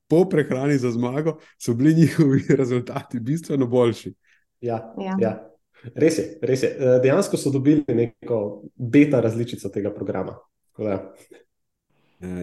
po 0.09 0.23
prehrani 0.29 0.79
za 0.79 0.91
zmago, 0.95 1.37
so 1.59 1.73
bili 1.73 1.93
njihovi 2.03 2.45
rezultati 2.61 3.19
bistveno 3.19 3.67
boljši. 3.67 4.15
Ja, 4.61 4.81
ja. 4.97 5.17
ja. 5.19 5.48
Res 5.95 6.17
je, 6.17 6.25
res 6.41 6.63
je. 6.63 6.69
Eh, 6.69 6.95
dejansko 7.03 7.37
so 7.37 7.51
dobili 7.51 7.83
neko 7.87 8.63
beta 8.75 9.21
različico 9.21 9.69
tega 9.69 9.93
programa. 9.95 10.37
Ja, 10.79 10.99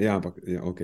ja, 0.01 0.15
ampak 0.17 0.41
ja, 0.47 0.65
ok. 0.65 0.81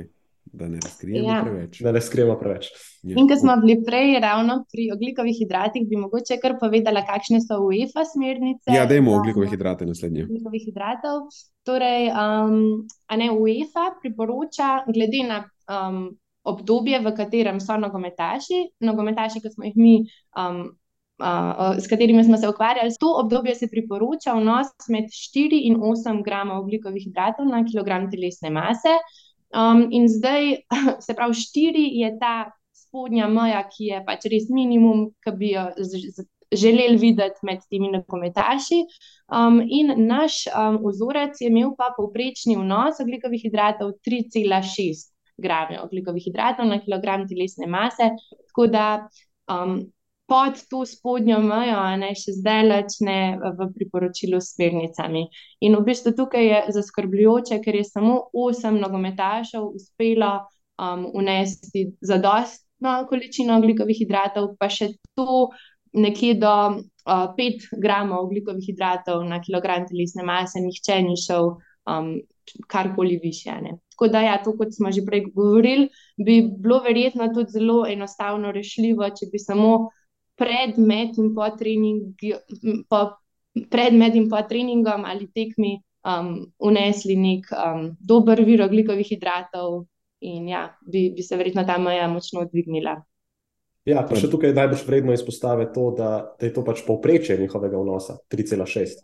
Da 0.52 0.68
ne 0.68 0.78
razkrijemo 0.82 1.28
ja. 1.28 1.42
preveč. 1.44 1.80
Da 1.80 1.92
ne 1.92 1.98
razkrijemo 2.00 2.34
preveč. 2.38 2.66
Ja. 3.02 3.14
In 3.16 3.28
ko 3.28 3.36
smo 3.40 3.54
bili 3.60 3.78
prej 3.86 4.18
ravno 4.20 4.58
pri 4.72 4.90
oglikovih 4.92 5.36
hidratih, 5.38 5.86
bi 5.88 5.96
mogoče 5.96 6.36
kar 6.42 6.56
povedala, 6.60 7.04
kakšne 7.08 7.40
so 7.40 7.60
UEFA 7.62 8.04
smernice. 8.04 8.74
Ja, 8.74 8.84
dajmo 8.86 9.14
oglikove 9.16 9.48
hidrate 9.48 9.86
naslednje. 9.86 10.26
Oglikovih 10.26 10.66
hidratov. 10.66 11.30
Torej, 11.62 12.10
um, 12.10 12.82
a 13.06 13.16
ne 13.16 13.30
UEFA 13.30 13.86
priporoča, 14.02 14.82
glede 14.90 15.22
na 15.28 15.38
um, 15.70 16.04
obdobje, 16.42 17.00
v 17.00 17.14
katerem 17.16 17.60
so 17.62 17.78
nogometaši, 17.78 18.66
nogometaši, 18.82 19.40
ki 19.40 19.54
smo 19.54 19.70
jih 19.70 19.78
mi. 19.78 19.96
Um, 20.36 20.66
Uh, 21.22 21.78
s 21.78 21.86
katerimi 21.86 22.24
smo 22.24 22.36
se 22.36 22.48
ukvarjali. 22.48 22.90
To 23.00 23.14
obdobje 23.22 23.54
se 23.54 23.68
priporoča 23.70 24.32
vnos 24.34 24.66
med 24.88 25.04
4 25.04 25.60
in 25.68 25.76
8 25.76 26.24
gramov 26.24 26.64
oglikovih 26.64 27.04
hidratov 27.06 27.46
na 27.46 27.64
kilogram 27.64 28.10
telesne 28.10 28.50
mase. 28.50 28.96
Um, 29.54 29.86
in 29.90 30.08
zdaj, 30.08 30.56
se 31.06 31.14
pravi, 31.14 31.34
4 31.34 31.86
je 32.02 32.10
ta 32.18 32.50
spodnja 32.74 33.28
meja, 33.28 33.62
ki 33.68 33.92
je 33.92 34.02
pač 34.06 34.26
res 34.32 34.50
minimum, 34.50 35.12
ki 35.22 35.36
bi 35.38 35.54
jo 35.54 35.68
želeli 36.52 36.98
videti 36.98 37.46
med 37.46 37.62
temi 37.70 37.92
nogometaši. 37.92 38.82
Um, 39.30 39.62
in 39.62 39.94
naš 40.08 40.42
um, 40.50 40.82
vzorec 40.82 41.40
je 41.40 41.48
imel 41.48 41.76
pa 41.78 41.92
povprečni 41.96 42.58
vnos 42.58 43.00
oglikovih 43.00 43.46
hidratov 43.46 43.94
3,6 44.08 45.08
grame 45.38 45.80
oglikovih 45.80 46.26
hidratov 46.26 46.66
na 46.66 46.80
kilogram 46.82 47.28
telesne 47.28 47.66
mase. 47.66 48.10
Tako 48.50 48.66
da 48.66 48.86
um, 49.48 49.78
pod 50.32 50.54
to 50.70 50.86
spodnjo 50.86 51.38
mejo, 51.44 51.76
a 51.76 51.92
ne 52.00 52.14
še 52.16 52.32
zdaj 52.38 52.62
lečne 52.64 53.16
v 53.36 53.66
priporočilu 53.74 54.38
s 54.40 54.54
smernicami. 54.54 55.26
In 55.60 55.76
v 55.76 55.84
bistvu 55.84 56.14
tukaj 56.16 56.46
je 56.48 56.60
zaskrbljujoče, 56.78 57.58
ker 57.60 57.76
je 57.76 57.84
samo 57.84 58.14
osem 58.32 58.78
nogometašev 58.80 59.66
uspelo 59.76 60.32
um, 60.80 61.04
unesti 61.12 61.84
zadostno 62.00 62.96
količino 63.12 63.60
oglikovih 63.60 64.00
hidratov, 64.00 64.54
pa 64.56 64.72
še 64.72 64.94
to 65.12 65.52
nekje 65.92 66.40
do 66.40 66.56
uh, 66.80 67.28
5 67.36 67.68
gramov 67.76 68.30
oglikovih 68.30 68.72
hidratov 68.72 69.28
na 69.28 69.42
kilogram 69.44 69.84
telesne 69.84 70.24
mase, 70.24 70.64
nihče 70.64 71.02
ni 71.04 71.20
šel 71.20 71.52
um, 71.52 72.12
karkoli 72.72 73.20
više. 73.20 73.60
Tako 73.92 74.08
da, 74.08 74.24
ja, 74.24 74.40
to, 74.40 74.56
kot 74.56 74.72
smo 74.72 74.88
že 74.88 75.04
prej 75.04 75.28
govorili, 75.28 75.90
bi 76.16 76.40
bilo 76.56 76.80
verjetno 76.80 77.28
tudi 77.36 77.52
zelo 77.52 77.82
enostavno 77.84 78.48
rešljivo, 78.52 79.12
če 79.12 79.28
bi 79.28 79.38
samo 79.38 79.90
pred, 80.38 80.78
med 80.78 81.18
in 81.18 81.32
po 81.34 81.46
treningu, 81.58 82.36
po, 82.90 83.04
pred, 83.70 83.94
med 83.94 84.16
in 84.16 84.28
po 84.30 84.40
treningom 84.48 85.04
ali 85.04 85.28
tekmi 85.34 85.76
um, 86.08 86.34
unesli 86.58 87.16
nek 87.16 87.48
um, 87.52 87.88
dober 88.00 88.44
vir 88.46 88.64
oglikovih 88.66 89.06
hidratov, 89.14 89.82
in 90.22 90.48
ja, 90.48 90.66
bi, 90.92 91.10
bi 91.16 91.22
se 91.22 91.36
verjetno 91.36 91.64
ta 91.66 91.78
meja 91.78 92.06
močno 92.08 92.44
dvignila. 92.46 93.00
Ja, 93.82 94.04
pa 94.06 94.14
še 94.14 94.28
tukaj 94.30 94.52
najbolj 94.54 94.84
vredno 94.86 95.14
izpostaviti 95.14 95.72
to, 95.74 95.88
da, 95.98 96.10
da 96.38 96.46
je 96.46 96.52
to 96.54 96.62
pač 96.62 96.84
povprečje 96.86 97.34
njihovega 97.40 97.80
vnosa 97.82 98.20
3,6. 98.30 99.00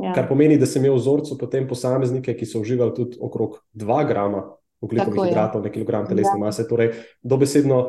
Ja. 0.00 0.14
Kar 0.16 0.24
pomeni, 0.30 0.56
da 0.56 0.64
sem 0.68 0.80
imel 0.80 0.96
v 0.96 1.02
vzorcu 1.02 1.36
potem 1.36 1.66
posameznike, 1.68 2.32
ki 2.38 2.48
so 2.48 2.62
uživali 2.64 2.96
tudi 2.96 3.20
okrog 3.20 3.58
2 3.76 3.98
grama 4.08 4.46
ugljikovih 4.80 5.28
hidratov 5.28 5.66
na 5.66 5.72
kilogram 5.74 6.08
telesne 6.08 6.38
ja. 6.38 6.40
mase. 6.46 6.64
Torej, 6.68 6.94
dobesedno 7.20 7.82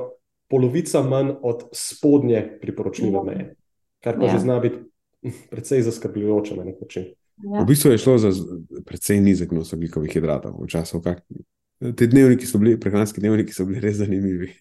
polovica 0.54 1.02
manj 1.02 1.32
od 1.42 1.64
spodnje 1.74 2.44
priporočljive 2.62 3.18
ja. 3.18 3.24
meje, 3.24 3.46
kar 4.06 4.20
pa 4.20 4.28
ja. 4.28 4.36
že 4.36 4.44
zna 4.44 4.60
biti 4.62 4.84
precej 5.50 5.82
zaskrbljujoče 5.82 6.56
na 6.60 6.68
nek 6.68 6.82
način. 6.82 7.08
Ja. 7.42 7.64
V 7.64 7.66
bistvu 7.66 7.92
je 7.92 7.98
šlo 7.98 8.18
za 8.22 8.30
precej 8.86 9.18
nizek 9.22 9.52
vnos 9.52 9.74
ugljikovih 9.74 10.14
hidratov 10.14 10.60
v 10.62 10.70
času. 10.70 11.02
Kak... 11.02 11.24
Te 11.98 12.08
dnevniki 12.08 12.46
so 12.46 12.62
bili, 12.62 12.76
prehranski 12.80 13.24
dnevniki 13.24 13.56
so 13.56 13.66
bili 13.66 13.82
res 13.82 13.98
zanimivi. 13.98 14.52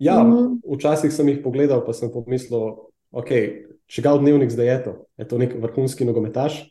Ja, 0.00 0.22
mm. 0.24 0.62
včasih 0.64 1.12
sem 1.12 1.28
jih 1.28 1.44
pogledal, 1.44 1.84
pa 1.84 1.92
sem 1.92 2.08
pomislil, 2.12 2.72
okay, 3.12 3.66
če 3.92 4.00
ga 4.00 4.16
v 4.16 4.24
dnevnik 4.24 4.52
zdaj 4.52 4.72
je 4.72 4.78
to, 4.88 4.94
je 5.20 5.28
to 5.28 5.44
nek 5.44 5.52
vrhunski 5.60 6.08
nogometaš 6.08 6.64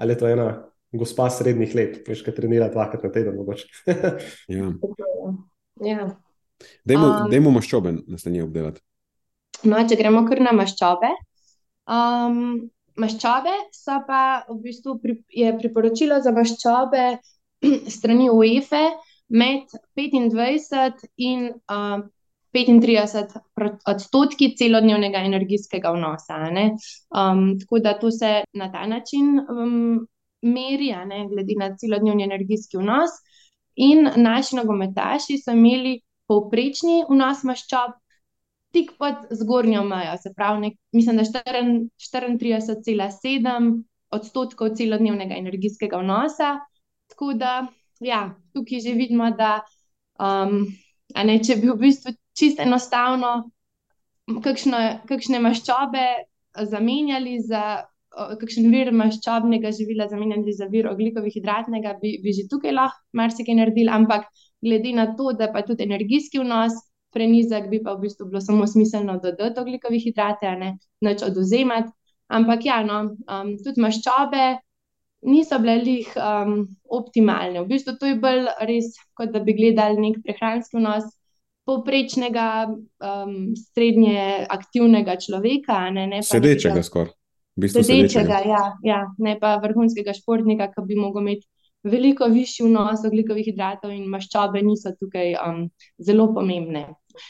ali 0.00 0.12
je 0.12 0.18
to 0.20 0.28
ena 0.28 0.46
gospa 0.92 1.30
srednjih 1.32 1.74
let, 1.76 1.98
ki 2.04 2.16
še 2.16 2.32
trenira 2.36 2.70
dvakrat 2.72 3.04
na 3.04 3.10
teden. 3.12 3.40
ja. 4.56 4.70
ja. 5.84 6.06
Dajmo 6.84 7.48
um, 7.48 7.54
maščobe 7.56 7.94
na 8.06 8.18
stanje 8.18 8.44
obdelati. 8.44 8.80
No, 9.68 9.80
če 9.88 9.98
gremo 10.00 10.24
kar 10.28 10.40
na 10.44 10.52
maščobe. 10.56 11.10
Um, 11.90 12.70
maščobe 13.00 13.56
so 13.76 13.98
pa 14.06 14.22
v 14.48 14.58
bistvu 14.64 14.96
pri, 15.02 15.16
priporočilo 15.60 16.20
za 16.24 16.32
maščobe 16.36 17.04
strani 17.96 18.30
UEFA 18.32 18.86
med 19.30 19.70
25 19.98 21.04
in 21.22 21.50
uh, 21.50 22.00
35 22.52 23.36
odstotki 23.86 24.54
celodnevnega 24.58 25.22
energijskega 25.22 25.92
vnosa. 25.94 26.40
Um, 26.50 27.58
tako 27.60 27.78
da 27.78 27.94
to 27.98 28.10
se 28.10 28.40
na 28.52 28.70
ta 28.72 28.86
način 28.86 29.38
um, 29.38 30.06
meri, 30.42 30.90
ne, 31.06 31.26
glede 31.30 31.54
na 31.58 31.76
celodnevni 31.76 32.24
energijski 32.24 32.80
vnos. 32.80 33.10
In 33.76 34.08
naši 34.16 34.56
nogometaši 34.56 35.38
so 35.38 35.54
imeli 35.54 36.00
povprečni 36.30 37.00
vnos 37.08 37.42
maščob 37.48 37.96
tik 38.74 38.92
pod 38.98 39.14
zgornjo 39.34 39.82
mejo, 39.84 40.16
se 40.22 40.32
pravi, 40.36 40.60
nek, 40.66 40.74
mislim, 40.94 41.16
da 41.18 41.24
34,7 41.26 43.82
odstotkov 44.14 44.74
celodnevnega 44.78 45.34
energijskega 45.38 45.98
vnosa. 45.98 46.50
Tako 47.10 47.32
da, 47.38 47.66
ja, 48.00 48.34
tukaj 48.54 48.80
že 48.84 48.92
vidimo, 48.94 49.30
da 49.34 49.60
um, 50.22 50.66
ne, 51.18 51.38
če 51.42 51.56
bi 51.58 51.66
v 51.72 51.78
bistvu 51.82 52.14
čisto 52.38 52.62
enostavno 52.62 53.50
kakšno, 54.44 54.78
kakšne 55.10 55.38
maščobe 55.42 56.06
zamenjali 56.70 57.40
za 57.46 57.90
kakšen 58.10 58.70
vir 58.72 58.90
maščobnega 58.94 59.70
živila, 59.74 60.08
zamenjali 60.10 60.52
za 60.52 60.66
vir 60.70 60.88
oglikovih 60.90 61.32
hidratnega, 61.34 61.96
bi, 62.02 62.18
bi 62.22 62.34
že 62.34 62.48
tukaj 62.50 62.72
lahko 62.74 62.98
marsikaj 63.14 63.54
naredili, 63.54 63.90
ampak 63.90 64.26
glede 64.62 64.92
na 64.96 65.10
to, 65.16 65.32
da 65.32 65.50
pa 65.52 65.62
tudi 65.66 65.86
energijski 65.88 66.42
vnos. 66.42 66.76
Prenizek 67.10 67.66
bi 67.70 67.80
pa 67.82 67.96
v 67.96 68.04
bistvu 68.04 68.28
bilo 68.30 68.40
samo 68.40 68.66
smiselno 68.70 69.16
dodati 69.18 69.58
oglikovih 69.60 70.02
hidratov, 70.04 70.52
a 70.52 70.58
ne 70.58 70.68
več 71.02 71.24
oduzemati. 71.26 71.90
Ampak, 72.30 72.62
ja, 72.68 72.76
no, 72.86 73.00
um, 73.26 73.56
tudi 73.64 73.82
maščobe 73.82 74.44
niso 75.26 75.58
bile 75.58 75.76
lih 75.82 76.12
um, 76.16 76.68
optimalne. 76.88 77.64
V 77.64 77.68
bistvu 77.74 77.96
to 77.98 78.08
je 78.08 78.18
bolj 78.20 78.46
res, 78.68 78.94
kot 79.18 79.32
da 79.34 79.42
bi 79.44 79.56
gledali 79.58 80.00
nek 80.00 80.20
prehranski 80.24 80.78
vnos, 80.78 81.08
povprečnega, 81.68 82.46
um, 82.70 83.34
srednje 83.74 84.46
aktivnega 84.48 85.18
človeka. 85.20 85.82
Ne, 85.94 86.06
ne 86.10 86.22
sedečega 86.26 86.82
skoraj. 86.86 87.14
Sedečega, 87.60 87.84
sedečega. 87.84 88.38
Ja, 88.48 88.62
ja, 88.86 89.00
ne 89.18 89.36
pa 89.40 89.56
vrhunskega 89.60 90.14
športnika, 90.16 90.70
ki 90.72 90.86
bi 90.88 90.96
lahko 90.96 91.20
imel 91.20 91.42
veliko 91.82 92.26
višji 92.28 92.66
vnos 92.66 93.04
oglikovih 93.06 93.46
hidratov 93.50 93.92
in 93.94 94.08
maščobe, 94.12 94.62
niso 94.62 94.92
tukaj 95.00 95.36
um, 95.40 95.62
zelo 95.98 96.28
pomembne. 96.34 96.86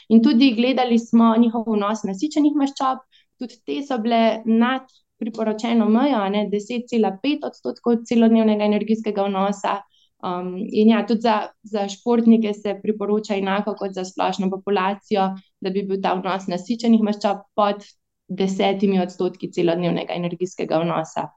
In 0.08 0.22
tudi 0.22 0.52
gledali 0.56 0.98
smo 0.98 1.34
njihov 1.38 1.68
vnos 1.68 2.02
nasičenih 2.08 2.56
maščob, 2.58 3.04
tudi 3.40 3.60
te 3.66 3.78
so 3.86 3.98
bile 4.02 4.42
nad 4.44 4.88
priporočeno 5.20 5.86
mejo, 5.88 6.18
10,5 6.50 7.46
odstotkov 7.46 8.02
celodnevnega 8.08 8.64
energijskega 8.64 9.28
vnosa. 9.28 9.78
Um, 10.20 10.56
in 10.58 10.90
ja, 10.92 11.00
tudi 11.08 11.24
za, 11.24 11.36
za 11.62 11.86
športnike 11.88 12.52
se 12.54 12.74
priporoča 12.82 13.38
enako 13.40 13.74
kot 13.78 13.94
za 13.96 14.04
splošno 14.04 14.50
populacijo, 14.50 15.30
da 15.60 15.70
bi 15.70 15.84
bil 15.88 16.00
ta 16.02 16.12
vnos 16.18 16.48
nasičenih 16.48 17.00
maščob 17.04 17.46
pod 17.56 17.86
desetimi 18.28 19.00
odstotki 19.00 19.50
celodnevnega 19.52 20.14
energijskega 20.14 20.82
vnosa. 20.84 21.30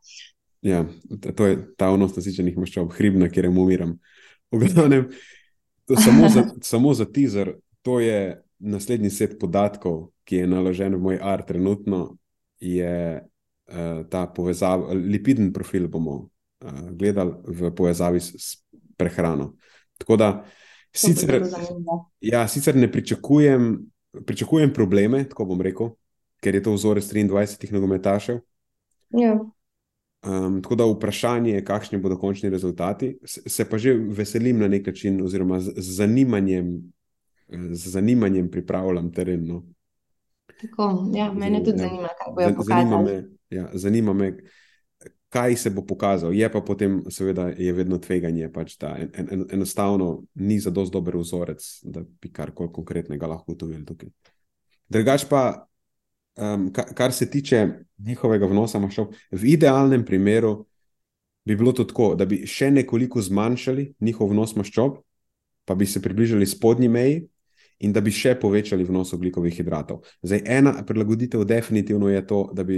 Ja, 0.64 0.86
to 1.36 1.48
je 1.48 1.58
ta 1.76 1.90
vnos 1.92 2.16
nasičenih 2.16 2.56
maščob, 2.58 2.94
hribna, 2.96 3.28
kjer 3.30 3.50
jim 3.50 3.58
umiram. 3.60 3.98
Glavnem, 4.54 5.10
samo, 5.92 6.30
za, 6.30 6.44
samo 6.72 6.94
za 6.94 7.06
teaser, 7.06 7.56
to 7.84 8.00
je 8.00 8.42
naslednji 8.64 9.10
set 9.12 9.36
podatkov, 9.40 10.14
ki 10.24 10.44
je 10.44 10.48
naložen 10.48 10.96
v 10.96 11.02
moj 11.04 11.20
art, 11.22 11.48
trenutno 11.48 12.16
je 12.64 13.20
uh, 13.20 14.06
ta 14.10 14.24
povezava, 14.28 14.94
lipidni 14.96 15.52
profil 15.54 15.90
bomo 15.92 16.16
uh, 16.16 16.92
gledali 16.96 17.36
v 17.48 17.74
povezavi 17.76 18.22
s, 18.24 18.32
s 18.40 18.64
prehrano. 18.98 19.56
Tako 20.00 20.18
da 20.18 20.30
sicer, 20.96 21.42
ja, 22.22 22.48
sicer 22.48 22.76
ne 22.76 22.92
pričakujem, 22.92 23.76
pričakujem 24.26 24.74
probleme, 24.74 25.26
tako 25.30 25.50
bom 25.52 25.62
rekel, 25.62 25.92
ker 26.40 26.56
je 26.56 26.64
to 26.64 26.74
vzorec 26.74 27.12
23 27.12 27.76
nogometašev. 27.76 28.40
Ja. 29.20 29.36
Um, 30.24 30.62
tako 30.62 30.76
da 30.76 30.86
vprašanje 30.86 31.52
je, 31.52 31.66
kakšni 31.66 31.98
bodo 32.00 32.18
končni 32.18 32.50
rezultati. 32.50 33.18
Se, 33.26 33.42
se 33.50 33.66
pa 33.70 33.78
že 33.78 33.94
veselim 33.94 34.60
na 34.60 34.68
nek 34.68 34.88
način, 34.88 35.22
oziroma 35.22 35.60
z, 35.60 35.74
z, 35.76 35.96
zanimanjem, 35.96 36.94
z 37.50 37.90
zanimanjem 37.90 38.52
pripravljam 38.52 39.12
teren. 39.12 39.48
No. 39.48 39.64
Tako, 40.62 41.12
ja, 41.16 41.34
mene 41.34 41.64
tudi 41.64 41.82
ja. 41.82 41.88
zanima, 41.88 42.08
kaj 42.08 42.34
bojo 42.36 42.56
pokazali. 42.56 42.86
Zanima 42.86 43.02
me, 43.02 43.24
ja, 43.50 43.70
zanima 43.74 44.14
me, 44.14 44.38
kaj 45.30 45.56
se 45.56 45.70
bo 45.70 45.82
pokazal. 45.86 46.34
Je 46.34 46.52
pa 46.52 46.62
potem, 46.62 47.02
seveda, 47.10 47.50
je 47.58 47.74
vedno 47.74 47.98
tveganje, 47.98 48.48
pač, 48.54 48.78
da 48.80 48.96
en, 49.00 49.10
en, 49.32 49.46
enostavno 49.52 50.24
ni 50.36 50.60
za 50.60 50.70
dosto 50.70 51.00
dober 51.00 51.18
vzorec, 51.18 51.66
da 51.84 52.04
bi 52.22 52.32
karkoli 52.32 52.72
konkretnega 52.72 53.28
lahko 53.28 53.52
ugotovili 53.52 53.86
tukaj. 53.86 54.10
Drugač 54.90 55.26
pa, 55.30 55.66
um, 56.38 56.70
kar, 56.74 56.94
kar 56.96 57.14
se 57.14 57.30
tiče 57.30 57.68
njihovega 57.98 58.48
vnosa 58.50 58.80
maščob, 58.80 59.14
v 59.32 59.52
idealnem 59.56 60.06
primeru 60.06 60.64
bi 61.46 61.56
bilo 61.60 61.74
to 61.76 61.84
tako, 61.84 62.14
da 62.16 62.26
bi 62.26 62.44
še 62.48 62.72
nekoliko 62.72 63.22
zmanjšali 63.22 63.94
njihov 64.00 64.32
vnos 64.32 64.56
maščob, 64.56 64.98
pa 65.66 65.76
bi 65.76 65.86
se 65.86 66.02
približali 66.02 66.48
spodnji 66.48 66.90
meji. 66.90 67.22
In 67.84 67.92
da 67.92 68.00
bi 68.00 68.14
še 68.16 68.38
povečali 68.40 68.86
vnos 68.88 69.10
oglikovih 69.12 69.52
hidratov. 69.58 70.06
Zdaj, 70.24 70.44
ena 70.48 70.72
prilagoditev, 70.88 71.42
definitivno 71.44 72.08
je 72.08 72.22
to, 72.30 72.38
da 72.56 72.64
bi 72.64 72.78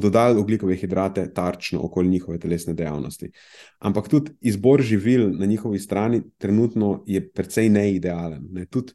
dodali 0.00 0.38
ugljikove 0.38 0.76
hidrate 0.76 1.24
tarčno 1.34 1.80
okoli 1.82 2.08
njihove 2.08 2.38
telesne 2.38 2.74
dejavnosti. 2.74 3.30
Ampak 3.78 4.08
tudi 4.08 4.32
izbor 4.40 4.82
živil 4.82 5.32
na 5.38 5.46
njihovi 5.46 5.78
strani 5.78 6.22
trenutno 6.38 7.02
je 7.06 7.32
precej 7.32 7.68
neidealen. 7.68 8.46
Ne? 8.50 8.66
Tudi 8.66 8.92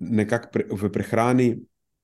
nekako 0.00 0.48
pre, 0.52 0.66
v 0.70 0.92
prehrani 0.92 1.48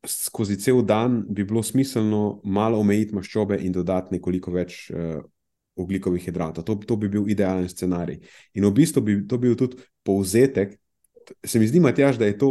skozi 0.07 0.57
cel 0.61 0.83
dan 0.83 1.23
bi 1.29 1.45
bilo 1.45 1.63
smiselno 1.63 2.41
malo 2.45 2.79
omejiti 2.79 3.15
maščobe 3.15 3.59
in 3.65 3.73
dodati 3.73 4.15
nekoliko 4.15 4.53
več 4.55 4.91
uh, 4.91 5.23
oglikovih 5.77 6.23
hidratov. 6.25 6.65
To, 6.65 6.77
to 6.77 6.97
bi 6.97 7.09
bil 7.09 7.29
idealen 7.31 7.69
scenarij. 7.69 8.21
In 8.55 8.67
v 8.67 8.73
bistvu 8.75 9.03
bi 9.03 9.19
to 9.29 9.39
bil 9.43 9.57
tudi 9.59 9.81
povzetek. 10.07 10.77
Se 11.45 11.59
mi 11.59 11.67
zdi, 11.67 11.81
Matjaž, 11.81 12.19
da 12.21 12.29
je 12.29 12.39
to 12.39 12.51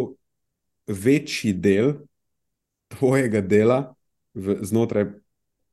večji 0.88 1.54
del 1.54 1.94
tvojega 2.98 3.42
dela 3.42 3.80
v, 4.34 4.58
znotraj, 4.66 5.14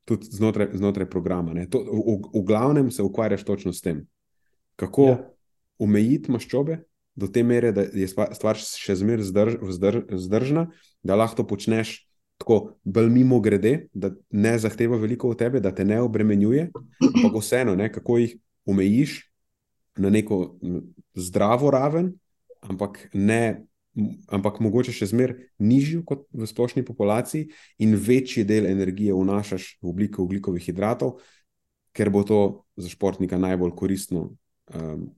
znotraj, 0.07 0.71
znotraj 0.77 1.09
programa. 1.11 1.57
To, 1.73 1.81
v, 1.81 2.21
v 2.35 2.45
glavnem 2.47 2.91
se 2.91 3.03
ukvarjaš 3.03 3.45
točno 3.45 3.73
s 3.73 3.83
tem, 3.83 4.05
kako 4.77 5.09
ja. 5.09 5.19
omejiti 5.81 6.33
maščobe 6.33 6.83
do 7.21 7.29
te 7.29 7.43
mere, 7.45 7.73
da 7.77 7.85
je 7.85 8.09
stvar 8.09 8.61
še 8.61 8.97
zmeraj 8.97 9.29
zdrž, 9.29 9.59
vzdrž, 9.69 10.05
vzdržna, 10.17 10.71
da 11.05 11.19
lahko 11.21 11.43
to 11.43 11.49
počneš 11.53 11.99
tako 12.41 12.79
bolj 12.85 13.11
mimo 13.13 13.41
grede, 13.45 13.91
da 13.93 14.15
ne 14.31 14.55
zahteva 14.59 14.97
veliko 14.97 15.29
od 15.29 15.39
tebe, 15.39 15.61
da 15.61 15.75
te 15.77 15.85
ne 15.85 16.01
obremenjuje, 16.01 16.71
ampak 17.05 17.37
vseeno, 17.37 17.75
ne, 17.77 17.91
kako 17.93 18.17
jih 18.23 18.39
omejiš 18.65 19.19
na 20.01 20.09
neko 20.11 20.57
zdravo 21.15 21.71
raven, 21.71 22.15
ampak, 22.65 23.03
ne, 23.13 23.67
ampak 24.33 24.63
mogoče 24.65 24.95
še 24.97 25.11
zmeraj 25.13 25.51
nižjo 25.61 26.01
kot 26.09 26.25
v 26.33 26.49
splošni 26.49 26.85
populaciji, 26.89 27.51
in 27.85 27.93
večji 27.93 28.47
del 28.49 28.71
energije 28.71 29.13
vnašaš 29.13 29.75
v 29.83 29.93
obliki 29.93 30.25
ugljikovih 30.25 30.65
hidratov, 30.65 31.19
ker 31.93 32.09
bo 32.09 32.25
to 32.25 32.41
za 32.81 32.89
športnika 32.89 33.37
najbolj 33.37 33.77
koristno. 33.77 34.31
Um, 34.73 35.11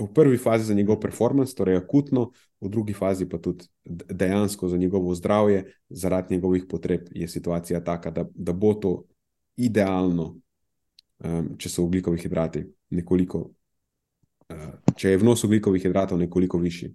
v 0.00 0.08
prvi 0.14 0.38
fazi 0.38 0.64
za 0.64 0.74
njegov 0.74 1.00
performance, 1.00 1.54
torej 1.54 1.76
akutno, 1.76 2.30
v 2.60 2.68
drugi 2.68 2.92
fazi 2.92 3.28
pa 3.28 3.38
tudi 3.38 3.68
dejansko 3.84 4.68
za 4.68 4.76
njegovo 4.76 5.14
zdravje, 5.14 5.64
zaradi 5.88 6.34
njegovih 6.34 6.64
potreb, 6.68 7.08
je 7.10 7.28
situacija 7.28 7.84
taka, 7.84 8.10
da, 8.10 8.24
da 8.34 8.52
bo 8.52 8.74
to 8.74 9.04
idealno, 9.56 10.36
um, 11.24 11.54
če 11.58 11.68
so 11.68 11.84
ugljikovi 11.84 12.18
hidrati 12.18 12.64
nekoliko, 12.90 13.50
uh, 14.48 14.96
če 14.96 15.10
je 15.10 15.20
vnos 15.20 15.44
ugljikovi 15.44 15.80
hidratov 15.80 16.18
nekoliko 16.18 16.58
višji. 16.58 16.94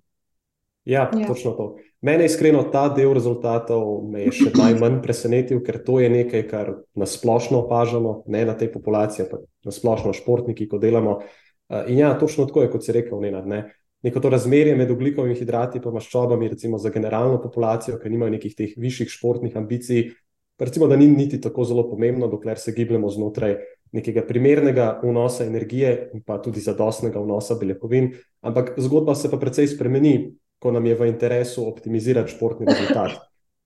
Ja, 0.85 1.09
ja, 1.17 1.27
točno 1.27 1.51
to. 1.57 1.77
Mene 2.05 2.27
iskreno 2.29 2.67
ta 2.69 2.83
del 2.93 3.13
rezultatov 3.17 4.03
me 4.05 4.27
je 4.27 4.33
še 4.37 4.51
najmanj 4.53 4.99
presenetil, 5.01 5.63
ker 5.65 5.79
to 5.81 5.97
je 5.97 6.11
nekaj, 6.13 6.43
kar 6.45 6.69
nasplošno 6.93 7.63
opažamo, 7.63 8.19
ne 8.29 8.43
na 8.45 8.53
tej 8.53 8.69
populaciji, 8.73 9.25
pa 9.31 9.39
nasplošno 9.65 10.13
športniki, 10.13 10.67
ko 10.69 10.77
delamo. 10.77 11.17
Uh, 11.17 11.44
in 11.87 11.97
ja, 11.97 12.13
točno 12.19 12.45
tako 12.45 12.61
je, 12.61 12.71
kot 12.71 12.85
si 12.85 12.93
rekel, 12.93 13.21
ne. 13.21 13.63
neko 14.05 14.19
to 14.19 14.29
razmerje 14.29 14.75
med 14.75 14.91
ugljikovimi 14.91 15.35
hidrati 15.35 15.79
in 15.81 15.93
maščobami, 15.93 16.47
recimo 16.47 16.77
za 16.77 16.89
generalno 16.89 17.41
populacijo, 17.41 17.97
ki 17.97 18.09
nima 18.09 18.29
nekih 18.29 18.55
teh 18.55 18.75
višjih 18.77 19.09
športnih 19.09 19.57
ambicij, 19.57 20.11
recimo, 20.59 20.87
da 20.87 20.95
ni 20.95 21.07
niti 21.07 21.41
tako 21.41 21.63
zelo 21.63 21.89
pomembno, 21.89 22.27
dokler 22.27 22.57
se 22.57 22.71
gibljemo 22.71 23.09
znotraj 23.09 23.57
nekega 23.91 24.21
primernega 24.27 24.99
vnosa 25.03 25.45
energije 25.45 26.09
in 26.13 26.21
pa 26.21 26.37
tudi 26.41 26.59
zadostnega 26.59 27.19
vnosa 27.19 27.55
beljakovin. 27.55 28.11
Ampak 28.41 28.73
zgodba 28.77 29.15
se 29.15 29.31
pa 29.31 29.37
precej 29.37 29.67
spremeni, 29.67 30.35
ko 30.59 30.71
nam 30.71 30.85
je 30.85 30.95
v 30.95 31.07
interesu 31.07 31.67
optimizirati 31.67 32.31
športni 32.31 32.67
rezultat. 32.69 33.17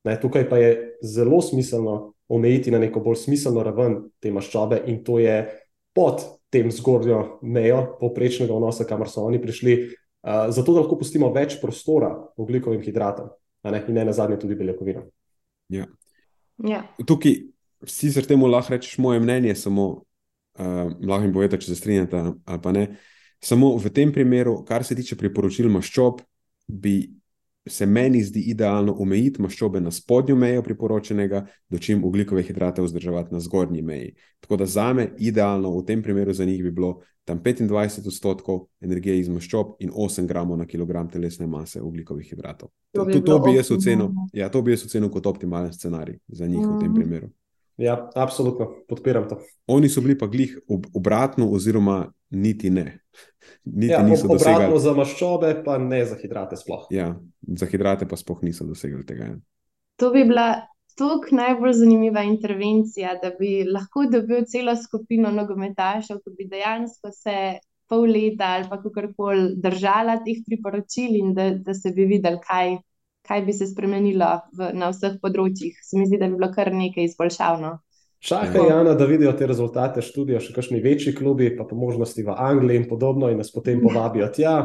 Ne, 0.08 0.16
tukaj 0.22 0.47
pa 0.50 0.58
je 0.58 0.97
zelo 1.04 1.41
smiselno 1.41 2.14
omejiti 2.30 2.72
na 2.72 2.80
neko 2.80 3.02
bolj 3.04 3.18
smiselno 3.26 3.64
raven 3.64 3.97
te 4.22 4.32
maščobe 4.32 4.84
in 4.88 5.02
to 5.04 5.20
je 5.20 5.41
pod 5.95 6.24
tem 6.50 6.72
zgornjo 6.72 7.39
mejo 7.41 7.84
poprečnega 8.00 8.56
vnosa, 8.56 8.88
kamor 8.89 9.10
so 9.10 9.24
oni 9.28 9.41
prišli, 9.41 9.76
uh, 9.86 10.50
zato 10.54 10.74
da 10.74 10.84
lahko 10.84 10.97
pustimo 11.00 11.30
več 11.34 11.60
prostora 11.62 12.12
oglikovim 12.38 12.82
hidratom, 12.86 13.30
ne? 13.70 13.84
in 13.88 14.00
ne 14.00 14.06
na 14.10 14.16
zadnje 14.16 14.39
tudi 14.41 14.58
beljakovinom. 14.60 15.06
Ja. 15.70 15.86
Ja. 16.66 16.84
Tukaj 17.06 17.38
sicer 17.88 18.26
temu 18.28 18.50
lahko 18.50 18.74
rečeš 18.76 18.97
moje 19.00 19.22
mnenje, 19.24 19.56
samo 19.56 19.88
uh, 19.89 20.89
lahko 21.00 21.24
jim 21.24 21.34
povedati, 21.34 21.64
če 21.66 21.74
se 21.74 21.80
strinjate 21.80 22.26
ali 22.45 22.62
pa 22.64 22.74
ne. 22.76 22.88
Samo 23.39 23.78
v 23.80 23.91
tem 23.95 24.12
primeru, 24.12 24.58
kar 24.68 24.84
se 24.84 24.97
tiče 24.97 25.16
priporočil 25.16 25.70
maščob, 25.72 26.20
bi 26.68 27.06
se 27.70 27.86
meni 27.86 28.24
zdi 28.24 28.42
idealno 28.52 28.96
omejiti 29.00 29.42
maščobe 29.42 29.82
na 29.82 29.92
spodnjo 29.92 30.36
mejo 30.36 30.64
priporočenega, 30.64 31.46
dočim 31.70 32.04
ugljikove 32.04 32.44
hidrate 32.44 32.82
vzdrževati 32.82 33.34
na 33.34 33.40
zgornji 33.40 33.82
meji. 33.82 34.16
Tako 34.40 34.58
da 34.58 34.66
za 34.66 34.94
me 34.94 35.12
idealno 35.18 35.72
v 35.78 35.86
tem 35.86 36.04
primeru 36.04 36.34
za 36.34 36.46
njih 36.46 36.64
bi 36.64 36.72
bilo 36.72 37.00
tam 37.24 37.42
25 37.44 38.08
odstotkov 38.08 38.66
energije 38.82 39.20
iz 39.20 39.30
maščob 39.30 39.76
in 39.80 39.92
8 39.94 40.28
gramov 40.28 40.58
na 40.58 40.66
kilogram 40.66 41.10
telesne 41.10 41.48
mase 41.48 41.82
ugljikovih 41.82 42.30
hidratov. 42.30 42.70
To, 42.98 43.06
to, 43.06 43.20
to, 43.22 43.40
bi 43.40 43.60
ocenil, 43.60 44.10
ja, 44.34 44.50
to 44.50 44.62
bi 44.62 44.74
jaz 44.74 44.86
ocenil 44.86 45.12
kot 45.14 45.26
optimalen 45.26 45.74
scenarij 45.74 46.18
za 46.28 46.48
njih 46.48 46.66
mm. 46.66 46.76
v 46.76 46.80
tem 46.80 46.92
mhm. 46.92 46.96
primeru. 46.96 47.30
Ja, 47.80 48.10
absolutno 48.16 48.68
podpiram 48.88 49.28
to. 49.30 49.40
Oni 49.72 49.90
so 49.90 50.02
bili 50.04 50.18
pa 50.20 50.28
glih 50.28 50.58
ob, 50.68 50.90
obratno, 50.94 51.48
oziroma 51.56 52.02
niti 52.30 52.70
ne. 52.70 53.00
Niti 53.64 53.94
ja, 53.94 54.02
niso 54.04 54.28
obratno 54.28 54.52
dosegali. 54.52 54.80
za 54.80 54.94
maščobe, 54.98 55.54
pa 55.66 55.78
ne 55.78 56.02
za 56.06 56.18
hidrate. 56.20 56.60
Sploh. 56.60 56.90
Ja, 56.92 57.14
za 57.48 57.70
hidrate 57.72 58.08
pa 58.08 58.20
sploh 58.20 58.44
niso 58.44 58.68
dosegli 58.68 59.06
tega. 59.08 59.32
Ja. 59.32 59.38
To 60.04 60.12
bi 60.12 60.26
bila 60.28 60.50
tako 61.00 61.36
najbolj 61.36 61.74
zanimiva 61.80 62.26
intervencija, 62.28 63.16
da 63.24 63.32
bi 63.40 63.64
lahko 63.64 64.04
dobil 64.12 64.44
celo 64.52 64.76
skupino 64.76 65.32
nogometašev, 65.32 66.20
ki 66.26 66.36
bi 66.36 66.50
dejansko 66.52 67.12
se 67.16 67.38
pol 67.90 68.12
leta 68.12 68.52
ali 68.58 68.68
pa 68.70 68.78
kakorkoli 68.84 69.56
držala 69.64 70.20
teh 70.26 70.44
priporočil 70.46 71.16
in 71.16 71.34
da, 71.34 71.50
da 71.56 71.74
se 71.74 71.94
bi 71.96 72.06
videli, 72.12 72.42
kaj, 72.44 72.76
kaj 73.28 73.42
bi 73.46 73.54
se 73.54 73.68
spremenilo 73.68 74.30
v, 74.58 74.72
na 74.78 74.90
vseh 74.94 75.20
področjih. 75.22 75.78
Se 75.84 76.00
mi 76.00 76.08
zdi, 76.08 76.20
da 76.22 76.30
bi 76.30 76.40
bilo 76.40 76.50
kar 76.54 76.72
nekaj 76.74 77.10
izboljšavno. 77.12 77.76
Čakaj, 78.20 78.68
Jana, 78.68 78.94
da 79.00 79.06
vidijo 79.08 79.32
te 79.34 79.48
rezultate 79.48 80.02
študija, 80.04 80.42
še 80.44 80.52
kakšni 80.56 80.82
večji 80.84 81.14
klubi, 81.16 81.54
pa 81.56 81.64
po 81.64 81.78
možnosti 81.80 82.24
v 82.26 82.36
Angliji 82.36 82.82
in 82.82 82.88
podobno, 82.90 83.30
in 83.32 83.40
nas 83.40 83.52
potem 83.54 83.80
povabijo 83.80 84.28
tja, 84.36 84.56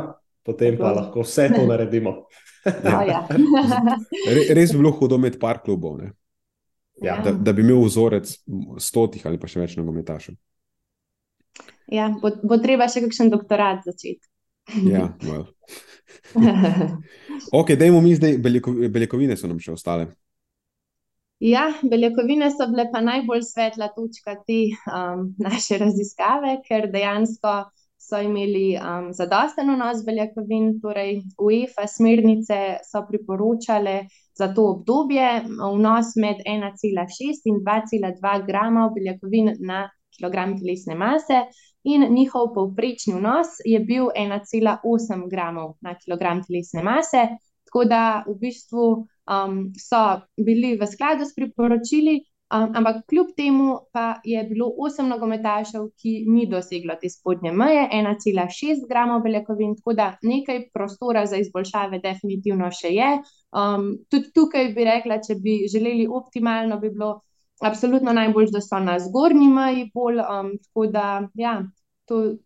potem 0.43 0.79
pa 0.81 0.91
lahko 0.97 1.23
vse 1.23 1.51
to 1.55 1.67
naredimo. 1.71 2.25
Ja. 2.65 3.19
Res 4.57 4.71
bi 4.73 4.79
bilo 4.79 4.95
hudo 4.97 5.19
imeti 5.21 5.37
par 5.37 5.59
klubov, 5.61 5.99
ja. 7.05 7.19
da, 7.21 7.35
da 7.37 7.53
bi 7.53 7.61
imel 7.61 7.83
vzorec 7.85 8.31
stotih 8.81 9.27
ali 9.29 9.37
pa 9.37 9.51
še 9.53 9.61
več 9.61 9.75
nogometašev. 9.77 10.39
Ja, 11.93 12.07
bo, 12.23 12.31
bo 12.41 12.57
treba 12.63 12.89
še 12.89 13.03
kakšen 13.05 13.29
doktorat 13.35 13.85
začeti. 13.85 14.25
Ja, 14.93 15.09
well. 15.29 15.47
ok, 17.53 17.75
dajmo 17.79 18.01
mi 18.01 18.15
zdaj, 18.15 18.39
beljakovine 18.89 19.37
so 19.37 19.51
nam 19.51 19.61
še 19.61 19.73
ostale. 19.73 20.09
Ja, 21.45 21.67
beljakovine 21.83 22.49
so 22.55 22.67
bile 22.71 22.87
pa 22.93 23.03
najbolj 23.05 23.43
svetla 23.45 23.91
točka 23.97 24.37
te 24.47 24.61
um, 24.89 25.27
naše 25.43 25.79
raziskave, 25.83 26.61
ker 26.65 26.87
dejansko 26.93 27.57
so 28.05 28.21
imeli 28.21 28.77
um, 28.77 29.11
zadosten 29.17 29.71
vnos 29.75 30.05
beljakovin, 30.07 30.79
torej 30.81 31.23
UEFA 31.41 31.87
smernice 31.89 32.61
so 32.85 33.03
priporočale 33.09 34.05
za 34.39 34.49
to 34.55 34.67
obdobje 34.75 35.29
vnos 35.49 36.15
med 36.21 36.43
1,6 36.47 37.51
in 37.51 37.61
2,2 37.67 38.47
grama 38.47 38.89
beljakovin 38.95 39.55
na 39.61 39.89
kilogram 40.17 40.57
telesne 40.59 40.95
mase, 40.95 41.45
in 41.85 42.07
njihov 42.15 42.53
povprečni 42.55 43.15
vnos 43.15 43.59
je 43.65 43.81
bil 43.81 44.11
1,8 44.17 45.31
gramov 45.31 45.75
na 45.81 45.95
kilogram 45.99 46.43
telesne 46.45 46.83
mase. 46.83 47.27
Tako 47.65 47.85
da 47.91 48.03
v 48.27 48.39
bistvu 48.41 48.85
um, 48.95 49.59
so 49.79 50.05
bili 50.37 50.77
v 50.81 50.87
skladu 50.87 51.25
s 51.25 51.35
priporočili, 51.35 52.21
Um, 52.55 52.71
ampak 52.77 52.97
kljub 53.09 53.27
temu 53.37 53.79
pa 53.93 54.21
je 54.25 54.43
bilo 54.45 54.69
osem 54.79 55.09
nogometašev, 55.09 55.87
ki 55.99 56.13
ni 56.29 56.45
doseglo 56.47 56.95
te 57.01 57.09
spodnje 57.11 57.51
meje, 57.53 57.87
1,6 57.93 58.85
gramov 58.89 59.23
beljakovin, 59.25 59.73
tako 59.79 59.95
da 59.99 60.11
nekaj 60.23 60.61
prostora 60.75 61.25
za 61.27 61.41
izboljšave 61.41 61.99
definitivno 62.05 62.69
še 62.71 62.93
je. 62.95 63.09
Um, 63.63 63.89
tudi 64.11 64.31
tukaj 64.37 64.71
bi 64.77 64.85
rekla, 64.87 65.19
če 65.25 65.39
bi 65.41 65.57
želeli 65.73 66.07
optimalno, 66.07 66.79
bi 66.79 66.93
bilo 66.93 67.15
absolutno 67.63 68.13
najbolj, 68.13 68.51
da 68.53 68.61
so 68.61 68.81
na 68.81 68.99
zgornji 69.01 69.49
meji 69.49 69.91
bolj. 69.95 70.21
Um, 70.23 70.53
tako 70.63 70.87
da 70.87 71.29
ja, 71.35 71.63
to, 72.05 72.37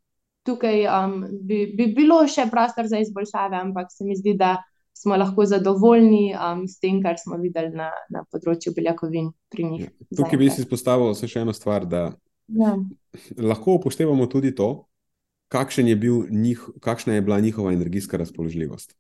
tukaj 0.47 0.87
um, 0.87 1.21
bi, 1.43 1.67
bi 1.77 1.91
bilo 1.97 2.23
še 2.29 2.49
prostor 2.51 2.89
za 2.89 3.01
izboljšave, 3.03 3.57
ampak 3.57 3.93
se 3.93 4.05
mi 4.05 4.17
zdi, 4.17 4.35
da 4.39 4.57
smo 4.99 5.17
lahko 5.17 5.47
zadovoljni 5.47 6.33
um, 6.35 6.65
s 6.69 6.81
tem, 6.83 7.03
kar 7.03 7.19
smo 7.21 7.39
videli 7.39 7.71
na, 7.77 7.91
na 8.11 8.25
področju 8.33 8.75
beljakovin 8.77 9.31
pri 9.53 9.67
njih. 9.71 9.85
Ja, 9.87 10.23
tukaj 10.23 10.41
bi 10.41 10.51
si 10.51 10.65
izpostavil 10.65 11.15
še 11.15 11.45
eno 11.45 11.55
stvar, 11.55 11.87
da 11.87 12.09
ja. 12.49 12.75
lahko 13.39 13.79
upoštevamo 13.79 14.27
tudi 14.31 14.55
to, 14.59 14.89
je 15.93 15.97
njih, 16.31 16.65
kakšna 16.85 17.17
je 17.17 17.25
bila 17.25 17.41
njihova 17.41 17.73
energijska 17.73 18.19
razpoložljivost. 18.21 18.97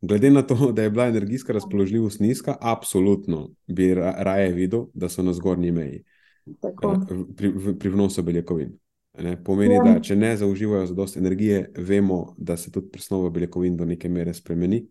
Glede 0.00 0.30
na 0.30 0.42
to, 0.42 0.72
da 0.72 0.82
je 0.82 0.90
bila 0.90 1.06
energijska 1.06 1.52
razpoložljivost 1.52 2.20
nizka, 2.20 2.56
absolutno 2.60 3.50
bi 3.66 3.94
raje 3.94 4.52
videl, 4.52 4.86
da 4.94 5.08
so 5.08 5.22
na 5.22 5.32
zgornji 5.32 5.72
meji 5.72 6.04
uh, 6.46 7.26
pri, 7.36 7.52
pri 7.78 7.88
vnosu 7.88 8.22
beljakovin. 8.22 8.72
Ne, 9.18 9.34
pomeni, 9.44 9.74
ja. 9.74 9.82
da 9.84 10.00
če 10.00 10.16
ne 10.16 10.36
zaužívajo 10.36 10.86
za 10.86 10.94
dosti 10.94 11.18
energije, 11.18 11.72
vemo, 11.76 12.34
da 12.38 12.56
se 12.56 12.70
tudi 12.70 12.88
presnova 12.92 13.30
beljakovin 13.30 13.76
do 13.76 13.84
neke 13.84 14.08
mere 14.08 14.34
spremeni. 14.34 14.86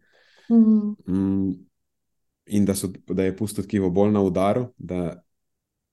Mhm. 0.51 0.93
Mm. 1.07 1.55
In 2.45 2.65
da, 2.65 2.73
so, 2.75 2.87
da 3.07 3.23
je 3.23 3.35
pusto 3.37 3.61
tkivo 3.61 3.89
bolj 3.89 4.11
na 4.11 4.21
udaru, 4.25 4.67
da 4.77 5.21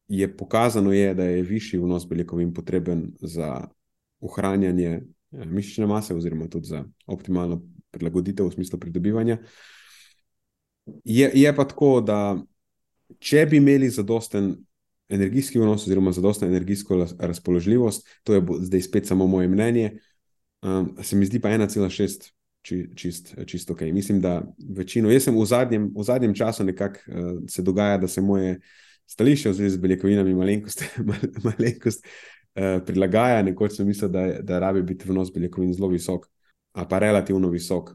je 0.08 0.36
pokazano, 0.36 0.92
je, 0.92 1.14
da 1.14 1.24
je 1.24 1.42
višji 1.42 1.80
vnos 1.80 2.06
beljakovin 2.08 2.54
potreben 2.54 3.10
za 3.20 3.68
ohranjanje 4.20 5.02
ja, 5.30 5.44
mišične 5.44 5.86
mase, 5.86 6.14
oziroma 6.14 6.48
tudi 6.48 6.66
za 6.66 6.84
optimalno 7.06 7.60
prilagoditev 7.91 8.49
v 8.49 8.55
smislu 8.55 8.78
pridobivanja. 8.80 9.39
Je, 11.05 11.30
je 11.34 11.57
pa 11.57 11.64
tako, 11.64 12.01
da 12.01 12.37
če 13.18 13.47
bi 13.51 13.61
imeli 13.61 13.91
zadosten 13.91 14.55
energijski 15.09 15.59
vnos, 15.59 15.87
oziroma 15.87 16.12
zadostno 16.12 16.47
energijsko 16.47 16.99
razpoložljivost, 17.18 18.09
to 18.24 18.34
je 18.34 18.43
zdaj 18.61 18.82
spet 18.82 19.07
samo 19.07 19.26
moje 19.26 19.49
mnenje, 19.49 19.99
um, 20.62 20.97
se 21.03 21.16
mi 21.16 21.26
zdi 21.26 21.41
pa 21.41 21.49
1,6 21.49 22.30
či, 22.66 22.80
čist, 22.95 23.34
čist 23.47 23.70
ok. 23.70 23.80
Mislim, 23.95 24.20
da 24.20 24.41
večino, 24.76 25.11
jaz 25.11 25.28
sem 25.28 25.37
v 25.39 25.45
zadnjem, 25.47 25.91
v 25.95 26.03
zadnjem 26.03 26.34
času 26.34 26.64
nekako 26.66 26.99
uh, 27.07 27.28
se 27.49 27.62
dogaja, 27.62 27.99
da 28.03 28.09
se 28.09 28.20
moje 28.20 28.59
stališče 29.07 29.51
v 29.51 29.55
zvezi 29.55 29.76
z 29.76 29.82
beljakovinami 29.82 30.34
malenkost, 30.34 30.82
malenkost 31.47 32.03
uh, 32.03 32.82
prilagaja. 32.87 33.45
Nekoč 33.47 33.78
sem 33.78 33.87
mislil, 33.87 34.11
da, 34.11 34.26
da 34.43 34.59
rabi 34.59 34.82
biti 34.82 35.07
vnos 35.07 35.30
beljakovin 35.34 35.70
zelo 35.74 35.93
visok, 35.95 36.26
a 36.77 36.85
pa 36.89 36.99
relativno 36.99 37.51
visok. 37.53 37.95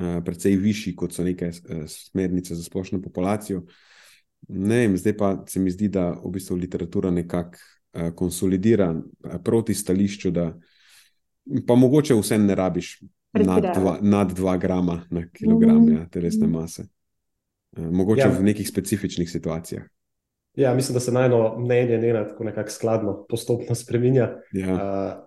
Uh, 0.00 0.20
predvsej 0.24 0.54
višji, 0.56 0.94
kot 0.96 1.12
so 1.12 1.24
neke 1.26 1.50
uh, 1.50 1.82
smernice 1.90 2.54
za 2.54 2.62
splošno 2.62 3.00
populacijo. 3.02 3.64
Ne 4.48 4.84
vem, 4.84 4.94
zdaj 4.96 5.16
pa 5.16 5.30
se 5.48 5.60
mi 5.60 5.70
zdi, 5.70 5.88
da 5.92 6.12
v 6.14 6.30
bistvu 6.32 6.56
literatura 6.56 7.10
nekako 7.10 7.58
uh, 7.58 8.12
konsolidira 8.16 8.94
proti 9.44 9.74
stališču, 9.74 10.30
da 10.30 10.46
pa 11.66 11.74
mogoče 11.74 12.14
vsem 12.14 12.46
ne 12.46 12.54
rabiš 12.54 13.00
nad 13.34 13.66
dva, 13.74 13.98
nad 14.00 14.32
dva 14.32 14.56
grama 14.56 15.02
na 15.10 15.26
kilogram 15.28 15.84
mm. 15.84 15.92
ja, 15.92 16.06
telesne 16.08 16.46
mase. 16.46 16.86
Mogoče 17.76 18.28
ja. 18.28 18.32
v 18.38 18.42
nekih 18.42 18.68
specifičnih 18.68 19.30
situacijah. 19.30 19.84
Ja, 20.58 20.74
mislim, 20.74 20.94
da 20.94 21.00
se 21.00 21.12
najno 21.12 21.58
mnenje 21.58 21.98
ne 21.98 22.08
ena 22.08 22.24
tako 22.28 22.44
nekako 22.44 22.70
skladno, 22.70 23.26
postopno 23.28 23.74
spremenja. 23.74 24.28
Ja. 24.52 24.74
Uh, 24.74 24.80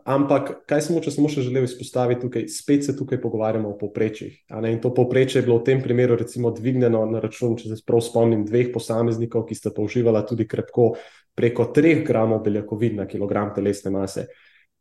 ampak, 0.03 0.51
kaj 0.67 0.81
smo, 0.81 0.99
če 0.99 1.13
smo 1.15 1.29
še 1.31 1.45
želeli 1.45 1.63
izpostaviti 1.69 2.21
tukaj, 2.21 2.47
spet 2.51 2.83
se 2.85 2.95
tukaj 2.97 3.21
pogovarjamo 3.23 3.71
o 3.71 3.77
povprečjih. 3.79 4.35
In 4.67 4.81
to 4.83 4.91
povprečje 4.93 5.39
je 5.39 5.45
bilo 5.47 5.61
v 5.61 5.65
tem 5.69 5.81
primeru, 5.81 6.17
recimo, 6.19 6.51
dvignjeno 6.51 7.05
na 7.07 7.23
račun, 7.23 7.55
če 7.57 7.71
se 7.71 7.85
prav 7.87 8.03
spomnim, 8.03 8.43
dveh 8.45 8.73
posameznikov, 8.75 9.47
ki 9.47 9.55
sta 9.55 9.71
pa 9.71 9.85
uživala 9.85 10.25
tudi 10.27 10.47
krepko 10.47 10.91
preko 11.35 11.71
3 11.71 12.03
gramov 12.05 12.43
beljakovin 12.43 12.99
na 12.99 13.07
kilogram 13.07 13.55
telesne 13.55 13.95
mase. 13.95 14.27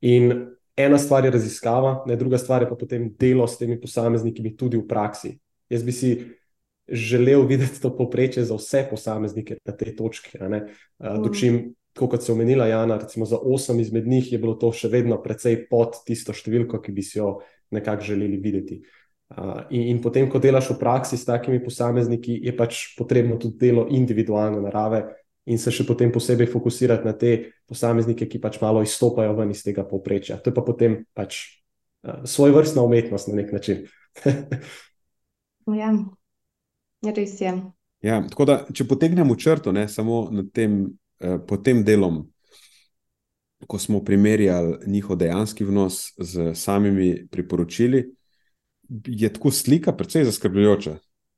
In 0.03 0.35
ena 0.77 0.99
stvar 0.99 1.25
je 1.25 1.31
raziskava, 1.39 2.01
ne 2.07 2.19
druga 2.19 2.39
stvar 2.39 2.67
je 2.67 2.69
pa 2.69 2.77
potem 2.77 3.13
delo 3.19 3.47
s 3.47 3.63
temi 3.63 3.79
posamezniki 3.81 4.57
tudi 4.59 4.77
v 4.77 4.89
praksi. 4.91 5.37
Jaz 5.71 5.87
bi 5.87 5.95
si 5.95 6.17
želel 6.89 7.47
videti 7.47 7.81
to 7.83 7.93
poprečje 7.97 8.45
za 8.45 8.57
vse 8.57 8.87
posameznike 8.91 9.59
na 9.65 9.77
tej 9.77 9.97
točki. 9.97 10.39
Mm. 10.39 10.67
Dočim, 11.23 11.75
kot 11.99 12.23
se 12.23 12.33
je 12.33 12.35
omenila 12.35 12.67
Jana, 12.67 12.99
recimo 12.99 13.27
za 13.27 13.39
osem 13.39 13.81
izmed 13.81 14.07
njih 14.07 14.33
je 14.33 14.39
bilo 14.39 14.55
to 14.55 14.73
še 14.73 14.89
vedno 14.89 15.21
precej 15.23 15.67
pod 15.71 16.03
tisto 16.07 16.33
številko, 16.33 16.81
ki 16.83 16.93
bi 16.93 17.03
si 17.03 17.19
jo 17.19 17.39
nekako 17.71 18.13
želeli 18.13 18.37
videti. 18.43 18.83
In, 19.71 19.83
in 19.89 20.01
potem, 20.05 20.29
ko 20.29 20.41
delaš 20.43 20.73
v 20.75 20.79
praksi 20.81 21.17
s 21.17 21.25
takimi 21.29 21.63
posamezniki, 21.65 22.37
je 22.45 22.53
pač 22.57 22.93
potrebno 22.99 23.39
tudi 23.41 23.69
delo 23.69 23.87
individualne 23.89 24.61
narave. 24.61 25.05
In 25.51 25.59
se 25.59 25.73
še 25.75 25.83
potem 25.89 26.13
posebej 26.15 26.47
fokusirati 26.53 27.07
na 27.09 27.17
te 27.19 27.33
posameznike, 27.67 28.29
ki 28.31 28.39
pač 28.39 28.61
malo 28.63 28.85
izstopajo 28.85 29.33
ven 29.35 29.51
iz 29.51 29.65
tega 29.67 29.83
povprečja. 29.89 30.39
To 30.39 30.53
je 30.53 30.55
pa 30.55 30.63
potem 30.63 31.01
pač 31.19 31.41
uh, 32.07 32.23
svoj 32.29 32.55
vrstna 32.55 32.85
umetnost 32.87 33.33
na 33.33 33.41
nek 33.41 33.51
način. 33.51 33.89
ja, 35.81 35.91
Res 37.03 37.41
je. 37.41 37.53
Ja, 38.03 38.21
tako 38.29 38.47
da, 38.47 38.57
če 38.75 38.87
potegnemo 38.91 39.37
črto, 39.39 39.73
ne, 39.75 39.87
samo 39.89 40.25
tem, 40.55 40.85
eh, 41.21 41.39
pod 41.47 41.65
tem 41.67 41.85
delom, 41.87 42.25
ko 43.67 43.79
smo 43.79 44.01
primerjali 44.05 44.79
njihov 44.91 45.17
dejanski 45.17 45.65
vnos 45.65 46.13
z 46.19 46.51
samimi 46.59 47.29
priporočili, 47.31 48.05
je 49.07 49.33
tako 49.33 49.51
slika 49.51 49.95
precej 49.97 50.25
zaskrbljujoča, 50.25 50.97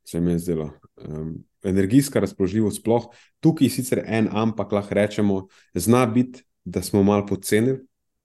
se 0.08 0.20
mi 0.20 0.32
je 0.32 0.38
zdelo. 0.38 0.70
Um, 0.96 1.44
energijska 1.64 2.20
razpoložljivost, 2.20 2.80
sploh 2.80 3.06
tukaj, 3.40 3.68
sicer 3.68 4.02
en, 4.06 4.28
ampak 4.32 4.72
lahko 4.72 4.94
rečemo, 4.94 5.46
zna 5.74 6.06
biti, 6.06 6.44
da 6.64 6.82
smo 6.82 7.02
malo 7.02 7.26
podcenili 7.26 7.78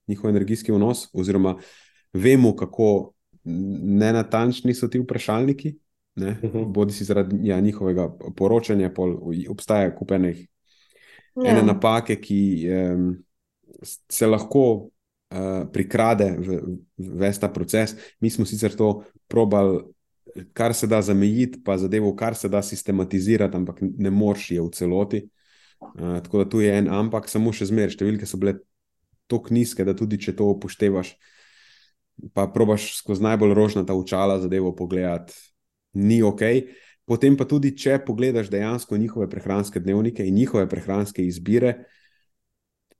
njihov 0.07 0.29
energijski 0.29 0.71
vnos, 0.71 1.09
oziroma 1.13 1.57
vemo, 2.13 2.55
kako 2.55 3.13
nenatančni 3.43 4.73
so 4.73 4.87
ti 4.87 4.99
vprašalniki. 4.99 5.75
Uh 6.27 6.43
mhm. 6.43 6.57
-huh. 6.57 6.71
Bodi 6.71 6.93
si 6.93 7.03
zaradi 7.03 7.35
ja, 7.47 7.59
njihovega 7.59 8.09
poročanja, 8.35 8.93
pol, 8.93 9.17
obstaja 9.49 9.95
kupenih 9.95 10.47
ja. 11.35 11.51
ene 11.51 11.63
napake, 11.63 12.15
ki 12.21 12.69
um, 12.69 13.17
se 14.09 14.27
lahko 14.27 14.89
uh, 15.31 15.67
prikrade 15.73 16.31
v, 16.37 16.59
v 16.97 17.09
ves 17.23 17.39
ta 17.39 17.49
proces. 17.49 17.95
Mi 18.19 18.29
smo 18.29 18.45
sicer 18.45 18.75
to 18.75 19.03
probali, 19.27 19.83
kar 20.53 20.73
se 20.73 20.87
da 20.87 21.01
zamejiti, 21.01 21.61
pa 21.63 21.77
zadevo, 21.77 22.15
kar 22.15 22.35
se 22.35 22.49
da 22.49 22.61
sistematizirati, 22.61 23.57
ampak 23.57 23.81
ne 23.81 24.09
moreš 24.09 24.51
je 24.51 24.61
v 24.61 24.69
celoti. 24.73 25.23
Uh, 25.79 26.19
tako 26.23 26.43
da 26.43 26.49
tu 26.49 26.61
je 26.61 26.77
en, 26.77 26.89
ampak 26.91 27.29
samo 27.29 27.53
še 27.55 27.69
zmeraj 27.69 27.95
številke 27.95 28.27
so 28.27 28.37
bile 28.37 28.57
tako 29.29 29.53
nizke, 29.53 29.85
da 29.85 29.95
tudi 29.95 30.19
če 30.19 30.35
to 30.35 30.49
upoštevaš. 30.55 31.13
Pa 32.35 32.49
probaš 32.51 32.97
skozi 32.97 33.23
najbolj 33.23 33.53
rožnata 33.55 33.95
očala 33.95 34.41
zadevo 34.41 34.73
pogledati, 34.75 35.37
ni 35.93 36.21
ok. 36.23 36.43
Potem 37.09 37.37
pa 37.37 37.47
tudi, 37.49 37.71
če 37.73 37.97
pogledaš 38.05 38.51
dejansko 38.53 38.97
njihove 38.97 39.29
prehranske 39.29 39.81
dnevnike 39.81 40.25
in 40.27 40.35
njihove 40.37 40.67
prehranske 40.69 41.25
izbire, 41.25 41.73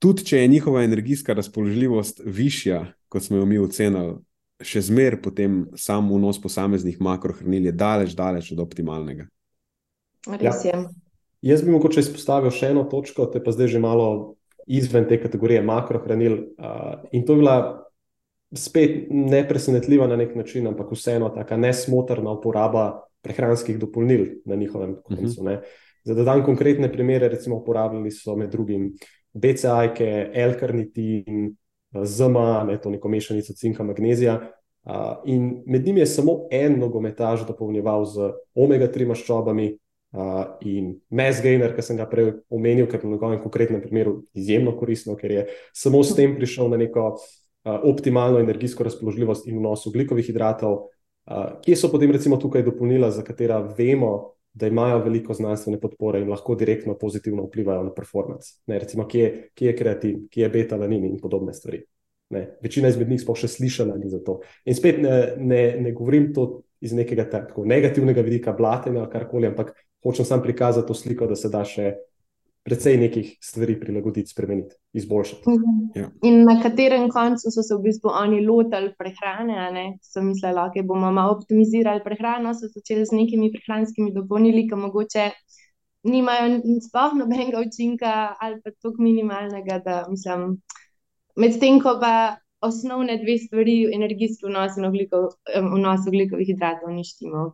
tudi 0.01 0.25
če 0.25 0.41
je 0.41 0.47
njihova 0.47 0.83
energijska 0.83 1.35
razpoložljivost 1.37 2.23
višja, 2.25 2.87
kot 3.09 3.27
smo 3.27 3.37
jo 3.37 3.45
mi 3.45 3.59
ocenili, 3.61 4.17
še 4.59 4.81
zmeraj 4.89 5.21
potem 5.21 5.59
sam 5.77 6.09
vnos 6.11 6.39
posameznih 6.41 6.97
makrohranil 7.01 7.69
je 7.69 7.75
daleč, 7.75 8.15
daleč 8.17 8.51
od 8.55 8.63
optimalnega. 8.63 9.29
Res 10.27 10.65
je. 10.65 10.73
Ja. 10.73 10.87
Jaz 11.53 11.61
bi 11.63 11.71
mogoče 11.71 12.01
izpostavil 12.03 12.51
še 12.51 12.73
eno 12.73 12.83
točko, 12.91 13.29
te 13.31 13.39
pa 13.43 13.53
zdaj 13.55 13.69
že 13.71 13.79
malo 13.79 14.35
izven 14.67 15.07
te 15.07 15.19
kategorije 15.21 15.61
makrohranil. 15.63 16.35
Uh, 16.59 17.05
in 17.15 17.23
to 17.25 17.37
je 17.37 17.43
bila 17.45 17.55
spet 18.55 19.07
ne 19.09 19.47
presenetljiva 19.47 20.07
na 20.07 20.15
nek 20.15 20.35
način, 20.35 20.67
ampak 20.67 20.91
vseeno 20.91 21.29
tako 21.29 21.57
nesmotrna 21.57 22.31
uporaba 22.31 23.01
prehranskih 23.21 23.79
dopolnil 23.79 24.25
na 24.45 24.55
njihovem 24.55 24.95
koncu. 25.03 25.41
Uh 25.41 25.47
-huh. 25.47 25.59
Za 26.03 26.13
da 26.13 26.23
dam 26.23 26.45
konkretne 26.45 26.91
primere, 26.91 27.27
recimo 27.27 27.55
uporabljali 27.55 28.11
so 28.11 28.35
med 28.35 28.49
drugim 28.49 28.93
BCA-jke, 29.33 30.31
L-karnitin, 30.33 31.55
ZMA, 32.03 32.63
ne, 32.63 32.81
to 32.81 32.89
neko 32.89 33.09
mešanico 33.09 33.53
cinka, 33.53 33.83
magnezija. 33.83 34.51
Uh, 34.83 34.93
in 35.25 35.63
med 35.65 35.85
njimi 35.85 35.99
je 35.99 36.05
samo 36.05 36.47
en 36.51 36.79
nogometaž 36.79 37.45
dopolnjeval 37.47 38.05
z 38.05 38.31
omega-3 38.55 39.05
maščobami 39.07 39.77
uh, 40.11 40.45
in 40.61 40.95
mesgainer, 41.09 41.75
ki 41.75 41.81
sem 41.81 41.97
ga 41.97 42.07
prej 42.09 42.31
omenil, 42.49 42.87
ker 42.87 42.99
je 42.99 43.07
v 43.07 43.11
njegovem 43.11 43.41
konkretnem 43.41 43.81
primeru 43.81 44.23
izjemno 44.33 44.77
koristno, 44.77 45.15
ker 45.15 45.31
je 45.31 45.45
samo 45.73 46.03
s 46.03 46.15
tem 46.15 46.35
prišel 46.35 46.69
na 46.69 46.77
neko 46.77 47.05
uh, 47.11 47.19
optimalno 47.63 48.39
energijsko 48.39 48.83
razpoložljivost 48.83 49.47
in 49.47 49.57
vnos 49.59 49.85
ugljikovih 49.87 50.25
hidratov, 50.25 50.77
kje 51.65 51.75
so 51.75 51.91
potem 51.91 52.11
recimo 52.11 52.37
tukaj 52.37 52.63
dopolnila, 52.63 53.11
za 53.11 53.23
katera 53.23 53.59
vemo, 53.77 54.33
da 54.53 54.67
imajo 54.67 55.03
veliko 55.03 55.33
znanstvene 55.33 55.79
podpore 55.79 56.21
in 56.21 56.29
lahko 56.29 56.55
direktno 56.55 56.97
pozitivno 56.97 57.43
vplivajo 57.45 57.83
na 57.83 57.93
performance. 57.93 58.57
Ne, 58.67 58.79
recimo, 58.79 59.05
kje, 59.07 59.51
kje 59.53 59.67
je 59.67 59.75
kreatin, 59.77 60.23
kje 60.31 60.43
je 60.43 60.49
beta-lanin 60.49 61.05
in 61.05 61.19
podobne 61.21 61.53
stvari. 61.53 61.83
Ne, 62.33 62.57
večina 62.61 62.89
izmed 62.89 63.09
njih 63.09 63.21
sploh 63.21 63.37
še 63.37 63.47
slišala 63.49 63.97
ni 63.97 64.09
za 64.09 64.19
to. 64.25 64.39
In 64.65 64.75
spet 64.77 64.99
ne, 65.01 65.13
ne, 65.37 65.61
ne 65.81 65.93
govorim 65.93 66.31
to 66.33 66.63
iz 66.81 66.93
nekega 66.93 67.27
tako 67.29 67.65
negativnega 67.65 68.21
vidika, 68.25 68.53
blatenja 68.57 69.03
ali 69.03 69.11
karkoli, 69.11 69.49
ampak 69.49 69.73
hočem 70.03 70.25
samo 70.25 70.43
prikazati 70.43 70.87
to 70.87 70.93
sliko, 70.93 71.27
da 71.29 71.35
se 71.35 71.49
da 71.49 71.63
še 71.65 71.93
precej 72.69 72.97
nekih 73.01 73.31
stvari 73.41 73.79
prilagoditi, 73.79 74.29
spremeniti, 74.29 74.75
izboljšati. 74.93 75.49
Mhm. 75.49 75.77
Ja. 75.95 76.09
In 76.23 76.43
na 76.45 76.59
katerem 76.61 77.09
koncu 77.09 77.51
so 77.51 77.63
se 77.65 77.75
v 77.75 77.81
bistvu 77.87 78.11
oni 78.13 78.43
lotili 78.45 78.93
prehrane, 78.97 79.97
so 80.01 80.21
mislili, 80.21 80.53
da 80.53 80.67
okay, 80.69 80.85
bomo 80.85 81.11
malo 81.11 81.33
optimizirali 81.37 82.03
prehrano, 82.05 82.53
so 82.53 82.69
začeli 82.69 83.05
z 83.05 83.17
nekimi 83.17 83.51
prehranskimi 83.51 84.13
dopolnili, 84.13 84.67
ki 84.69 84.75
mogoče 84.75 85.31
nimajo 86.03 86.61
sploh 86.87 87.17
nobenega 87.19 87.63
učinka 87.65 88.35
ali 88.39 88.61
pa 88.63 88.71
tako 88.71 89.01
minimalnega, 89.01 89.81
da 89.85 90.05
mislim. 90.09 90.61
Medtem 91.35 91.81
ko 91.81 91.97
pa 92.01 92.37
osnovne 92.61 93.17
dve 93.17 93.37
stvari, 93.37 93.75
energijski 93.95 94.47
vnos 94.47 94.77
in 94.77 94.85
oglikov, 94.85 95.29
vnos 95.75 96.07
oglikovih 96.07 96.47
hidratov, 96.47 96.91
ni 96.91 97.03
štimal. 97.07 97.51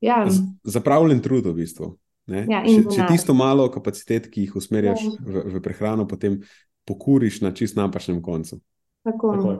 Ja. 0.00 0.24
Zapravljen 0.64 1.20
trud, 1.20 1.46
v 1.46 1.58
bistvu. 1.60 1.96
Ja, 2.30 2.62
če, 2.64 2.82
če 2.94 3.06
tisto 3.10 3.34
malo 3.34 3.66
kapacitet, 3.72 4.28
ki 4.30 4.46
jih 4.46 4.56
usmerjaš 4.60 5.02
ja. 5.06 5.12
v, 5.18 5.44
v 5.56 5.62
prehrano, 5.64 6.06
potem 6.08 6.40
pokuriš 6.88 7.40
na 7.44 7.52
čist 7.56 7.78
napačnem 7.78 8.20
koncu. 8.22 8.60
Tako. 9.06 9.32
Tako. 9.36 9.54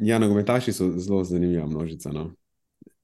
Ja, 0.00 0.20
nogometaši 0.22 0.72
so 0.72 0.88
zelo 0.96 1.24
zanimiva 1.24 1.66
množica. 1.66 2.12
No? 2.14 2.30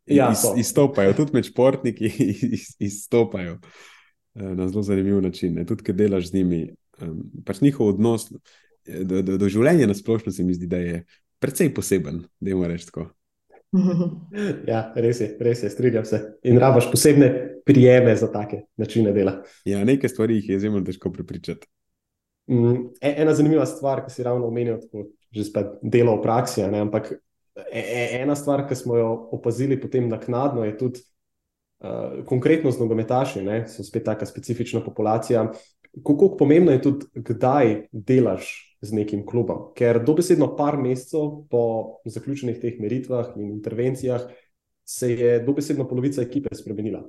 Ja, 0.06 0.30
iz, 0.32 0.44
izstopajo, 0.62 1.16
tudi 1.18 1.34
med 1.34 1.48
športniki 1.48 2.10
iz, 2.56 2.68
izstopajo 2.78 3.58
eh, 3.58 4.54
na 4.54 4.68
zelo 4.68 4.82
zanimiv 4.86 5.20
način. 5.22 5.58
Ne? 5.58 5.66
Tudi, 5.66 5.84
ker 5.86 5.98
delaš 5.98 6.30
z 6.30 6.40
njimi, 6.40 6.62
pač 7.44 7.60
njihov 7.60 7.90
odnos 7.94 8.30
do, 8.86 9.22
do, 9.22 9.36
do 9.38 9.48
življenja 9.50 9.88
na 9.90 9.94
splošno 9.94 10.32
se 10.32 10.44
mi 10.46 10.54
zdi, 10.54 10.68
da 10.70 10.80
je 10.80 11.04
precej 11.42 11.72
poseben, 11.74 12.22
da 12.40 12.52
jim 12.52 12.64
rečeš 12.64 12.92
tako. 12.92 13.10
Ja, 14.70 14.92
res 14.94 15.20
je, 15.20 15.30
res 15.40 15.62
je, 15.62 15.70
strinjam 15.70 16.04
se. 16.04 16.20
In 16.46 16.58
rabaš 16.58 16.90
posebne 16.90 17.30
prijeme 17.66 18.16
za 18.16 18.28
take 18.32 18.62
načine 18.76 19.12
dela. 19.12 19.40
Ja, 19.64 19.84
nekaj 19.84 20.12
stvari 20.12 20.38
jih 20.40 20.48
je 20.54 20.60
zelo 20.60 20.80
težko 20.86 21.12
prepričati. 21.12 21.66
Mm, 22.50 22.92
e, 23.00 23.14
ena 23.22 23.34
zanimiva 23.34 23.66
stvar, 23.66 24.04
ki 24.06 24.12
si 24.14 24.22
ravno 24.22 24.46
omenil, 24.46 24.78
tako 24.80 25.08
že 25.34 25.44
spet 25.44 25.78
delo 25.82 26.14
v 26.16 26.22
praksi. 26.22 26.62
Ne, 26.70 26.84
ampak 26.86 27.10
e, 27.12 27.80
e, 27.82 28.06
ena 28.22 28.36
stvar, 28.38 28.64
ki 28.68 28.78
smo 28.78 28.96
jo 28.96 29.10
opazili 29.34 29.80
potem 29.80 30.08
naknadno, 30.08 30.64
je 30.64 30.76
tudi 30.78 31.02
uh, 31.82 32.22
konkretno 32.24 32.70
z 32.70 32.80
nogometaši, 32.80 33.42
ki 33.42 33.72
so 33.72 33.84
spet 33.84 34.06
taka 34.06 34.26
specifična 34.26 34.80
populacija. 34.84 35.50
Kako 36.06 36.36
pomembno 36.38 36.72
je 36.72 36.82
tudi, 36.82 37.06
kdaj 37.14 37.88
delaš 37.92 38.65
z 38.86 38.96
nekim 38.96 39.26
klubom. 39.26 39.70
Ker 39.76 39.98
dobesedno 40.04 40.52
par 40.56 40.78
mesecev 40.80 41.46
po 41.50 41.62
zaključenih 42.06 42.60
teh 42.62 42.80
meritvah 42.80 43.34
in 43.36 43.50
intervencijah 43.58 44.28
se 44.86 45.12
je 45.12 45.38
dobesedno 45.42 45.88
polovica 45.88 46.22
ekipe 46.22 46.54
spremenila. 46.54 47.02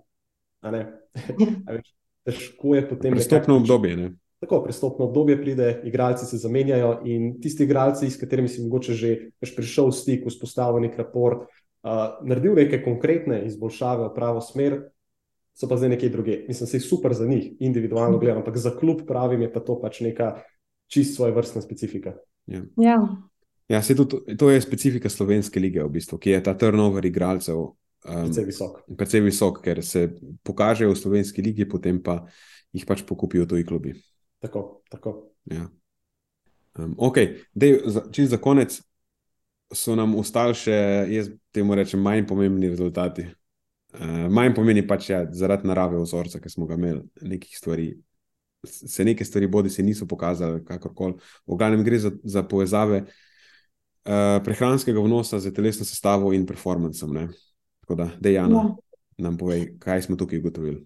Težko 2.28 2.76
je 2.76 2.88
potem. 2.90 3.14
Prestopno 3.14 3.62
obdobje. 3.62 3.96
Ne? 3.98 4.10
Tako, 4.40 4.62
prestopno 4.64 5.06
obdobje 5.06 5.38
pride, 5.42 5.82
igralci 5.86 6.26
se 6.26 6.38
zamenjajo 6.38 7.00
in 7.06 7.40
tisti 7.42 7.64
igralci, 7.64 8.10
s 8.10 8.20
katerimi 8.20 8.50
si 8.50 8.62
mogoče 8.62 8.94
že 8.94 9.16
prišel 9.42 9.90
v 9.90 9.96
stik, 9.98 10.28
vzpostavil 10.30 10.84
nek 10.86 10.98
raport, 10.98 11.48
uh, 11.82 12.20
naredil 12.22 12.54
neke 12.54 12.84
konkretne 12.84 13.42
izboljšave 13.50 14.10
v 14.10 14.14
pravo 14.14 14.42
smer, 14.42 14.78
so 15.58 15.66
pa 15.66 15.78
zdaj 15.78 15.96
nekje 15.96 16.10
druge. 16.14 16.36
Mislim, 16.46 16.70
da 16.70 16.78
je 16.78 16.86
super 16.86 17.14
za 17.18 17.26
njih, 17.26 17.56
individualno 17.60 18.20
gledano, 18.22 18.46
ampak 18.46 18.58
za 18.62 18.76
klub 18.78 19.08
pravim 19.08 19.42
je 19.42 19.54
pa 19.54 19.60
to 19.60 19.80
pač 19.82 20.04
neka 20.06 20.44
čist 20.88 21.16
svoje 21.16 21.36
vrstna 21.36 21.62
specifika. 21.62 22.16
Ja. 22.48 22.62
Ja. 22.78 23.00
Ja, 23.68 23.82
tudi, 23.84 24.38
to 24.40 24.50
je 24.50 24.62
specifika 24.62 25.10
slovenske 25.10 25.60
lige, 25.60 25.84
v 25.84 25.92
bistvu, 25.92 26.18
ki 26.18 26.38
je 26.38 26.44
ta 26.44 26.54
turnover 26.58 27.06
igralcev 27.06 27.58
um, 27.60 27.74
precej 28.08 28.46
visok. 28.48 28.78
Precej 28.98 29.24
visok, 29.26 29.60
ker 29.64 29.82
se 29.84 30.08
pokažejo 30.48 30.94
v 30.94 31.00
slovenski 31.00 31.44
ligi, 31.44 31.68
potem 31.68 32.00
pa 32.04 32.22
jih 32.72 32.86
pač 32.88 33.04
pokupijo 33.04 33.46
tuji 33.46 33.68
klubi. 33.68 33.92
Tako, 34.40 34.84
tako. 34.92 35.14
Ja. 35.52 35.68
Um, 36.80 36.96
ok, 36.96 37.20
če 38.16 38.28
za 38.32 38.40
konec 38.40 38.80
so 39.76 39.98
nam 40.00 40.16
ostali 40.16 40.56
še, 40.56 40.78
jaz 41.12 41.28
temu 41.52 41.76
rečem, 41.76 42.00
manj 42.00 42.24
pomembni 42.30 42.72
rezultati. 42.72 43.28
Uh, 43.98 44.28
manj 44.32 44.56
pomeni 44.56 44.86
pač 44.88 45.12
ja, 45.12 45.26
zaradi 45.36 45.68
narave 45.68 46.00
vzorca, 46.00 46.40
ki 46.40 46.52
smo 46.54 46.70
ga 46.70 46.80
imeli, 46.80 47.04
nekih 47.20 47.60
stvari 47.60 47.92
se 48.68 49.06
neke 49.06 49.26
stvari 49.26 49.48
bodi 49.48 49.70
se 49.70 49.84
niso 49.84 50.06
pokazale, 50.06 50.64
kakorkoli. 50.66 51.18
V 51.48 51.58
glavnem 51.58 51.84
gre 51.84 52.00
za, 52.00 52.12
za 52.24 52.44
povezave 52.44 53.04
uh, 53.04 54.44
prehranskega 54.44 55.00
vnosa 55.00 55.40
z 55.40 55.54
telesno 55.54 55.86
sestavo 55.86 56.34
in 56.34 56.46
performancem. 56.46 57.14
Ne? 57.14 57.28
Tako 57.82 57.96
da, 57.96 58.10
dejana, 58.20 58.64
ja. 58.64 58.76
nam 59.18 59.38
povej, 59.38 59.78
kaj 59.80 60.02
smo 60.02 60.16
tukaj 60.16 60.40
ugotovili. 60.40 60.86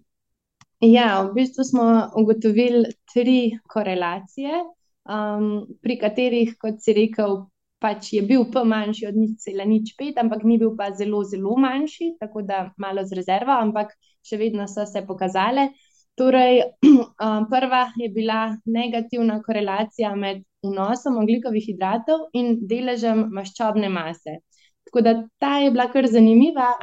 Ja, 0.82 1.22
v 1.22 1.34
bistvu 1.34 1.64
smo 1.64 2.10
ugotovili 2.18 2.88
tri 3.14 3.58
korelacije, 3.70 4.64
um, 5.06 5.66
pri 5.82 5.98
katerih, 5.98 6.56
kot 6.58 6.80
si 6.82 6.94
rekel, 6.96 7.44
pač 7.82 8.12
je 8.14 8.22
bil 8.26 8.46
P 8.50 8.62
manjši 8.66 9.06
od 9.10 9.18
nič 9.18 9.36
cela 9.42 9.66
nič 9.66 9.94
pet, 9.98 10.18
ampak 10.18 10.42
ni 10.46 10.58
bil 10.58 10.74
pa 10.78 10.90
zelo, 10.94 11.22
zelo 11.26 11.54
manjši, 11.58 12.16
tako 12.18 12.42
da 12.46 12.70
malo 12.78 13.02
z 13.06 13.18
rezervo, 13.18 13.54
ampak 13.54 13.94
še 14.22 14.38
vedno 14.38 14.66
so 14.70 14.86
se 14.86 15.02
pokazale. 15.06 15.70
Torej, 16.14 16.62
prva 17.52 17.82
je 17.96 18.08
bila 18.08 18.56
negativna 18.64 19.40
korelacija 19.42 20.14
med 20.16 20.42
vnosom 20.62 21.16
oglikovih 21.22 21.64
hidratov 21.66 22.28
in 22.38 22.58
deležem 22.68 23.26
maščobne 23.32 23.88
mase. 23.88 24.38
Tako 24.86 25.00
da 25.00 25.14
ta 25.40 25.56
je 25.62 25.70
bila 25.70 25.88
kar 25.92 26.06
zanimiva, 26.06 26.74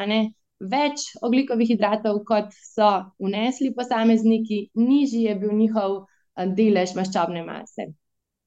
več 0.59 1.05
oglikovih 1.23 1.69
hidratov, 1.75 2.23
kot 2.27 2.51
so 2.57 2.89
vnesli 3.21 3.71
posamezniki, 3.75 4.69
nižji 4.75 5.23
je 5.29 5.35
bil 5.39 5.53
njihov 5.55 6.03
delež 6.57 6.95
maščobne 6.97 7.45
mase. 7.45 7.91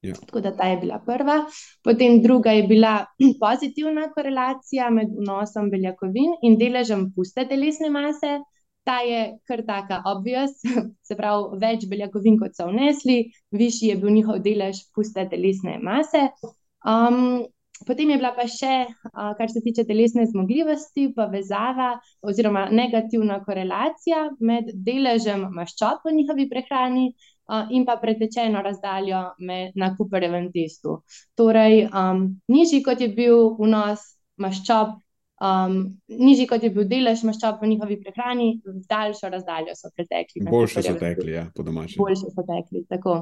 Ja. 0.03 0.17
Tako 0.19 0.41
da 0.43 0.51
ta 0.57 0.67
je 0.67 0.81
bila 0.83 0.99
prva. 1.07 1.45
Potem 1.87 2.19
druga 2.23 2.51
je 2.51 2.67
bila 2.67 3.07
pozitivna 3.45 4.09
korelacija 4.15 4.91
med 4.91 5.15
vnosom 5.19 5.71
beljakovin 5.71 6.35
in 6.43 6.59
deležem 6.59 7.13
puste 7.15 7.47
telesne 7.49 7.91
mase 7.91 8.41
ta 8.85 8.99
je 9.07 9.39
kar 9.47 9.63
taka 9.67 10.03
obvious, 10.07 10.59
se 11.09 11.17
pravi, 11.19 11.59
več 11.63 11.87
beljakovin, 11.91 12.39
kot 12.41 12.57
so 12.59 12.69
vnesli, 12.71 13.25
višji 13.55 13.93
je 13.93 13.99
bil 14.03 14.15
njihov 14.15 14.43
delež 14.45 14.85
puste 14.95 15.27
telesne 15.31 15.79
mase. 15.83 16.29
Um, 16.83 17.45
potem 17.87 18.11
je 18.11 18.19
bila 18.19 18.33
pa 18.37 18.47
še, 18.51 18.87
uh, 19.13 19.35
kar 19.39 19.51
se 19.51 19.63
tiče 19.65 19.87
telesne 19.89 20.27
zmogljivosti, 20.31 21.13
povezava 21.17 21.95
oziroma 22.23 22.69
negativna 22.71 23.43
korelacija 23.47 24.29
med 24.41 24.73
deležem 24.75 25.47
maščob 25.55 26.03
v 26.07 26.17
njihovi 26.23 26.49
prehrani. 26.51 27.13
Uh, 27.53 27.67
in 27.75 27.83
pa 27.85 27.97
pretečeno 27.99 28.61
razdaljo 28.63 29.19
med, 29.43 29.75
na 29.77 29.91
Cooperjevem 29.97 30.47
testu. 30.55 31.01
Torej, 31.37 31.89
um, 31.91 32.23
nižji 32.49 32.79
kot 32.87 33.03
je 33.03 33.09
bil 33.13 33.51
vnos 33.59 34.05
maščob 34.41 35.02
um, 35.43 35.77
nižji 36.09 36.47
kot 36.47 36.63
je 36.63 36.71
bil 36.75 36.87
delež 36.89 37.25
maščob 37.27 37.63
v 37.63 37.73
njihovi 37.73 37.99
prehrani, 38.03 38.49
daljšo 38.89 39.31
razdaljo 39.33 39.75
so 39.79 39.91
pretekli. 39.97 40.45
Boljše 40.49 40.85
so 40.87 40.95
tekli, 41.01 41.35
ja, 41.37 41.47
po 41.55 41.67
domačem. 41.67 41.99
Boljše 42.03 42.31
so 42.35 42.47
tekli, 42.49 42.85
tako. 42.89 43.17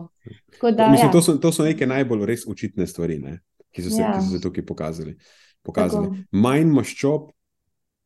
tako 0.52 0.72
da, 0.76 0.90
Mislim, 0.92 1.08
ja. 1.08 1.12
to, 1.12 1.22
so, 1.24 1.36
to 1.40 1.52
so 1.52 1.66
neke 1.66 1.88
najbolj 1.88 2.26
res 2.28 2.46
učitne 2.50 2.86
stvari, 2.90 3.18
ne, 3.22 3.38
ki, 3.74 3.86
so 3.86 3.94
se, 3.94 4.02
ja. 4.02 4.12
ki 4.14 4.26
so 4.26 4.36
se 4.36 4.42
tukaj 4.44 4.66
pokazali. 4.66 5.16
pokazali. 5.66 6.24
Manj 6.32 6.72
maščob 6.76 7.30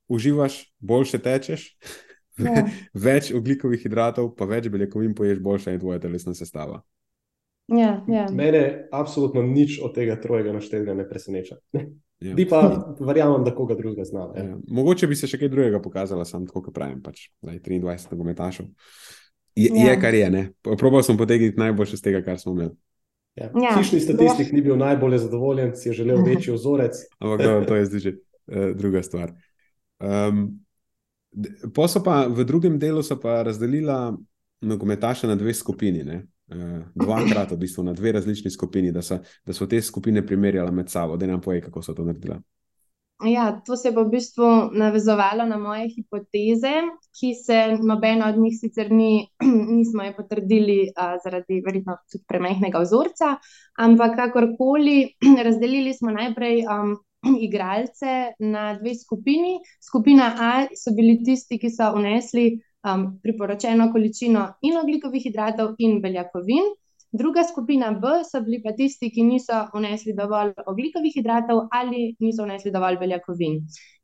uživaš, 0.08 0.62
boljše 0.78 1.22
tečeš. 1.22 1.70
Ja. 2.38 2.64
več 3.06 3.30
oglikovih 3.34 3.78
hidratov, 3.82 4.32
pa 4.34 4.46
več 4.50 4.66
beljakovin 4.66 5.14
poješ, 5.14 5.38
boljša 5.42 5.76
je 5.76 5.82
tvoja 5.84 6.00
telesna 6.02 6.34
sestava. 6.34 6.80
Ja, 7.68 8.04
ja. 8.08 8.26
Mene 8.32 8.88
absolutno 8.92 9.42
nič 9.42 9.78
od 9.82 9.94
tega 9.94 10.18
trojega 10.20 10.52
naštetega 10.52 10.94
ne 10.94 11.08
preseneča. 11.08 11.56
Ja. 12.20 12.34
Bi 12.34 12.46
pa 12.48 12.60
verjamem, 13.00 13.44
da 13.44 13.54
koga 13.54 13.74
drugega 13.74 14.04
zna. 14.04 14.28
Ja. 14.36 14.44
Ja. 14.44 14.56
Mogoče 14.68 15.06
bi 15.06 15.16
se 15.16 15.28
še 15.28 15.40
kaj 15.40 15.50
drugega 15.52 15.80
pokazala, 15.82 16.24
samo 16.24 16.46
tako, 16.48 16.62
kot 16.68 16.76
pravim, 16.76 17.02
pač, 17.04 17.28
zdaj, 17.42 17.58
23 17.64 18.12
nogometašov. 18.14 18.68
Je, 19.54 19.70
ja. 19.70 19.90
je, 19.90 20.00
kar 20.00 20.14
je. 20.14 20.30
ne. 20.30 20.44
Probal 20.78 21.04
sem 21.06 21.18
potegniti 21.20 21.60
najboljše 21.60 22.00
z 22.00 22.06
tega, 22.06 22.22
kar 22.26 22.38
smo 22.40 22.54
imeli. 22.56 22.74
Ja. 23.34 23.50
Ja. 23.50 23.72
Hišni 23.78 24.00
statistik 24.00 24.52
ni 24.54 24.62
bil 24.62 24.76
najbolj 24.78 25.18
zadovoljen, 25.26 25.74
si 25.76 25.88
je 25.88 25.96
želel 26.00 26.22
večji 26.28 26.54
vzorec. 26.54 27.00
Ampak 27.18 27.42
dobro, 27.42 27.64
to 27.68 27.80
je 27.80 27.88
zdaj 27.90 28.00
že 28.00 28.12
uh, 28.14 28.68
druga 28.78 29.02
stvar. 29.02 29.34
Um, 29.98 30.46
pa 31.74 31.88
so 31.90 32.02
pa 32.04 32.24
v 32.30 32.46
drugem 32.46 32.78
delu 32.78 33.02
so 33.02 33.18
pa 33.20 33.42
razdelila 33.42 34.14
nogometaše 34.62 35.26
na 35.26 35.34
dve 35.34 35.54
skupini. 35.54 36.04
Ne? 36.04 36.22
Uh, 36.54 36.82
dvakrat, 36.94 37.50
v 37.50 37.56
bistvu, 37.56 37.82
na 37.82 37.92
dve 37.92 38.12
različni 38.12 38.50
skupini, 38.50 38.92
da 38.92 39.02
so, 39.02 39.18
da 39.46 39.52
so 39.52 39.66
te 39.66 39.82
skupine 39.82 40.26
primerjale 40.26 40.70
med 40.70 40.90
sabo. 40.90 41.16
Da 41.16 41.26
nam 41.26 41.40
poje, 41.40 41.60
kako 41.60 41.82
so 41.82 41.94
to 41.94 42.04
naredila. 42.04 42.38
Ja, 43.22 43.60
to 43.66 43.76
se 43.76 43.88
je 43.88 43.94
v 43.96 44.04
bistvu 44.10 44.46
navezovalo 44.72 45.46
na 45.46 45.56
moje 45.56 45.88
hipoteze, 45.88 46.72
ki 47.14 47.34
se 47.34 47.78
nobena 47.82 48.28
od 48.28 48.38
njih 48.38 48.56
sicer 48.60 48.90
ni, 48.92 49.28
nismo 49.78 50.02
je 50.02 50.16
potrdili 50.16 50.78
uh, 50.90 51.14
zaradi 51.24 51.62
verjetno 51.66 51.96
tudi 52.12 52.24
premajhnega 52.28 52.82
vzorca, 52.82 53.36
ampak 53.78 54.16
kakorkoli, 54.16 55.14
razdelili 55.46 55.94
smo 55.94 56.10
najprej 56.10 56.64
um, 56.66 56.96
igralce 57.46 58.34
na 58.38 58.74
dve 58.78 58.94
skupini. 58.94 59.60
Skupina 59.80 60.34
A 60.38 60.52
so 60.76 60.92
bili 60.96 61.20
tisti, 61.24 61.58
ki 61.58 61.70
so 61.70 61.92
unesli 61.96 62.58
um, 62.84 63.18
priporočeno 63.22 63.90
količino 63.92 64.46
in 64.62 64.78
oglikovih 64.78 65.22
hidratov 65.24 65.74
in 65.78 66.00
beljakovin. 66.02 66.72
Druga 67.14 67.44
skupina 67.46 67.92
B 67.92 68.24
so 68.26 68.40
bili 68.42 68.58
pa 68.62 68.72
tisti, 68.74 69.10
ki 69.14 69.22
niso 69.22 69.60
vnesli 69.74 70.16
dovolj 70.18 70.50
oglikovih 70.66 71.12
hidratov 71.14 71.68
ali 71.70 72.08
niso 72.20 72.42
vnesli 72.42 72.72
dovolj 72.74 72.98
beljakovin. 72.98 73.60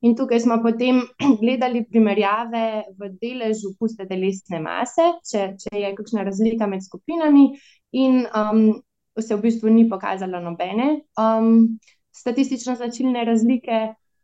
In 0.06 0.14
tukaj 0.16 0.40
smo 0.40 0.60
potem 0.62 1.00
gledali 1.42 1.82
primerjave 1.90 2.62
v 2.98 3.10
deležu 3.22 3.74
puste 3.78 4.06
telesne 4.06 4.62
mase, 4.62 5.08
če, 5.26 5.48
če 5.58 5.74
je 5.82 5.90
kakšna 5.98 6.22
razlika 6.28 6.70
med 6.70 6.86
skupinami, 6.86 7.48
in 7.92 8.22
um, 8.30 8.78
se 9.18 9.34
v 9.34 9.42
bistvu 9.42 9.74
ni 9.74 9.88
pokazalo 9.90 10.38
nobene 10.40 11.00
um, 11.18 11.80
statistično 12.14 12.76
značilne 12.78 13.24
razlike, 13.26 13.80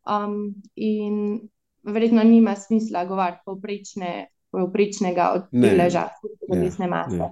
um, 0.06 0.54
in 0.76 1.40
verjetno 1.82 2.22
nima 2.24 2.54
smisla 2.54 3.04
govoriti 3.04 3.42
povprečne, 3.46 4.12
povprečnega 4.56 5.30
od 5.36 5.50
Ne. 5.52 5.68
deleža 5.68 6.08
puste 6.22 6.48
Ja, 6.48 6.54
telesne 6.54 6.88
mase 6.88 7.20
ja. 7.20 7.28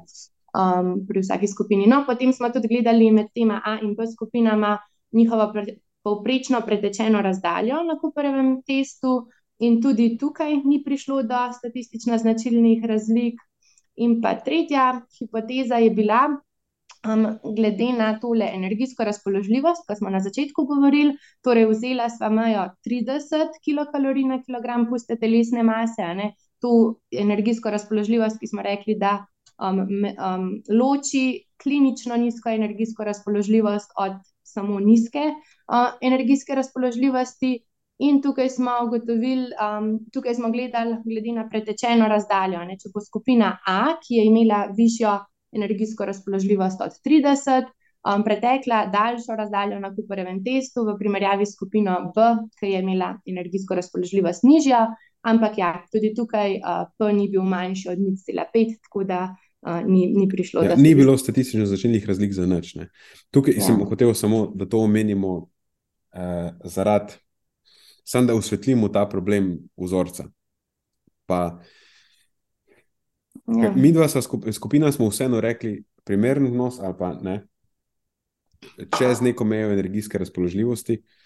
um, 0.60 0.92
pri 1.08 1.24
vsaki 1.24 1.48
skupini. 1.48 1.88
No, 1.88 2.04
potem 2.06 2.32
smo 2.36 2.52
tudi 2.52 2.68
gledali 2.68 3.08
med 3.10 3.32
tema 3.34 3.62
A 3.64 3.78
in 3.82 3.96
B 3.96 4.06
skupinama 4.06 4.76
njihovo 5.12 5.48
pre, 5.52 5.78
povprečno 6.04 6.60
pretečeno 6.66 7.22
razdaljo 7.24 7.80
na 7.88 7.96
Cooperjevem 8.00 8.58
testu, 8.66 9.24
in 9.58 9.80
tudi 9.82 10.16
tukaj 10.18 10.56
ni 10.64 10.82
prišlo 10.84 11.22
do 11.22 11.42
statistično 11.52 12.18
značilnih 12.18 12.84
razlik. 12.84 13.40
In 13.96 14.20
pa 14.22 14.34
tretja 14.34 15.00
hipoteza 15.18 15.78
je 15.78 15.90
bila, 15.90 16.20
um, 17.06 17.26
glede 17.56 17.92
na 17.98 18.18
tole 18.20 18.48
energijsko 18.54 19.04
razpoložljivost, 19.04 19.86
ko 19.86 19.94
smo 19.94 20.10
na 20.10 20.20
začetku 20.20 20.64
govorili, 20.66 21.14
torej 21.42 21.68
vzela 21.70 22.08
sva 22.10 22.28
mejo 22.28 22.66
30 22.86 23.60
kilokalorij 23.64 24.24
na 24.24 24.42
kilogram 24.42 24.88
puste 24.90 25.16
telesne 25.16 25.62
mase, 25.62 26.08
ne, 26.14 26.32
to 26.64 26.94
energijsko 27.12 27.70
razpoložljivost, 27.70 28.40
ki 28.40 28.48
smo 28.48 28.62
rekli, 28.64 28.96
da 28.96 29.18
um, 29.60 29.84
me- 29.90 30.14
um, 30.16 30.48
loči 30.80 31.44
klinično 31.62 32.16
nizko 32.16 32.48
energijsko 32.48 33.04
razpoložljivost 33.04 33.92
od 33.96 34.16
samo 34.42 34.80
nizke 34.80 35.24
uh, 35.28 35.92
energijske 36.00 36.54
razpoložljivosti. 36.54 37.58
In 37.98 38.22
tukaj 38.22 38.48
smo 38.50 38.70
ugotovili, 38.86 39.52
um, 39.62 39.98
tukaj 40.12 40.34
smo 40.34 40.50
gledali, 40.50 40.96
glede 41.04 41.32
na 41.36 41.44
pretečeno 41.48 42.08
razdaljo. 42.10 42.64
Ne, 42.66 42.74
če 42.80 42.90
bo 42.94 43.00
skupina 43.00 43.52
A, 43.70 43.94
ki 44.02 44.16
je 44.18 44.24
imela 44.26 44.64
višjo 44.76 45.12
energijsko 45.54 46.08
razpoložljivost 46.08 46.80
od 46.82 46.96
30, 47.06 47.68
um, 48.08 48.24
pretekla 48.24 48.86
daljšo 48.92 49.36
razdaljo 49.38 49.78
na 49.80 49.92
Cooperjevem 49.94 50.42
testu 50.44 50.82
v 50.88 50.96
primerjavi 50.98 51.46
s 51.46 51.54
skupino 51.54 52.00
B, 52.16 52.26
ki 52.58 52.72
je 52.72 52.82
imela 52.82 53.14
energijsko 53.30 53.78
razpoložljivost 53.78 54.42
nižjo, 54.42 54.82
ampak 55.24 55.58
ja, 55.58 55.72
tudi 55.92 56.12
tukaj 56.16 56.58
uh, 56.60 56.84
P 56.98 57.12
ni 57.12 57.28
bil 57.32 57.42
manjši 57.42 57.88
od 57.92 57.98
0,5, 57.98 58.76
tako 58.82 59.04
da 59.04 59.20
uh, 59.32 59.80
ni, 59.86 60.06
ni 60.12 60.28
prišlo 60.28 60.62
Ja, 60.62 60.76
do 60.76 60.82
ni 60.82 60.94
bilo 60.94 61.16
statistično 61.18 61.66
značilnih 61.66 62.06
razlik 62.06 62.32
za 62.32 62.46
nič. 62.46 62.74
ne. 62.74 62.88
Tukaj 63.30 63.54
Ja. 63.56 63.66
sem 63.66 63.84
hotel 63.84 64.14
samo, 64.14 64.52
da 64.54 64.68
to 64.68 64.78
omenimo 64.78 65.36
uh, 65.36 66.52
zaradi, 66.64 67.12
samo 68.04 68.26
da 68.26 68.34
osvetlimo 68.34 68.88
ta 68.88 69.08
problem 69.08 69.58
vzorca. 69.76 70.28
Pa, 71.26 71.60
Ja. 73.46 73.72
Mi 73.76 73.92
dva 73.92 74.08
skup, 74.08 74.44
skupina 74.52 74.92
smo 74.92 75.08
vseeno 75.08 75.40
rekli, 75.40 75.84
primeren 76.04 76.46
vnos 76.46 76.78
ali 76.80 76.94
pa 76.98 77.10
ne, 77.22 77.46
čez 78.98 79.20
neko 79.20 79.44
mejo 79.44 79.72
energijske 79.72 80.18
razpoložljivosti. 80.18 80.94
Eh, 80.94 81.23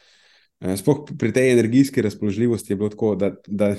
Sploh 0.77 1.07
pri 1.19 1.33
tej 1.33 1.53
energijski 1.53 2.03
razpoložljivosti 2.03 2.73
je 2.73 2.77
bilo 2.77 2.89
tako, 2.89 3.15
da, 3.15 3.35
da 3.47 3.77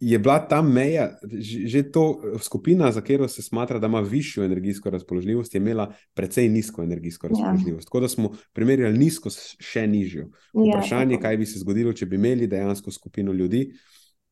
je 0.00 0.18
bila 0.18 0.38
ta 0.40 0.62
meja, 0.62 1.18
že, 1.64 1.82
to 1.84 2.02
eh, 2.26 2.38
skupina, 2.38 2.92
za 2.92 3.00
katero 3.00 3.28
se 3.28 3.42
smatra, 3.42 3.78
da 3.78 3.86
ima 3.86 4.00
višjo 4.00 4.44
energijsko 4.44 4.90
razpoložljivost, 4.90 5.54
je 5.54 5.58
imela 5.58 5.86
precej 6.14 6.48
nizko 6.48 6.82
energijsko 6.82 7.28
razpoložljivost. 7.28 7.86
Tako 7.86 8.00
da 8.00 8.08
smo 8.08 8.32
primerjali 8.52 8.98
nizko 8.98 9.30
s 9.30 9.56
še 9.60 9.86
nižjo. 9.86 10.28
Vprašanje, 10.54 11.14
Ja, 11.14 11.20
kaj 11.20 11.36
bi 11.36 11.46
se 11.46 11.58
zgodilo, 11.58 11.92
če 11.92 12.06
bi 12.06 12.16
imeli 12.16 12.46
dejansko 12.46 12.90
skupino 12.90 13.32
ljudi, 13.32 13.72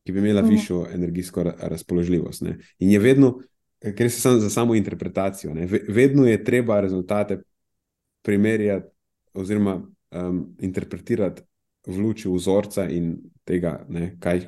ki 0.03 0.11
bi 0.11 0.19
imela 0.19 0.41
Mhm. 0.41 0.49
višjo 0.49 0.87
energijsko 0.91 1.43
ra- 1.43 1.55
razpoložljivost. 1.61 2.41
Ne. 2.41 2.57
In 2.79 2.91
je 2.91 2.99
vedno, 2.99 3.39
eh, 3.81 3.95
ker 3.95 4.11
se 4.11 4.21
sam 4.21 4.39
za 4.39 4.49
samo 4.49 4.75
interpretacijo, 4.75 5.53
ne, 5.53 5.65
ve- 5.65 5.85
vedno 5.87 6.25
je 6.25 6.43
treba 6.43 6.81
rezultate 6.81 7.41
primerjati 8.21 8.87
oziroma 9.33 9.81
um, 10.11 10.55
interpretirati 10.59 11.41
v 11.87 11.97
luči 11.97 12.29
vzorca 12.29 12.85
in 12.89 13.15
tega, 13.47 13.85
ne, 13.89 14.15
kaj, 14.21 14.43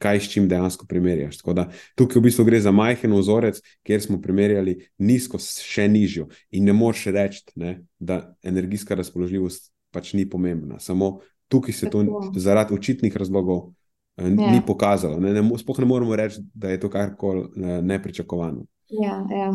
kaj 0.00 0.20
s 0.20 0.30
čim 0.32 0.46
dejansko 0.48 0.86
primerjaš. 0.88 1.40
Tako 1.42 1.52
da 1.52 1.66
tukaj 1.94 2.20
v 2.20 2.24
bistvu 2.24 2.44
gre 2.48 2.60
za 2.60 2.72
majhen 2.72 3.12
vzorec, 3.12 3.60
kjer 3.84 4.00
smo 4.02 4.20
primerjali 4.22 4.78
nizko 4.98 5.38
s 5.38 5.60
še 5.60 5.88
nižjo. 5.88 6.28
In 6.56 6.64
ne 6.64 6.72
moreš 6.72 7.06
reči, 7.12 7.44
ne, 7.60 7.82
da 7.98 8.34
energijska 8.42 8.96
razpoložljivost 8.96 9.68
pač 9.92 10.12
ni 10.16 10.24
pomembna. 10.30 10.78
Samo 10.80 11.18
tukaj 11.50 11.74
se 11.74 11.90
to 11.90 12.04
Tako. 12.04 12.32
zaradi 12.36 12.74
očitnih 12.74 13.16
razlogov 13.16 13.70
eh, 14.16 14.24
Ja. 14.24 14.50
ni 14.52 14.60
pokazalo. 14.66 15.20
Ne, 15.20 15.32
ne, 15.32 15.58
sploh 15.58 15.78
ne 15.78 15.86
moremo 15.86 16.16
reči, 16.16 16.40
da 16.54 16.70
je 16.70 16.80
to 16.80 16.90
karkoli 16.90 17.48
eh, 17.56 17.82
nepričakovano. 17.82 18.64
Ja, 18.90 19.20
ja. 19.30 19.52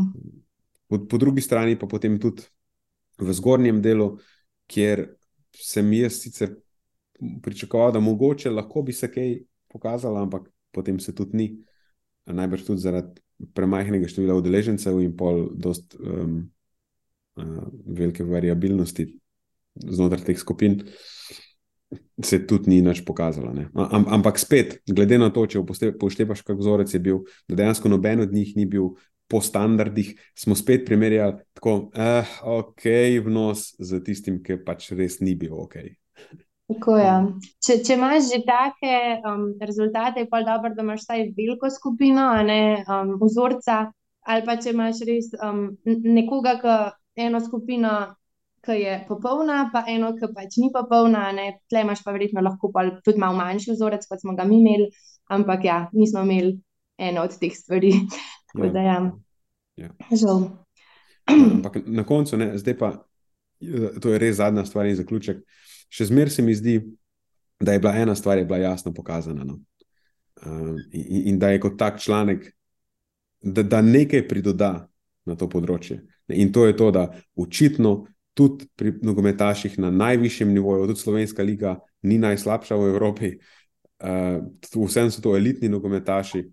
Po, 0.88 1.00
po 1.08 1.18
drugi 1.18 1.42
strani 1.42 1.80
pa 1.80 1.88
potem 1.88 2.20
tudi 2.20 2.44
v 3.18 3.34
zgornjem 3.34 3.82
delu, 3.82 4.18
kjer 4.68 5.08
sem 5.56 5.94
jaz 5.94 6.20
sicer 6.22 6.56
pričakoval, 7.44 7.92
da 7.92 8.00
mogoče 8.00 8.50
lahko 8.50 8.82
bi 8.82 8.94
se 8.94 9.12
kaj 9.12 9.38
pokazalo, 9.72 10.22
ampak 10.22 10.50
potem 10.72 11.00
se 11.00 11.16
tudi 11.16 11.38
ni. 11.38 11.48
Najbrž 12.26 12.66
tudi 12.66 12.82
zaradi 12.82 13.22
premajhnega 13.54 14.08
števila 14.10 14.36
udeležencev 14.40 15.00
in 15.04 15.14
pol 15.18 15.50
dost 15.54 15.96
um, 16.00 16.40
uh, 17.38 17.68
velike 17.86 18.24
variabilnosti 18.24 19.08
znotraj 19.76 20.24
teh 20.26 20.40
skupin. 20.40 20.80
Se 22.24 22.40
tudi 22.48 22.72
ni 22.72 22.80
nič 22.82 23.04
pokazalo. 23.06 23.52
Am, 23.74 24.08
ampak 24.08 24.40
spet, 24.40 24.80
glede 24.88 25.20
na 25.22 25.30
to, 25.30 25.46
če 25.46 25.60
upošte- 25.60 25.92
upoštevaš, 25.94 26.42
kak 26.48 26.58
vzorec 26.58 26.94
je 26.94 27.00
bil, 27.00 27.22
da 27.48 27.60
dejansko 27.60 27.92
noben 27.92 28.24
od 28.24 28.34
njih 28.34 28.56
ni 28.56 28.66
bil 28.66 28.96
po 29.28 29.42
standardih, 29.42 30.14
smo 30.38 30.56
spet 30.56 30.86
primerjali 30.86 31.42
tako, 31.54 31.92
eh, 31.96 32.26
ok, 32.44 32.86
vnos 33.26 33.74
z 33.80 34.00
tistim, 34.06 34.42
ki 34.44 34.60
pač 34.66 34.92
res 34.94 35.20
ni 35.20 35.36
bil 35.36 35.54
ok. 35.54 35.78
Tako 36.66 36.98
je. 36.98 37.14
Če, 37.62 37.76
če 37.86 37.94
imaš 37.94 38.32
že 38.32 38.40
take 38.48 38.94
um, 39.22 39.44
rezultate, 39.62 40.24
je 40.24 40.30
pa 40.30 40.42
dobro, 40.48 40.74
da 40.74 40.82
imaš 40.82 41.04
vsaj 41.04 41.28
veliko 41.38 41.70
skupino, 41.70 42.26
a 42.34 42.42
ne 42.44 42.84
um, 42.90 43.16
vzorca, 43.22 43.84
ali 44.26 44.46
pa 44.48 44.56
če 44.58 44.74
imaš 44.74 45.04
res 45.06 45.30
um, 45.38 45.68
nekoga, 45.86 46.56
ki 46.64 47.28
eno 47.28 47.42
skupino, 47.46 47.92
ki 48.66 48.80
je 48.82 48.96
popolna, 49.08 49.60
pa 49.74 49.84
eno, 49.94 50.10
ki 50.18 50.32
pač 50.34 50.58
ni 50.58 50.72
popolna, 50.74 51.28
ne, 51.38 51.52
tle 51.70 51.86
imaš 51.86 52.02
pa 52.04 52.16
verjetno 52.16 52.42
lahko 52.42 52.72
pol 52.74 52.96
tudi 53.06 53.22
malo 53.22 53.38
manjši 53.38 53.76
vzorec, 53.76 54.08
kot 54.10 54.26
smo 54.26 54.34
ga 54.36 54.48
mi 54.50 54.58
imeli, 54.64 54.90
ampak 55.38 55.68
ja, 55.70 55.78
nismo 55.94 56.26
imeli 56.26 56.56
eno 56.98 57.28
od 57.30 57.38
teh 57.40 57.54
stvari. 57.54 57.94
Tako 58.50 58.66
Ja. 58.66 58.72
da 58.74 58.82
ja, 58.82 58.98
Ja. 59.78 59.90
žal. 60.16 60.48
Ampak 61.28 61.82
na 61.86 62.06
koncu, 62.08 62.38
ne, 62.38 62.54
zdaj 62.58 62.78
pa, 62.80 62.90
eh, 63.62 64.00
to 64.02 64.14
je 64.14 64.20
res 64.20 64.38
zadnja 64.38 64.66
stvar 64.66 64.90
in 64.90 64.96
zaključek. 64.96 65.42
Še 65.90 66.10
zmeraj 66.12 66.38
se 66.38 66.46
mi 66.46 66.56
zdi, 66.56 66.80
da 67.60 67.74
je 67.74 67.80
bila 67.80 67.96
ena 67.96 68.16
stvar 68.16 68.38
je 68.38 68.46
bila 68.46 68.58
jasno 68.58 68.94
pokazana. 68.94 69.44
No. 69.44 69.60
Um, 70.46 70.76
in, 70.92 71.28
in 71.32 71.40
da 71.40 71.50
je 71.50 71.60
kot 71.60 71.78
tak 71.80 72.00
članek, 72.02 72.52
da, 73.42 73.64
da 73.64 73.82
nekaj 73.82 74.28
pridoda 74.28 74.88
na 75.26 75.36
to 75.36 75.48
področje. 75.50 76.02
In 76.34 76.52
to 76.54 76.66
je 76.66 76.76
to, 76.78 76.92
da 76.92 77.08
očitno 77.38 78.06
tudi 78.36 78.68
pri 78.76 78.92
nogometaših 79.02 79.78
na 79.80 79.92
najvišjem 79.92 80.52
nivoju, 80.54 80.90
tudi 80.92 81.00
Slovenska 81.00 81.44
liga 81.44 81.78
ni 82.04 82.18
najslabša 82.20 82.76
v 82.76 82.90
Evropi, 82.92 83.32
uh, 84.04 84.44
vsem 84.76 85.12
so 85.12 85.24
to 85.24 85.38
elitni 85.38 85.70
nogometaši, 85.72 86.44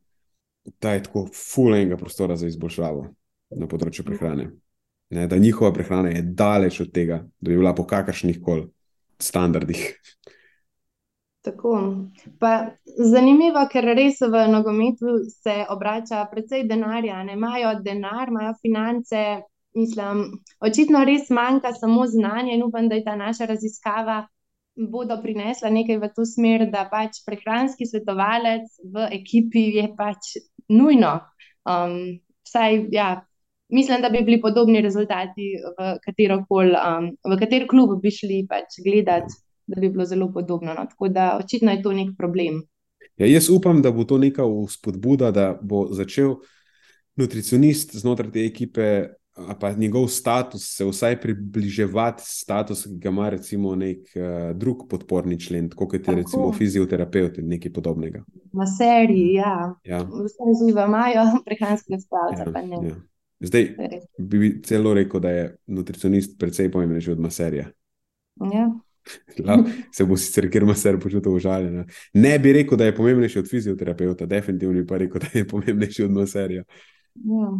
da 0.81 0.93
je 0.95 1.03
tako 1.09 1.27
fulenga 1.35 1.97
prostora 1.99 2.37
za 2.39 2.47
izboljšavo 2.47 3.09
na 3.59 3.67
področju 3.67 4.05
prehrane. 4.07 4.53
Ne, 5.13 5.27
da 5.29 5.37
njihova 5.37 5.73
prehrana 5.75 6.13
je 6.15 6.23
daleč 6.23 6.79
od 6.81 6.93
tega, 6.95 7.19
da 7.41 7.51
bi 7.51 7.59
bila 7.59 7.75
po 7.75 7.85
kakršnih 7.85 8.39
koli 8.41 8.69
standardih. 9.23 9.87
Tako. 11.43 11.73
Pa 12.39 12.51
zanimivo, 13.11 13.65
ker 13.71 13.89
res 13.99 14.21
v 14.23 14.45
nogometu 14.51 15.17
se 15.31 15.65
obrača 15.75 16.23
precej 16.31 16.69
denarja, 16.71 17.23
ne 17.27 17.35
imajo 17.39 17.73
denar, 17.83 18.31
imajo 18.31 18.53
finance, 18.63 19.25
mislim, 19.75 20.23
očitno 20.61 21.03
res 21.09 21.31
manjka 21.31 21.73
samo 21.75 22.07
znanje 22.07 22.55
in 22.55 22.63
upam, 22.63 22.89
da 22.89 23.01
je 23.01 23.05
ta 23.05 23.17
naša 23.17 23.51
raziskava 23.51 24.21
bodo 24.77 25.19
prinesla 25.23 25.71
nekaj 25.71 25.99
v 25.99 26.09
to 26.17 26.25
smer, 26.25 26.67
da 26.71 26.87
pač 26.91 27.21
prehranski 27.27 27.87
svetovalec 27.87 28.71
v 28.95 29.09
ekipi 29.19 29.69
je 29.77 29.89
pač 29.97 30.37
nujno. 30.69 31.19
Um, 31.69 32.23
vsaj, 32.47 32.87
ja, 32.93 33.11
mislim, 33.73 34.03
da 34.03 34.09
bi 34.09 34.23
bili 34.25 34.41
podobni 34.41 34.81
rezultati 34.81 35.55
v 35.79 35.95
katerokoli, 36.05 36.75
um, 36.77 37.09
v 37.33 37.39
kater 37.41 37.67
klub 37.71 37.97
bi 38.03 38.11
šli 38.11 38.45
pač 38.49 38.79
gledati, 38.85 39.35
da 39.67 39.81
bi 39.81 39.91
bilo 39.91 40.05
zelo 40.05 40.33
podobno. 40.33 40.75
No. 40.75 40.87
Tako 40.91 41.09
da 41.09 41.39
očitno 41.45 41.73
je 41.73 41.83
to 41.83 41.93
nek 41.93 42.13
problem. 42.19 42.63
Ja, 43.17 43.27
jaz 43.27 43.51
upam, 43.51 43.83
da 43.83 43.93
bo 43.93 44.05
to 44.05 44.19
neka 44.19 44.45
spodbuda, 44.69 45.31
da 45.31 45.53
bo 45.63 45.87
začel 45.93 46.37
nutricionist 47.17 47.97
znotraj 47.97 48.33
te 48.33 48.47
ekipe 48.47 48.87
pa 49.61 49.73
njegov 49.73 50.09
status 50.09 50.77
se 50.77 50.85
vsaj 50.85 51.21
približevati 51.21 52.23
statusu, 52.27 52.89
ki 52.89 52.99
ga 52.99 53.09
ima 53.09 53.29
recimo 53.29 53.75
nek 53.77 53.99
uh, 54.17 54.57
drug 54.57 54.89
podporni 54.91 55.41
člen, 55.41 55.71
kot 55.71 55.95
je 55.95 56.03
Tako. 56.03 56.17
recimo 56.17 56.53
fizioterapeut 56.53 57.39
in 57.39 57.49
nekaj 57.49 57.73
podobnega. 57.73 58.25
Na 58.53 58.67
seriji, 58.67 59.33
ja. 59.35 59.75
ja. 59.85 60.03
Vse 60.03 60.53
živa 60.61 60.85
imajo 60.87 61.25
prehranske 61.47 62.01
spalce, 62.01 62.43
ja, 62.47 62.53
pa 62.53 62.63
ne. 62.63 62.89
Ja. 62.89 62.95
Zdaj 63.43 63.75
bi 64.19 64.55
celo 64.63 64.95
rekel, 64.95 65.21
da 65.21 65.31
je 65.31 65.45
nutricionist 65.67 66.39
precej 66.39 66.71
pomembnejši 66.71 67.13
od 67.13 67.21
maserja. 67.21 67.69
Ja. 68.53 68.71
Se 69.95 70.05
bo 70.07 70.17
sicer, 70.17 70.47
ker 70.51 70.63
ima 70.63 70.75
ser 70.79 70.99
počutil 71.03 71.35
užaljen. 71.35 71.83
Ne 72.15 72.37
bi 72.39 72.53
rekel, 72.55 72.79
da 72.79 72.87
je 72.87 72.95
pomembnejši 72.97 73.41
od 73.43 73.51
fizioterapeuta, 73.51 74.27
definitivno 74.27 74.79
bi 74.79 74.87
pa 74.87 75.01
rekel, 75.03 75.25
da 75.25 75.33
je 75.35 75.49
pomembnejši 75.49 76.05
od 76.07 76.15
maserja. 76.21 76.63
Ja. 77.15 77.51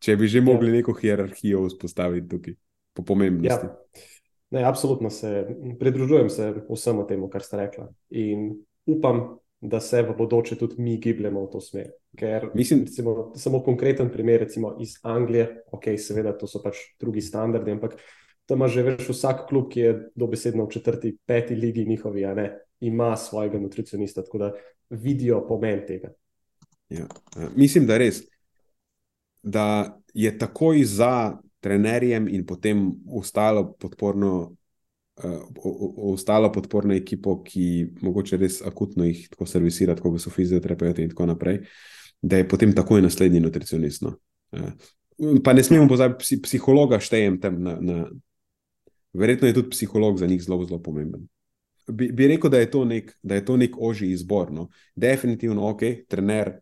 Če 0.00 0.16
bi 0.16 0.28
že 0.32 0.40
ja. 0.40 0.44
mogli 0.44 0.72
neko 0.72 0.94
hierarhijo 0.96 1.66
vzpostaviti 1.68 2.28
tukaj, 2.28 2.56
po 2.96 3.04
pomembnosti. 3.04 3.68
Ja. 3.68 4.06
Ne, 4.50 4.64
absolutno 4.64 5.10
se 5.10 5.46
pridružujem 5.78 6.30
se 6.30 6.54
vsemu 6.70 7.06
temu, 7.06 7.28
kar 7.30 7.42
ste 7.42 7.60
rekli. 7.60 7.84
In 8.10 8.48
upam, 8.86 9.36
da 9.60 9.80
se 9.80 10.02
v 10.02 10.14
bodoče 10.16 10.56
tudi 10.56 10.82
mi 10.82 10.96
gibljemo 10.98 11.44
v 11.44 11.50
to 11.52 11.60
smer. 11.60 11.90
Ker, 12.16 12.48
mislim, 12.54 12.84
recimo, 12.88 13.32
samo 13.36 13.62
konkreten 13.62 14.10
primer, 14.10 14.40
recimo 14.40 14.76
iz 14.80 14.96
Anglije, 15.02 15.64
ok, 15.72 15.92
seveda, 15.98 16.32
to 16.38 16.48
so 16.48 16.62
pač 16.64 16.80
drugi 17.00 17.20
standardi, 17.20 17.76
ampak 17.76 17.98
tam 18.48 18.66
že 18.68 18.82
veš, 18.82 19.12
vsak 19.12 19.46
klub, 19.48 19.68
ki 19.70 19.80
je 19.80 19.92
dobesedno 20.14 20.64
v 20.64 20.72
četrti, 20.72 21.14
peti 21.26 21.54
ligi 21.54 21.84
njihovi, 21.86 22.26
ne, 22.34 22.48
ima 22.80 23.16
svojega 23.16 23.58
nutricionista, 23.58 24.24
tako 24.24 24.38
da 24.38 24.52
vidijo 24.90 25.44
pomen 25.48 25.84
tega. 25.86 26.10
Ja, 26.90 27.06
mislim, 27.54 27.86
da 27.86 27.98
res 27.98 28.24
da 29.42 29.98
je 30.14 30.38
takoj 30.38 30.84
za 30.84 31.38
trenerjem 31.60 32.28
in 32.28 32.46
potem 32.46 32.92
ostalo 33.12 33.72
podporno. 33.72 34.56
Ostalo 35.20 36.48
podporno 36.52 36.94
ekipo, 36.94 37.40
ki 37.44 37.64
mogoče 38.00 38.38
res 38.40 38.60
akutno 38.64 39.04
jih 39.04 39.26
tako 39.32 39.46
servisira, 39.46 39.96
kot 39.98 40.20
so 40.22 40.32
fizioterapeuti, 40.32 41.04
in 41.04 41.12
tako 41.12 41.26
naprej, 41.32 41.60
da 42.22 42.40
je 42.40 42.48
potem 42.48 42.72
takoj 42.76 43.02
naslednji 43.04 43.42
nutricionist. 43.44 44.06
No. 44.06 44.14
Uh, 44.56 44.70
pa 45.44 45.52
ne 45.52 45.64
smemo 45.64 45.88
pozabiti, 45.88 46.24
psi, 46.24 46.40
psihologa 46.46 47.00
štejem 47.02 47.40
tam. 47.40 47.60
Na, 47.64 47.76
na, 47.80 48.06
verjetno 49.12 49.48
je 49.48 49.58
tudi 49.58 49.74
psiholog 49.74 50.18
za 50.18 50.26
njih 50.26 50.42
zelo, 50.42 50.64
zelo 50.64 50.80
pomemben. 50.82 51.26
Bi, 51.90 52.10
bi 52.12 52.28
rekel, 52.30 52.50
da 52.50 52.60
je 52.62 52.70
to 52.70 52.84
nek, 52.84 53.12
da 53.22 53.34
je 53.34 53.44
to 53.44 53.56
nek 53.56 53.76
oži 53.78 54.12
izbor. 54.14 54.52
No. 54.52 54.68
Definitivno, 54.94 55.68
ok, 55.68 55.82
trener, 56.08 56.54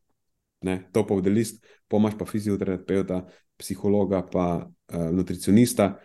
ne, 0.67 0.81
topov 0.93 1.23
delist, 1.23 1.63
pomaž 1.89 2.17
pa 2.19 2.27
fizioterapeuta, 2.27 3.23
psihologa, 3.59 4.23
pa 4.33 4.47
uh, 4.65 5.11
nutricionista, 5.15 5.99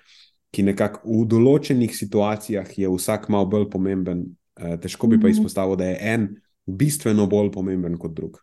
ki 0.53 0.65
nekako 0.69 1.03
v 1.09 1.27
določenih 1.33 1.93
situacijah 1.97 2.69
je 2.77 2.89
vsak 2.89 3.29
malo 3.33 3.49
bolj 3.49 3.69
pomemben. 3.73 4.25
Uh, 4.53 4.75
težko 4.77 5.09
bi 5.09 5.17
pa 5.17 5.27
mhm. 5.27 5.37
izpostavil, 5.37 5.77
da 5.79 5.89
je 5.89 5.99
en 6.13 6.27
bistveno 6.65 7.25
bolj 7.29 7.51
pomemben 7.55 7.97
kot 7.99 8.13
drug. 8.13 8.37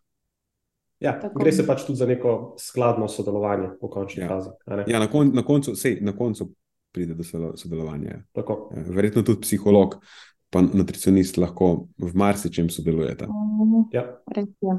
Ja, 1.01 1.15
gre 1.33 1.53
se 1.55 1.65
pač 1.65 1.87
tudi 1.87 1.97
za 1.97 2.05
neko 2.05 2.57
skladno 2.61 3.07
sodelovanje 3.09 3.71
v 3.81 3.89
končni 3.89 4.27
ja. 4.27 4.29
fazi. 4.29 4.51
Ja, 4.91 4.99
na, 5.01 5.07
kon, 5.09 5.31
na, 5.33 5.45
koncu, 5.47 5.73
sej, 5.79 5.97
na 6.05 6.13
koncu 6.17 6.51
pride 6.93 7.15
do 7.17 7.25
sodelovanja. 7.25 8.19
Ja. 8.19 8.21
Ja, 8.37 8.85
verjetno 8.93 9.23
tudi 9.25 9.41
psiholog, 9.47 9.97
pa 10.53 10.61
nutricionist 10.61 11.39
lahko 11.41 11.89
v 11.97 12.11
marsičem 12.19 12.69
sodelujeta. 12.75 13.31
Ja. 13.95 14.05
Res 14.37 14.51
je. 14.61 14.77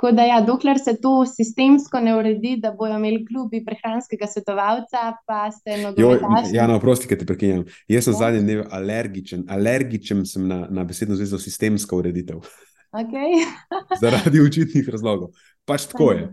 Tako 0.00 0.12
da, 0.16 0.22
ja, 0.22 0.40
dokler 0.40 0.78
se 0.84 0.94
to 1.00 1.26
sistemsko 1.26 2.00
ne 2.00 2.14
uredi, 2.16 2.54
da 2.56 2.70
bojo 2.72 2.96
imeli 2.96 3.26
klubi 3.26 3.58
prehranskega 3.64 4.26
svetovalca, 4.26 5.00
pa 5.26 5.50
ste 5.52 5.76
nogometaši. 5.82 6.54
Ja, 6.56 6.64
no, 6.66 6.78
prosti, 6.80 7.08
ki 7.08 7.18
te 7.20 7.26
prekinjam. 7.28 7.66
Jaz 7.88 8.06
sem 8.08 8.14
ja. 8.14 8.18
zadnji 8.22 8.40
dnev 8.46 8.62
alergičen. 8.72 9.42
Alergičen 9.52 10.22
sem 10.26 10.46
na, 10.48 10.62
na 10.70 10.84
besedno 10.88 11.18
zvezo 11.20 11.38
sistemska 11.38 11.98
ureditev. 11.98 12.40
Okay. 12.96 13.42
Zaradi 14.00 14.40
očitnih 14.40 14.88
razlogov. 14.88 15.34
Pač 15.68 15.84
tako 15.92 16.08
je. 16.16 16.24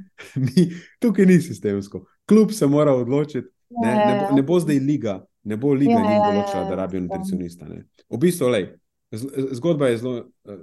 Ni, 0.45 0.69
tukaj 1.03 1.27
ni 1.27 1.41
sistemsko. 1.43 2.05
Klub 2.25 2.55
se 2.55 2.71
mora 2.71 2.95
odločiti. 2.95 3.49
Ne, 3.83 3.91
ne, 3.91 4.15
bo, 4.21 4.31
ne 4.35 4.45
bo 4.47 4.61
zdaj 4.63 4.79
liga, 4.79 5.17
ne 5.43 5.59
bo 5.59 5.73
liga 5.75 5.99
ja, 5.99 6.07
jim 6.07 6.23
določila, 6.23 6.63
da 6.71 6.79
rabijo 6.85 7.03
nutricionista. 7.03 7.67
Ne. 7.67 7.83
V 8.07 8.23
bistvu, 8.23 8.47
lej, 8.55 8.69
zgodba 9.59 9.91
je 9.91 10.01
zelo, 10.05 10.17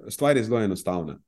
stvar 0.08 0.40
je 0.40 0.48
zelo 0.48 0.64
enostavna 0.64 1.20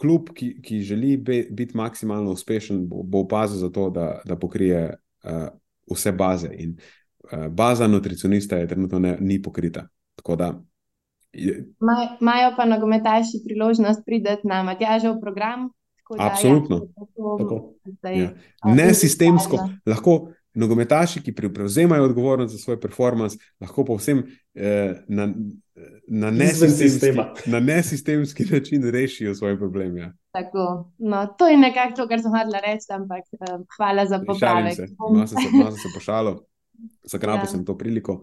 klub, 0.00 0.30
ki, 0.34 0.54
ki 0.62 0.80
želi 0.82 1.16
be, 1.16 1.42
biti 1.50 1.76
maksimalno 1.76 2.32
uspešen, 2.32 2.86
bo, 2.88 3.02
bo 3.02 3.24
opazil 3.26 3.58
za 3.60 3.70
to, 3.72 3.90
da, 3.90 4.20
da 4.24 4.36
pokrije 4.36 4.94
uh, 5.24 5.48
vse 5.92 6.12
baze. 6.12 6.50
In 6.58 6.76
uh, 6.76 7.46
baza 7.52 7.86
nutricionista 7.86 8.56
je 8.56 8.68
trenutno 8.68 8.98
ne, 8.98 9.16
ni 9.20 9.42
pokrita. 9.42 9.88
Imajo 12.20 12.54
pa 12.56 12.64
nogometaši 12.64 13.42
priložnost 13.44 14.02
priti 14.06 14.48
na 14.48 14.62
Matjažev 14.62 15.20
program. 15.20 15.68
Da, 16.18 16.26
Absolutno. 16.26 16.80
Ja, 18.02 18.10
ja. 18.10 18.30
Ne 18.64 18.94
sistemsko, 18.94 19.68
lahko 19.86 20.32
nogometaši, 20.54 21.22
ki 21.22 21.34
prevzemajo 21.34 22.04
odgovornost 22.04 22.52
za 22.52 22.58
svoj 22.58 22.80
performance, 22.80 23.38
lahko 23.60 23.84
pa 23.84 23.94
vsem 23.94 24.22
eh, 24.54 25.02
na, 25.08 25.28
na, 26.08 26.30
nesistemski, 26.30 27.12
na 27.46 27.60
nesistemski 27.60 28.44
način 28.50 28.90
rešijo 28.90 29.34
svoje 29.34 29.58
probleme. 29.58 30.00
Ja. 30.00 30.12
No, 30.98 31.26
to 31.38 31.48
je 31.48 31.56
nekako 31.56 31.96
to, 31.96 32.08
kar 32.08 32.22
sem 32.22 32.32
hotel 32.34 32.60
reči, 32.64 32.92
ampak 32.94 33.24
eh, 33.32 33.58
hvala 33.76 34.06
za 34.06 34.22
popravek. 34.26 34.78
Malo 34.98 35.26
sem 35.26 35.38
se, 35.38 35.82
se 35.82 35.94
pošalil, 35.94 36.40
zagrabil 37.02 37.46
ja. 37.46 37.46
sem 37.46 37.64
to 37.64 37.78
priliko. 37.78 38.22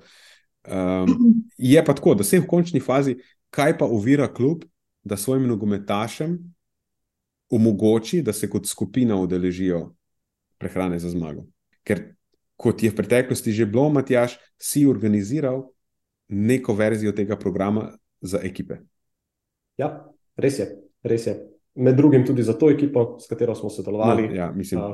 Um, 0.67 1.45
je 1.57 1.85
pa 1.85 1.93
tako, 1.93 2.15
da 2.15 2.23
sem 2.27 2.43
v 2.43 2.47
končni 2.47 2.79
fazi, 2.83 3.15
kaj 3.49 3.77
pa 3.77 3.85
uvira 3.85 4.27
klub, 4.27 4.65
da 5.03 5.17
svojim 5.17 5.47
nogometašem 5.47 6.35
omogoči, 7.49 8.21
da 8.21 8.33
se 8.33 8.49
kot 8.49 8.67
skupina 8.67 9.15
udeležijo 9.15 9.93
prehrane 10.57 10.99
za 10.99 11.09
zmago. 11.09 11.45
Ker 11.83 12.01
kot 12.57 12.83
je 12.83 12.91
v 12.91 12.97
preteklosti 12.97 13.53
že 13.53 13.65
bilo, 13.69 13.89
Matjaš, 13.93 14.37
si 14.57 14.85
organiziral 14.89 15.69
neko 16.27 16.73
verzijo 16.73 17.13
tega 17.15 17.37
programa 17.39 17.91
za 18.21 18.41
ekipe. 18.43 18.81
Ja, 19.77 20.09
res 20.35 20.59
je. 20.59 20.67
Res 21.05 21.27
je. 21.29 21.37
Med 21.77 21.95
drugim 21.95 22.25
tudi 22.25 22.41
za 22.43 22.57
to 22.57 22.71
ekipo, 22.73 23.19
s 23.21 23.29
katero 23.29 23.53
smo 23.55 23.69
sodelovali, 23.69 24.31
no, 24.33 24.35
ja, 24.35 24.49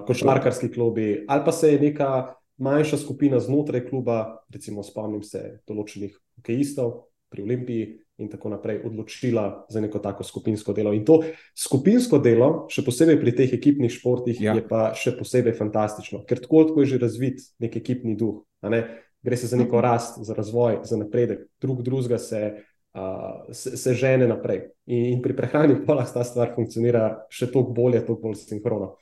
košarkarski 0.08 0.68
klubi, 0.74 1.24
ali 1.28 1.46
pa 1.46 1.52
se 1.56 1.72
je 1.72 1.80
neka 1.80 2.36
manjša 2.60 2.98
skupina 2.98 3.40
znotraj 3.40 3.86
kluba, 3.88 4.44
recimo 4.52 4.84
spomnim 4.84 5.24
se 5.24 5.64
določenih 5.68 6.12
hokejistov 6.38 6.92
pri 7.32 7.48
Olimpiji, 7.48 7.88
in 8.18 8.30
tako 8.30 8.50
naprej 8.50 8.82
odločila 8.86 9.66
za 9.70 9.82
neko 9.82 10.00
tako 10.00 10.24
skupinsko 10.24 10.74
delo. 10.74 10.94
In 10.94 11.06
to 11.06 11.22
skupinsko 11.58 12.20
delo, 12.22 12.68
še 12.70 12.86
posebej 12.86 13.18
pri 13.22 13.34
teh 13.36 13.56
ekipnih 13.58 13.92
športih, 13.92 14.42
ja. 14.42 14.54
je 14.54 14.66
pa 14.68 14.92
še 14.98 15.16
posebej 15.18 15.56
fantastično, 15.58 16.22
ker 16.30 16.44
tako, 16.44 16.68
tako 16.70 16.84
je 16.84 16.94
že 16.94 17.02
razvit 17.02 17.42
nek 17.64 17.80
ekipni 17.82 18.16
duh. 18.20 18.44
Gre 19.24 19.40
se 19.40 19.48
za 19.48 19.58
neko 19.58 19.80
mhm. 19.80 19.84
rast, 19.84 20.20
za 20.22 20.36
razvoj, 20.36 20.82
za 20.84 21.00
napredek, 21.00 21.48
drug 21.62 21.82
drugega 21.82 22.20
se, 22.20 22.42
uh, 22.94 23.54
se, 23.56 23.78
se 23.78 23.94
žene 23.94 24.28
naprej. 24.28 24.68
In, 24.86 25.06
in 25.16 25.22
pri 25.24 25.36
prehrani 25.38 25.80
pa 25.86 25.96
lahko 25.98 26.20
ta 26.20 26.28
stvar 26.28 26.52
funkcionira 26.56 27.26
še 27.32 27.48
toliko 27.52 27.74
bolje, 27.74 28.04
toliko 28.06 28.30
bolj 28.30 28.42
sinhrono. 28.44 28.98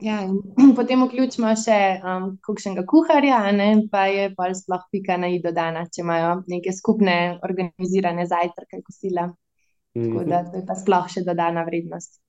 Ja, 0.00 0.22
potem 0.78 1.04
vključimo 1.04 1.50
še 1.60 1.76
um, 2.00 2.26
kakšnega 2.44 2.84
kuharja, 2.88 3.40
ne, 3.56 3.68
pa 3.92 4.06
je 4.08 4.30
pa 4.36 4.48
sploh 4.56 4.86
pika 4.92 5.18
na 5.20 5.30
i 5.32 5.40
dodana, 5.42 5.84
če 5.92 6.02
imajo 6.04 6.34
neke 6.50 6.72
skupne 6.76 7.16
organizirane 7.46 8.26
zajtrke, 8.30 8.82
kosila. 8.86 9.28
Tako 9.94 10.24
da 10.28 10.44
to 10.46 10.60
je 10.60 10.66
pa 10.66 10.76
sploh 10.78 11.08
še 11.10 11.24
dodana 11.26 11.64
vrednost. 11.66 12.20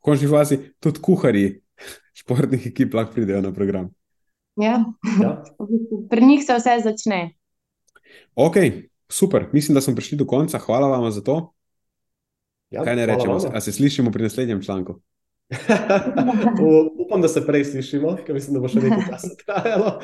V 0.00 0.10
končni 0.10 0.28
fazi 0.30 0.58
tudi 0.82 1.02
kuharji 1.02 1.46
športnih 2.20 2.68
ekip 2.70 2.94
lahko 2.94 3.16
pridejo 3.16 3.42
na 3.44 3.52
program. 3.56 3.90
Ja. 4.60 4.84
Ja. 5.20 5.32
Pri 6.10 6.26
njih 6.26 6.44
se 6.44 6.56
vse 6.56 6.78
začne. 6.84 7.20
Ok, 8.36 8.56
super, 9.08 9.48
mislim, 9.52 9.74
da 9.74 9.80
smo 9.80 9.96
prišli 9.96 10.18
do 10.18 10.26
konca. 10.28 10.60
Hvala 10.62 10.88
vam 10.88 11.10
za 11.10 11.24
to. 11.24 11.40
Ja, 12.70 12.84
Kaj 12.84 12.96
ne 12.96 13.06
rečemo? 13.06 13.38
vama. 13.38 13.50
A 13.54 13.60
se 13.60 13.72
slišimo 13.72 14.10
pri 14.12 14.22
naslednjem 14.22 14.62
članku? 14.62 15.00
Upam, 16.98 17.22
da 17.22 17.28
se 17.28 17.46
prej 17.46 17.64
slišimo, 17.64 18.16
ker 18.26 18.34
mislim, 18.34 18.54
da 18.54 18.60
bo 18.60 18.68
še 18.68 18.80
nekaj 18.82 19.04
časa 19.10 19.28
trajalo. 19.44 20.00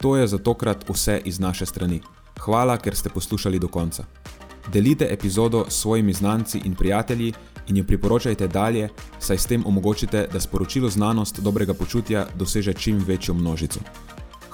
To 0.00 0.16
je 0.16 0.26
za 0.26 0.38
tokrat 0.38 0.86
vse 0.88 1.20
iz 1.24 1.40
naše 1.40 1.66
strani. 1.66 2.00
Hvala, 2.40 2.78
ker 2.78 2.96
ste 2.96 3.10
poslušali 3.10 3.58
do 3.58 3.68
konca. 3.68 4.04
Delite 4.72 5.08
epizodo 5.10 5.64
s 5.68 5.82
svojimi 5.82 6.12
znanci 6.12 6.62
in 6.64 6.74
prijatelji 6.74 7.32
in 7.68 7.76
jo 7.76 7.84
priporočajte 7.84 8.48
dalje, 8.48 8.88
saj 9.18 9.38
s 9.38 9.46
tem 9.46 9.66
omogočite, 9.66 10.26
da 10.32 10.40
sporočilo 10.40 10.88
znanost 10.88 11.40
dobrega 11.40 11.74
počutja 11.74 12.26
doseže 12.38 12.72
čim 12.74 13.04
večjo 13.06 13.34
množico. 13.34 13.80